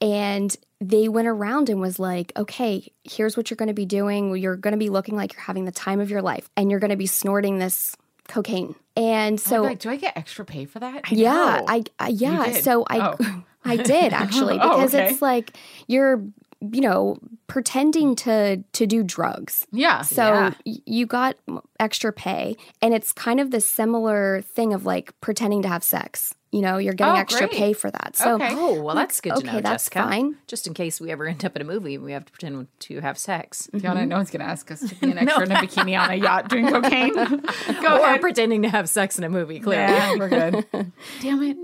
And 0.00 0.56
they 0.80 1.08
went 1.08 1.26
around 1.28 1.68
and 1.68 1.80
was 1.80 1.98
like, 1.98 2.32
okay, 2.36 2.92
here's 3.04 3.36
what 3.36 3.50
you're 3.50 3.56
going 3.56 3.68
to 3.68 3.74
be 3.74 3.86
doing. 3.86 4.36
You're 4.36 4.56
going 4.56 4.72
to 4.72 4.78
be 4.78 4.90
looking 4.90 5.16
like 5.16 5.32
you're 5.32 5.42
having 5.42 5.64
the 5.64 5.72
time 5.72 6.00
of 6.00 6.10
your 6.10 6.22
life 6.22 6.48
and 6.56 6.70
you're 6.70 6.80
going 6.80 6.90
to 6.90 6.96
be 6.96 7.06
snorting 7.06 7.58
this 7.58 7.96
cocaine. 8.28 8.74
And 8.96 9.34
oh 9.34 9.42
so, 9.50 9.62
like, 9.62 9.80
do 9.80 9.90
I 9.90 9.96
get 9.96 10.16
extra 10.16 10.44
pay 10.44 10.64
for 10.66 10.78
that? 10.78 11.10
yeah. 11.10 11.62
I, 11.66 11.82
I 11.98 12.08
yeah. 12.08 12.52
So 12.60 12.84
I, 12.88 13.16
Oh. 13.20 13.42
I 13.64 13.76
did 13.76 14.12
actually 14.12 14.58
Oh, 14.62 14.76
because 14.76 14.94
okay. 14.94 15.08
it's 15.10 15.20
like 15.20 15.56
you're, 15.88 16.22
you 16.60 16.80
know, 16.80 17.18
pretending 17.48 18.14
to 18.16 18.62
to 18.72 18.86
do 18.86 19.02
drugs. 19.02 19.66
Yeah. 19.72 20.02
So 20.02 20.22
Yeah. 20.22 20.52
you 20.86 21.06
got 21.06 21.36
extra 21.80 22.12
pay, 22.12 22.56
and 22.82 22.92
it's 22.94 23.12
kind 23.12 23.40
of 23.40 23.50
the 23.50 23.60
similar 23.60 24.42
thing 24.42 24.72
of 24.74 24.84
like 24.86 25.12
pretending 25.20 25.62
to 25.62 25.68
have 25.68 25.82
sex. 25.84 26.34
You 26.50 26.62
know, 26.62 26.78
you're 26.78 26.94
getting 26.94 27.12
Oh, 27.12 27.18
extra 27.18 27.46
great. 27.46 27.58
pay 27.58 27.72
for 27.74 27.90
that. 27.90 28.16
So 28.16 28.36
Okay. 28.36 28.48
Oh, 28.52 28.80
well, 28.80 28.94
that's 28.94 29.20
good 29.20 29.32
to 29.34 29.36
okay, 29.40 29.56
know, 29.56 29.60
that's 29.60 29.84
Jessica. 29.84 29.98
fine. 30.08 30.36
Just 30.46 30.66
in 30.66 30.72
case 30.72 30.98
we 30.98 31.10
ever 31.10 31.26
end 31.26 31.44
up 31.44 31.54
in 31.56 31.60
a 31.60 31.64
movie 31.66 31.96
and 31.96 32.02
we 32.04 32.12
have 32.12 32.24
to 32.24 32.32
pretend 32.32 32.66
to 32.78 33.00
have 33.02 33.18
sex. 33.18 33.68
Fiona, 33.78 34.00
mm-hmm. 34.00 34.08
no 34.08 34.16
one's 34.16 34.30
going 34.30 34.40
to 34.40 34.46
ask 34.50 34.70
us 34.70 34.80
to 34.80 34.94
be 34.94 35.10
an 35.10 35.18
extra 35.18 35.44
in 35.44 35.52
a 35.52 35.56
bikini 35.56 36.00
on 36.00 36.10
a 36.10 36.14
yacht 36.14 36.48
doing 36.48 36.66
cocaine. 36.72 37.12
Go 37.12 37.98
or 37.98 38.06
ahead. 38.06 38.22
pretending 38.22 38.62
to 38.62 38.70
have 38.70 38.88
sex 38.88 39.18
in 39.18 39.24
a 39.24 39.28
movie, 39.28 39.60
clearly. 39.60 39.92
Yeah, 39.92 40.16
we're 40.16 40.28
good. 40.30 40.64
Damn 41.20 41.42
it. 41.42 41.56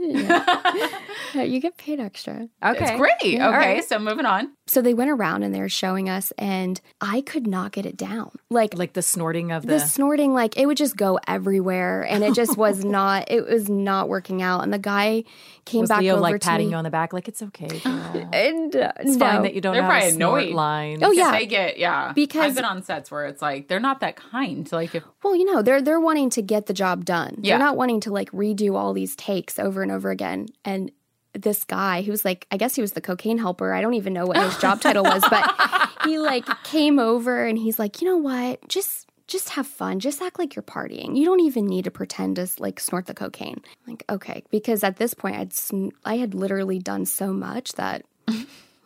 yeah, 1.35 1.43
you 1.45 1.61
get 1.61 1.79
paid 1.79 1.99
extra. 1.99 2.47
Okay. 2.63 2.85
It's 2.85 2.91
great. 2.99 3.13
Okay, 3.23 3.41
All 3.41 3.53
right. 3.53 3.83
so 3.83 3.99
moving 3.99 4.27
on. 4.27 4.53
So 4.67 4.83
they 4.83 4.93
went 4.93 5.11
around 5.11 5.45
and 5.45 5.55
they're 5.55 5.69
showing 5.71 6.11
us, 6.11 6.31
and 6.37 6.79
I 7.01 7.23
could 7.23 7.47
not 7.47 7.73
get 7.73 7.87
it 7.87 7.97
down. 7.97 8.33
Like 8.51 8.75
Like 8.77 8.93
the 8.93 9.03
snorting 9.03 9.51
of 9.51 9.63
the 9.67 9.75
the. 9.75 9.81
Snorting 10.05 10.35
like 10.35 10.57
it 10.59 10.67
would 10.67 10.77
just 10.77 10.97
go 10.97 11.19
everywhere 11.27 12.03
and 12.03 12.23
it 12.23 12.35
just 12.35 12.57
was 12.59 12.85
not 12.99 13.31
it 13.31 13.47
was 13.47 13.69
not 13.71 14.09
working 14.09 14.43
out 14.43 14.63
and 14.63 14.73
the 14.73 14.79
guy 14.79 15.25
came 15.65 15.81
was 15.81 15.89
back 15.89 16.01
Leo 16.01 16.15
over 16.15 16.21
like 16.23 16.41
to 16.41 16.47
patting 16.47 16.67
me 16.67 16.73
you 16.73 16.77
on 16.77 16.85
the 16.85 16.91
back, 16.91 17.13
like 17.15 17.27
it's 17.27 17.43
okay, 17.43 17.69
girl. 17.85 18.29
and 18.35 18.77
uh, 18.77 18.93
It's 19.01 19.17
no. 19.17 19.19
fine 19.27 19.43
that 19.45 19.55
you 19.55 19.63
don't 19.63 19.73
They're 19.73 19.83
know 19.83 19.89
how 19.89 19.95
to 19.95 20.01
probably 20.01 20.15
snort 20.17 20.43
annoyed. 20.43 20.55
lines. 20.55 21.03
Oh, 21.03 21.11
Because 21.11 21.17
yeah. 21.17 21.33
They 21.33 21.47
get, 21.47 21.79
yeah. 21.79 22.13
Because- 22.13 22.45
I've 22.45 22.55
been 22.55 22.65
on 22.67 22.83
sets 22.83 23.11
where 23.11 23.25
it's 23.25 23.41
like, 23.41 23.69
they're 23.69 23.81
not 23.81 24.01
that 24.01 24.17
kind. 24.17 24.71
Like, 24.71 24.95
if, 24.95 25.03
Well, 25.23 25.35
you 25.35 25.47
know, 25.47 25.63
they're 25.63 25.81
they're 25.81 26.01
wanting 26.01 26.29
to 26.31 26.43
get 26.43 26.67
the 26.67 26.75
job 26.75 27.07
done. 27.07 27.39
Yeah. 27.41 27.57
They're 27.57 27.67
not 27.67 27.77
wanting 27.79 28.01
to 28.01 28.13
like 28.13 28.31
redo 28.33 28.75
all 28.77 28.93
these 28.93 29.17
takes 29.17 29.59
over 29.59 29.83
and 29.83 29.91
over 29.91 30.11
again. 30.11 30.49
And 30.67 30.93
this 31.33 31.65
guy, 31.65 32.03
he 32.03 32.11
was 32.11 32.25
like, 32.27 32.47
I 32.51 32.59
guess 32.59 32.75
he 32.75 32.83
was 32.83 32.93
the 32.93 33.01
cocaine 33.01 33.39
helper. 33.39 33.73
I 33.73 33.81
don't 33.81 33.95
even 33.95 34.13
know 34.13 34.27
what 34.27 34.37
his 34.37 34.57
job 34.59 34.83
title 34.83 35.03
was, 35.05 35.25
but 35.31 35.91
he 36.05 36.19
like 36.19 36.45
came 36.65 36.99
over 36.99 37.45
and 37.47 37.57
he's 37.59 37.79
like, 37.79 38.03
you 38.03 38.07
know 38.09 38.19
what? 38.19 38.69
Just 38.69 39.04
just 39.35 39.51
have 39.51 39.67
fun. 39.67 39.99
Just 39.99 40.23
act 40.23 40.39
like 40.39 40.55
you're 40.55 40.63
partying. 40.63 41.17
You 41.17 41.25
don't 41.25 41.41
even 41.41 41.67
need 41.67 41.85
to 41.85 41.91
pretend 41.91 42.37
to 42.37 42.49
like 42.59 42.79
snort 42.79 43.07
the 43.07 43.15
cocaine. 43.15 43.61
I'm 43.65 43.93
like, 43.93 44.05
okay, 44.09 44.45
because 44.51 44.85
at 44.85 44.97
this 44.97 45.13
point, 45.13 45.37
I'd 45.37 45.53
sn- 45.53 45.91
I 46.05 46.19
had 46.19 46.35
literally 46.35 46.79
done 46.79 47.05
so 47.05 47.33
much 47.33 47.73
that. 47.73 48.05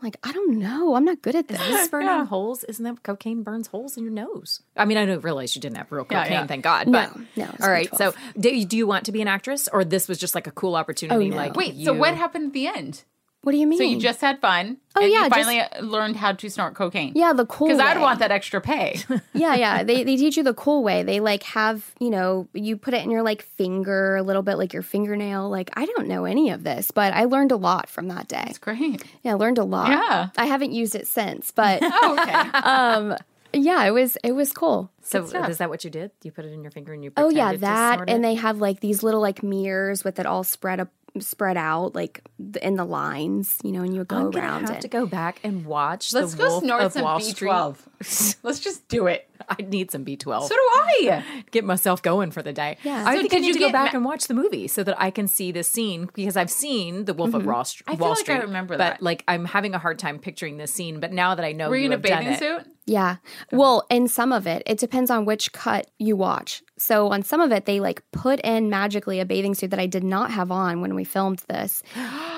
Like 0.00 0.16
I 0.22 0.30
don't 0.30 0.60
know, 0.60 0.94
I'm 0.94 1.04
not 1.04 1.22
good 1.22 1.34
at 1.34 1.48
this. 1.48 1.60
Is 1.60 1.66
this 1.66 1.88
burning 1.88 2.24
holes? 2.26 2.62
Isn't 2.62 2.84
that 2.84 3.02
cocaine 3.02 3.42
burns 3.42 3.66
holes 3.66 3.96
in 3.96 4.04
your 4.04 4.12
nose? 4.12 4.62
I 4.76 4.84
mean, 4.84 4.96
I 4.96 5.04
don't 5.04 5.24
realize 5.24 5.56
you 5.56 5.60
didn't 5.60 5.76
have 5.76 5.90
real 5.90 6.04
cocaine, 6.04 6.30
yeah. 6.30 6.46
thank 6.46 6.62
God. 6.62 6.92
But 6.92 7.16
no, 7.36 7.48
it's 7.52 7.64
all 7.64 7.68
right. 7.68 7.90
B12. 7.90 7.98
So, 7.98 8.14
do 8.38 8.48
you, 8.48 8.64
do 8.64 8.76
you 8.76 8.86
want 8.86 9.06
to 9.06 9.12
be 9.12 9.22
an 9.22 9.26
actress, 9.26 9.68
or 9.72 9.84
this 9.84 10.06
was 10.06 10.18
just 10.18 10.36
like 10.36 10.46
a 10.46 10.52
cool 10.52 10.76
oh, 10.76 10.78
opportunity? 10.78 11.26
Oh, 11.26 11.28
no. 11.30 11.36
Like, 11.36 11.56
wait, 11.56 11.84
so 11.84 11.92
what 11.94 12.14
happened 12.14 12.46
at 12.46 12.52
the 12.52 12.68
end? 12.68 13.02
What 13.48 13.52
do 13.52 13.58
you 13.58 13.66
mean? 13.66 13.78
So 13.78 13.84
you 13.84 13.98
just 13.98 14.20
had 14.20 14.42
fun. 14.42 14.76
Oh, 14.94 15.00
and 15.02 15.10
yeah, 15.10 15.24
You 15.24 15.30
just- 15.30 15.34
finally 15.48 15.62
learned 15.80 16.16
how 16.16 16.32
to 16.32 16.50
snort 16.50 16.74
cocaine. 16.74 17.12
yeah, 17.16 17.32
the 17.32 17.46
cool. 17.46 17.68
Because 17.68 17.80
I'd 17.80 17.98
want 17.98 18.18
that 18.18 18.30
extra 18.30 18.60
pay. 18.60 19.00
Yeah, 19.32 19.54
yeah. 19.54 19.82
They 19.84 20.04
they 20.04 20.16
teach 20.16 20.36
you 20.36 20.42
the 20.42 20.52
cool 20.52 20.82
way. 20.82 21.02
They 21.02 21.18
like 21.20 21.42
have, 21.44 21.94
you 21.98 22.10
know, 22.10 22.46
you 22.52 22.76
put 22.76 22.92
it 22.92 23.02
in 23.02 23.10
your 23.10 23.22
like 23.22 23.40
finger 23.40 24.16
a 24.16 24.22
little 24.22 24.42
bit 24.42 24.58
like 24.58 24.74
your 24.74 24.82
fingernail. 24.82 25.48
Like 25.48 25.70
I 25.78 25.86
don't 25.86 26.08
know 26.08 26.26
any 26.26 26.50
of 26.50 26.62
this, 26.62 26.90
but 26.90 27.14
I 27.14 27.24
learned 27.24 27.50
a 27.52 27.56
lot 27.56 27.88
from 27.88 28.08
that 28.08 28.28
day. 28.28 28.44
It's 28.48 28.58
great. 28.58 29.02
Yeah, 29.22 29.30
I 29.32 29.34
learned 29.36 29.56
a 29.56 29.64
lot. 29.64 29.88
Yeah. 29.88 30.28
I 30.36 30.44
haven't 30.44 30.72
used 30.72 30.94
it 30.94 31.06
since, 31.06 31.50
but 31.50 31.78
Oh, 31.82 32.18
okay. 32.20 32.58
um 32.58 33.16
yeah, 33.54 33.82
it 33.86 33.92
was 33.92 34.18
it 34.22 34.32
was 34.32 34.52
cool. 34.52 34.90
So 35.00 35.22
is 35.24 35.56
that 35.56 35.70
what 35.70 35.82
you 35.84 35.88
did? 35.90 36.10
You 36.22 36.30
put 36.32 36.44
it 36.44 36.52
in 36.52 36.60
your 36.60 36.70
finger 36.70 36.92
and 36.92 37.02
you 37.02 37.10
put 37.10 37.22
Oh 37.24 37.30
yeah, 37.30 37.48
pretended 37.48 37.60
to 37.60 37.60
that 37.62 37.94
snort 37.94 38.10
and 38.10 38.22
they 38.22 38.34
have 38.34 38.58
like 38.58 38.80
these 38.80 39.02
little 39.02 39.22
like 39.22 39.42
mirrors 39.42 40.04
with 40.04 40.18
it 40.18 40.26
all 40.26 40.44
spread 40.44 40.80
up 40.80 40.88
spread 41.18 41.56
out 41.56 41.94
like 41.94 42.22
in 42.62 42.76
the 42.76 42.84
lines, 42.84 43.58
you 43.64 43.72
know, 43.72 43.82
and 43.82 43.92
you 43.92 44.00
would 44.00 44.08
go 44.08 44.16
I'm 44.16 44.30
gonna 44.30 44.44
around 44.44 44.66
have 44.68 44.76
it. 44.76 44.80
to 44.82 44.88
go 44.88 45.06
back 45.06 45.40
and 45.42 45.64
watch 45.64 46.12
Let's 46.12 46.32
the 46.32 46.38
go 46.38 46.48
Wolf 46.48 46.64
snort 46.64 46.82
of 46.82 46.92
some 46.92 47.02
Wall 47.02 47.18
B12. 47.20 47.76
Let's 48.42 48.60
just 48.60 48.86
do 48.88 49.06
it. 49.06 49.28
I 49.48 49.62
need 49.62 49.90
some 49.90 50.04
B12. 50.04 50.42
So 50.42 50.48
do 50.48 50.54
I. 50.54 51.24
get 51.50 51.64
myself 51.64 52.02
going 52.02 52.30
for 52.30 52.42
the 52.42 52.52
day. 52.52 52.76
Yeah. 52.82 53.04
I 53.06 53.14
So 53.14 53.20
think 53.22 53.34
I 53.34 53.38
need 53.38 53.46
you 53.48 53.52
to 53.54 53.58
go 53.60 53.72
back 53.72 53.92
ma- 53.92 53.96
and 53.98 54.04
watch 54.04 54.26
the 54.26 54.34
movie 54.34 54.68
so 54.68 54.84
that 54.84 55.00
I 55.00 55.10
can 55.10 55.26
see 55.26 55.52
this 55.52 55.68
scene 55.68 56.08
because 56.14 56.36
I've 56.36 56.50
seen 56.50 57.06
The 57.06 57.14
Wolf 57.14 57.34
of 57.34 57.42
mm-hmm. 57.42 57.50
Wall, 57.50 57.64
St- 57.64 57.82
I 57.88 57.92
feel 57.92 58.00
Wall 58.00 58.10
like 58.10 58.18
I 58.18 58.22
Street. 58.22 58.40
remember 58.42 58.74
but 58.74 58.78
that. 58.78 59.02
like 59.02 59.24
I'm 59.26 59.44
having 59.44 59.74
a 59.74 59.78
hard 59.78 59.98
time 59.98 60.18
picturing 60.18 60.58
this 60.58 60.72
scene. 60.72 61.00
But 61.00 61.12
now 61.12 61.34
that 61.34 61.44
I 61.44 61.52
know 61.52 61.70
Were 61.70 61.76
you 61.76 61.86
in 61.86 61.92
a 61.92 61.94
have 61.96 62.02
done 62.02 62.18
bathing 62.18 62.34
it- 62.34 62.38
suit? 62.38 62.72
Yeah. 62.86 63.16
Well, 63.52 63.84
in 63.90 64.08
some 64.08 64.32
of 64.32 64.46
it, 64.46 64.62
it 64.64 64.78
depends 64.78 65.10
on 65.10 65.26
which 65.26 65.52
cut 65.52 65.90
you 65.98 66.16
watch. 66.16 66.62
So 66.78 67.08
on 67.10 67.22
some 67.22 67.40
of 67.42 67.52
it, 67.52 67.66
they 67.66 67.80
like 67.80 68.02
put 68.12 68.40
in 68.40 68.70
magically 68.70 69.20
a 69.20 69.26
bathing 69.26 69.54
suit 69.54 69.70
that 69.72 69.80
I 69.80 69.86
did 69.86 70.04
not 70.04 70.30
have 70.30 70.50
on 70.50 70.80
when 70.80 70.94
we 70.94 71.04
filmed 71.04 71.42
this. 71.48 71.82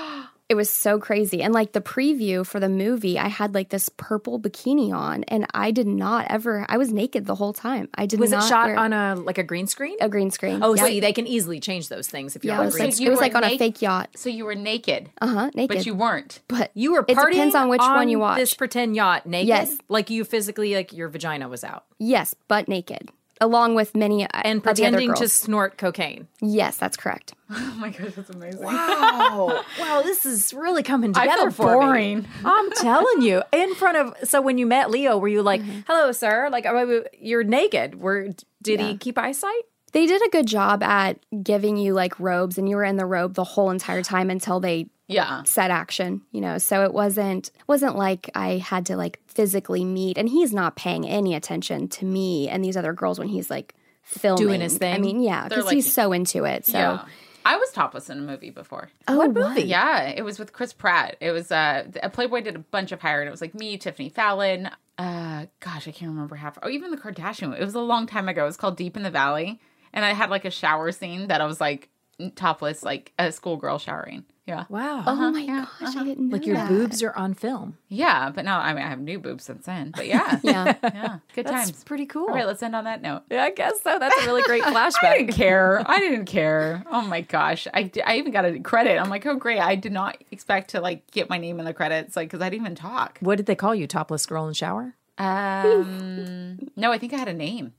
It 0.51 0.57
was 0.57 0.69
so 0.69 0.99
crazy. 0.99 1.43
And 1.45 1.55
like 1.55 1.71
the 1.73 1.81
preview 1.81 2.45
for 2.45 2.59
the 2.59 2.69
movie, 2.69 3.21
I 3.21 3.29
had 3.29 3.55
like 3.55 3.69
this 3.69 3.89
purple 3.97 4.41
bikini 4.41 4.93
on 4.93 5.23
and 5.29 5.47
I 5.55 5.71
did 5.71 5.87
not 5.87 6.27
ever 6.29 6.67
I 6.69 6.77
was 6.77 6.93
naked 6.93 7.25
the 7.27 7.37
whole 7.37 7.53
time. 7.53 7.89
I 7.95 8.07
did 8.07 8.19
not. 8.19 8.23
Was 8.25 8.33
it 8.33 8.43
shot 8.49 8.67
wear 8.67 8.77
on 8.77 8.93
a 8.93 9.15
like 9.15 9.39
a 9.39 9.45
green 9.45 9.69
screen? 9.69 9.97
a 10.01 10.09
green 10.09 10.33
screen. 10.33 10.59
Oh, 10.61 10.75
yeah. 10.75 10.87
see, 10.87 10.99
they 10.99 11.13
can 11.13 11.29
easily 11.29 11.61
change 11.61 11.89
those 11.89 12.09
things 12.09 12.35
if 12.35 12.45
you're 12.45 12.55
yeah, 12.55 12.59
it 12.59 12.61
on 12.63 12.67
was 12.67 12.75
green 12.75 12.87
like, 12.87 12.95
screen. 12.95 13.07
it 13.07 13.11
was 13.13 13.21
like 13.21 13.35
on 13.37 13.45
a 13.45 13.57
fake 13.57 13.81
yacht. 13.81 14.09
So 14.17 14.29
you 14.29 14.45
were 14.45 14.57
naked, 14.57 15.09
Uh-huh, 15.21 15.51
naked. 15.55 15.77
but 15.77 15.87
you 15.87 15.95
weren't. 15.95 16.41
but 16.49 16.73
You 16.75 16.95
were 16.95 17.05
it 17.07 17.17
depends 17.17 17.55
on 17.55 17.69
which 17.69 17.79
one 17.81 18.09
you 18.09 18.17
on 18.19 18.23
watch. 18.23 18.39
This 18.39 18.53
pretend 18.55 18.97
yacht 18.97 19.27
naked. 19.27 19.47
Yes. 19.49 19.79
like 19.89 20.11
you 20.11 20.25
physically 20.25 20.75
like 20.75 20.93
your 20.93 21.09
vagina 21.09 21.49
was 21.49 21.63
out 21.63 21.85
yes, 21.99 22.35
but 22.49 22.67
naked. 22.67 23.09
Along 23.41 23.75
with 23.75 23.97
many 23.97 24.25
uh, 24.25 24.29
and 24.45 24.59
of 24.59 24.63
the 24.65 24.71
other 24.71 24.97
pretending 24.99 25.15
to 25.15 25.29
snort 25.29 25.79
cocaine. 25.79 26.29
Yes, 26.41 26.77
that's 26.77 26.97
correct. 26.97 27.35
Oh 27.53 27.75
my 27.81 27.89
gosh, 27.91 28.13
that's 28.15 28.31
amazing. 28.31 28.63
Wow, 28.63 29.65
wow, 29.81 30.03
this 30.03 30.25
is 30.25 30.53
really 30.55 30.85
coming 30.85 31.13
I 31.17 31.23
together 31.27 31.51
feel 31.51 31.67
for 31.67 31.93
me. 31.95 32.23
I'm 32.45 32.71
telling 32.73 33.23
you, 33.23 33.43
in 33.53 33.75
front 33.75 33.97
of. 33.97 34.29
So 34.29 34.41
when 34.41 34.57
you 34.59 34.67
met 34.67 34.91
Leo, 34.91 35.19
were 35.19 35.29
you 35.29 35.43
like, 35.43 35.63
"Hello, 35.87 36.13
sir"? 36.13 36.49
Like, 36.53 36.65
uh, 36.67 37.01
you're 37.19 37.43
naked. 37.43 37.99
Were 38.01 38.29
did 38.63 38.79
he 38.81 38.97
keep 38.99 39.19
eyesight? 39.19 39.65
They 39.93 40.07
did 40.07 40.23
a 40.27 40.31
good 40.31 40.47
job 40.47 40.83
at 40.83 41.19
giving 41.43 41.77
you 41.77 41.95
like 41.95 42.19
robes, 42.21 42.59
and 42.59 42.69
you 42.69 42.77
were 42.77 42.85
in 42.85 42.97
the 42.97 43.07
robe 43.07 43.35
the 43.35 43.45
whole 43.45 43.71
entire 43.71 44.03
time 44.03 44.31
until 44.31 44.61
they 44.61 44.89
Yeah. 45.09 45.43
set 45.43 45.71
action. 45.71 46.23
You 46.31 46.41
know, 46.41 46.59
so 46.59 46.85
it 46.85 46.93
wasn't 46.95 47.51
wasn't 47.67 47.97
like 47.97 48.31
I 48.35 48.59
had 48.59 48.87
to 48.87 48.97
like 48.97 49.21
physically 49.27 49.85
meet, 49.85 50.17
and 50.19 50.29
he's 50.29 50.53
not 50.53 50.77
paying 50.77 51.07
any 51.07 51.35
attention 51.35 51.89
to 51.89 52.05
me 52.05 52.49
and 52.49 52.65
these 52.65 52.77
other 52.77 52.93
girls 52.93 53.19
when 53.19 53.29
he's 53.29 53.51
like 53.51 53.75
filming 54.03 54.61
his 54.61 54.77
thing 54.79 54.95
I 54.95 54.99
mean, 54.99 55.21
yeah, 55.21 55.49
because 55.49 55.67
like- 55.67 55.75
he's 55.75 55.93
so 55.93 56.13
into 56.13 56.45
it. 56.45 56.67
So, 56.67 56.79
Yeah. 56.79 57.05
I 57.45 57.57
was 57.57 57.71
topless 57.73 58.11
in 58.11 58.19
a 58.19 58.23
movie 58.23 58.51
before. 58.51 58.91
oh, 59.09 59.17
What 59.17 59.33
what? 59.33 59.49
movie? 59.51 59.63
Yeah, 59.63 60.03
it 60.03 60.23
was 60.23 60.39
with 60.39 60.53
Chris 60.53 60.73
Pratt. 60.75 61.17
It 61.21 61.31
was 61.33 61.51
uh 61.51 61.85
a 62.03 62.11
Playboy 62.11 62.43
did 62.43 62.55
a 62.57 62.59
bunch 62.59 62.93
of 62.93 63.01
hire 63.01 63.21
and 63.21 63.29
it 63.29 63.31
was 63.31 63.41
like 63.41 63.55
me, 63.55 63.79
Tiffany 63.79 64.09
Fallon, 64.11 64.69
uh 64.99 65.47
gosh, 65.61 65.89
I 65.89 65.93
can't 65.93 66.11
remember 66.11 66.37
half. 66.37 66.59
Oh, 66.63 66.69
even 66.69 66.91
the 66.91 66.97
Kardashian. 66.99 67.59
It 67.59 67.65
was 67.65 67.75
a 67.75 67.81
long 67.81 68.07
time 68.07 68.29
ago. 68.29 68.43
It 68.43 68.47
was 68.47 68.57
called 68.59 68.77
Deep 68.77 68.97
in 68.97 69.03
the 69.03 69.11
Valley. 69.11 69.59
And 69.93 70.05
I 70.05 70.13
had 70.13 70.31
like 70.31 70.45
a 70.45 70.51
shower 70.51 70.93
scene 70.93 71.29
that 71.29 71.41
I 71.41 71.47
was 71.47 71.61
like 71.61 71.89
topless, 72.35 72.83
like 72.83 73.13
a 73.19 73.33
schoolgirl 73.33 73.79
showering. 73.79 74.25
Yeah. 74.47 74.65
Wow, 74.69 75.05
Oh 75.07 75.31
my 75.31 75.41
yeah, 75.43 75.67
gosh, 75.79 75.95
I 75.95 76.03
didn't 76.03 76.29
know 76.29 76.37
like 76.37 76.45
your 76.45 76.57
that. 76.57 76.69
boobs 76.69 77.05
are 77.05 77.15
on 77.15 77.35
film. 77.35 77.79
Yeah, 77.89 78.31
but 78.35 78.45
now 78.45 78.59
I 78.59 78.75
mean 78.75 78.83
I 78.83 78.89
have 78.89 78.99
new 78.99 79.21
boobs 79.21 79.45
since 79.45 79.65
then. 79.65 79.93
But 79.95 80.09
yeah. 80.09 80.41
Yeah. 80.43 80.75
Yeah. 80.83 81.19
Good 81.35 81.47
That's 81.47 81.71
times. 81.71 81.85
pretty 81.85 82.07
cool. 82.07 82.27
All 82.29 82.35
right, 82.35 82.47
let's 82.47 82.61
end 82.63 82.75
on 82.75 82.83
that 82.85 83.01
note. 83.01 83.23
yeah, 83.31 83.45
I 83.45 83.51
guess 83.53 83.81
so. 83.83 83.97
That's 84.01 84.17
a 84.23 84.27
really 84.27 84.43
great 84.43 84.63
flashback. 84.65 85.05
I 85.05 85.19
didn't 85.19 85.35
care. 85.35 85.83
I 85.89 86.01
didn't 86.01 86.25
care. 86.27 86.83
Oh 86.91 87.03
my 87.03 87.21
gosh. 87.21 87.69
I, 87.73 87.91
I 88.05 88.17
even 88.17 88.33
got 88.33 88.45
a 88.45 88.59
credit. 88.59 88.99
I'm 88.99 89.09
like, 89.09 89.25
oh, 89.25 89.37
great. 89.37 89.61
I 89.61 89.77
did 89.77 89.93
not 89.93 90.17
expect 90.33 90.71
to 90.71 90.81
like 90.81 91.09
get 91.13 91.31
my 91.31 91.39
name 91.39 91.61
in 91.61 91.65
the 91.65 91.73
credits, 91.75 92.17
like, 92.17 92.29
because 92.29 92.41
I 92.43 92.51
didn't 92.51 92.63
even 92.65 92.75
talk. 92.75 93.19
what 93.21 93.37
did 93.37 93.47
they 93.47 93.55
call 93.55 93.75
you? 93.75 93.87
Topless 93.87 94.27
girl 94.27 94.49
in 94.49 94.55
shower? 94.55 94.97
Um, 95.19 96.59
no, 96.77 96.91
I 96.93 96.99
think 96.99 97.13
I 97.13 97.19
had 97.19 97.29
a 97.29 97.33
name. 97.35 97.75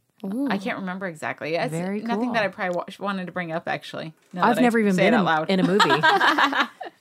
I 0.50 0.58
can't 0.58 0.80
remember 0.80 1.08
exactly. 1.08 1.56
It's 1.56 1.72
Very 1.72 2.02
nothing 2.02 2.26
cool. 2.26 2.34
that 2.34 2.44
I 2.44 2.48
probably 2.50 2.76
wa- 2.76 2.86
wanted 3.00 3.26
to 3.26 3.32
bring 3.32 3.52
up, 3.52 3.68
actually. 3.68 4.14
I've 4.38 4.60
never 4.62 4.78
even 4.80 4.96
been 4.96 5.14
in, 5.14 5.28
in 5.50 5.60
a 5.60 5.64
movie. 5.68 5.90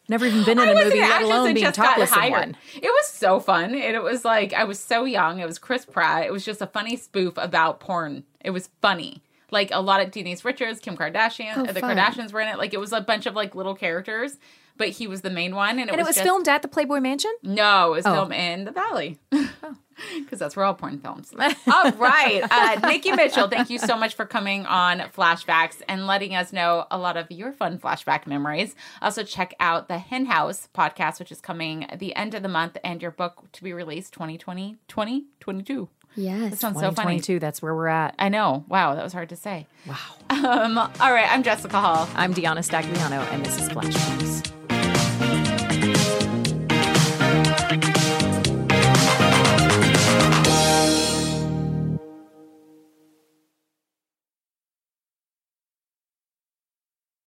never 0.08 0.26
even 0.26 0.44
been 0.44 0.58
in 0.58 0.68
a 0.68 0.74
movie, 0.74 1.00
let 1.00 1.22
alone 1.22 1.54
being 1.54 1.70
topless 1.72 2.14
in 2.16 2.30
one. 2.30 2.56
It 2.74 2.82
was 2.82 3.06
so 3.08 3.38
fun. 3.40 3.74
And 3.74 3.94
it 3.96 4.02
was 4.02 4.24
like 4.24 4.52
I 4.52 4.64
was 4.64 4.78
so 4.80 5.04
young. 5.04 5.38
It 5.40 5.46
was 5.46 5.58
Chris 5.58 5.84
Pratt. 5.84 6.24
It 6.26 6.32
was 6.32 6.44
just 6.44 6.60
a 6.62 6.66
funny 6.66 6.96
spoof 6.96 7.34
about 7.36 7.80
porn. 7.80 8.24
It 8.40 8.50
was 8.50 8.70
funny. 8.80 9.22
Like 9.52 9.70
a 9.72 9.80
lot 9.80 10.00
of 10.00 10.10
Denise 10.12 10.44
Richards, 10.44 10.78
Kim 10.80 10.96
Kardashian, 10.96 11.54
Oh, 11.56 11.66
the 11.66 11.80
fun. 11.80 11.96
Kardashians 11.96 12.32
were 12.32 12.40
in 12.40 12.48
it. 12.48 12.56
Like 12.58 12.72
it 12.72 12.80
was 12.80 12.92
a 12.92 13.00
bunch 13.00 13.26
of 13.26 13.34
like 13.34 13.54
little 13.54 13.74
characters, 13.74 14.38
but 14.76 14.88
he 14.90 15.06
was 15.08 15.22
the 15.22 15.30
main 15.30 15.54
one. 15.56 15.78
And 15.78 15.88
it 15.90 15.92
And 15.92 15.96
was 15.98 16.06
it 16.06 16.08
was 16.08 16.16
just- 16.16 16.24
filmed 16.24 16.48
at 16.48 16.62
the 16.62 16.68
Playboy 16.68 17.00
Mansion. 17.00 17.32
No, 17.42 17.88
it 17.92 17.96
was 17.96 18.06
Oh. 18.06 18.14
filmed 18.14 18.32
in 18.34 18.64
the 18.64 18.72
Valley. 18.72 19.18
Oh. 19.62 19.74
Because 20.20 20.38
that's 20.38 20.54
where 20.56 20.64
all 20.64 20.74
porn 20.74 20.98
films. 21.00 21.32
all 21.66 21.90
right. 21.92 22.42
Uh, 22.50 22.86
Nikki 22.86 23.12
Mitchell, 23.12 23.48
thank 23.48 23.70
you 23.70 23.78
so 23.78 23.96
much 23.96 24.14
for 24.14 24.24
coming 24.24 24.64
on 24.66 25.00
Flashbacks 25.16 25.82
and 25.88 26.06
letting 26.06 26.34
us 26.34 26.52
know 26.52 26.86
a 26.90 26.98
lot 26.98 27.16
of 27.16 27.30
your 27.30 27.52
fun 27.52 27.78
flashback 27.78 28.26
memories. 28.26 28.74
Also, 29.02 29.22
check 29.22 29.54
out 29.60 29.88
the 29.88 29.98
Hen 29.98 30.26
House 30.26 30.68
podcast, 30.74 31.18
which 31.18 31.32
is 31.32 31.40
coming 31.40 31.84
at 31.90 31.98
the 31.98 32.14
end 32.14 32.34
of 32.34 32.42
the 32.42 32.48
month, 32.48 32.76
and 32.84 33.02
your 33.02 33.10
book 33.10 33.50
to 33.52 33.64
be 33.64 33.72
released 33.72 34.12
2020, 34.12 34.76
2022. 34.88 35.88
Yes. 36.16 36.50
That 36.50 36.56
sounds 36.58 36.76
so 36.76 36.90
funny. 36.92 37.18
2022. 37.18 37.38
That's 37.38 37.62
where 37.62 37.74
we're 37.74 37.86
at. 37.88 38.14
I 38.18 38.28
know. 38.28 38.64
Wow, 38.68 38.94
that 38.94 39.04
was 39.04 39.12
hard 39.12 39.28
to 39.30 39.36
say. 39.36 39.66
Wow. 39.86 39.96
Um, 40.30 40.78
all 40.78 41.12
right. 41.12 41.30
I'm 41.30 41.42
Jessica 41.42 41.80
Hall. 41.80 42.08
I'm 42.14 42.34
DeAnna 42.34 42.58
Stagliano, 42.68 43.26
and 43.32 43.44
this 43.44 43.60
is 43.60 43.68
Flashbacks. 43.68 44.59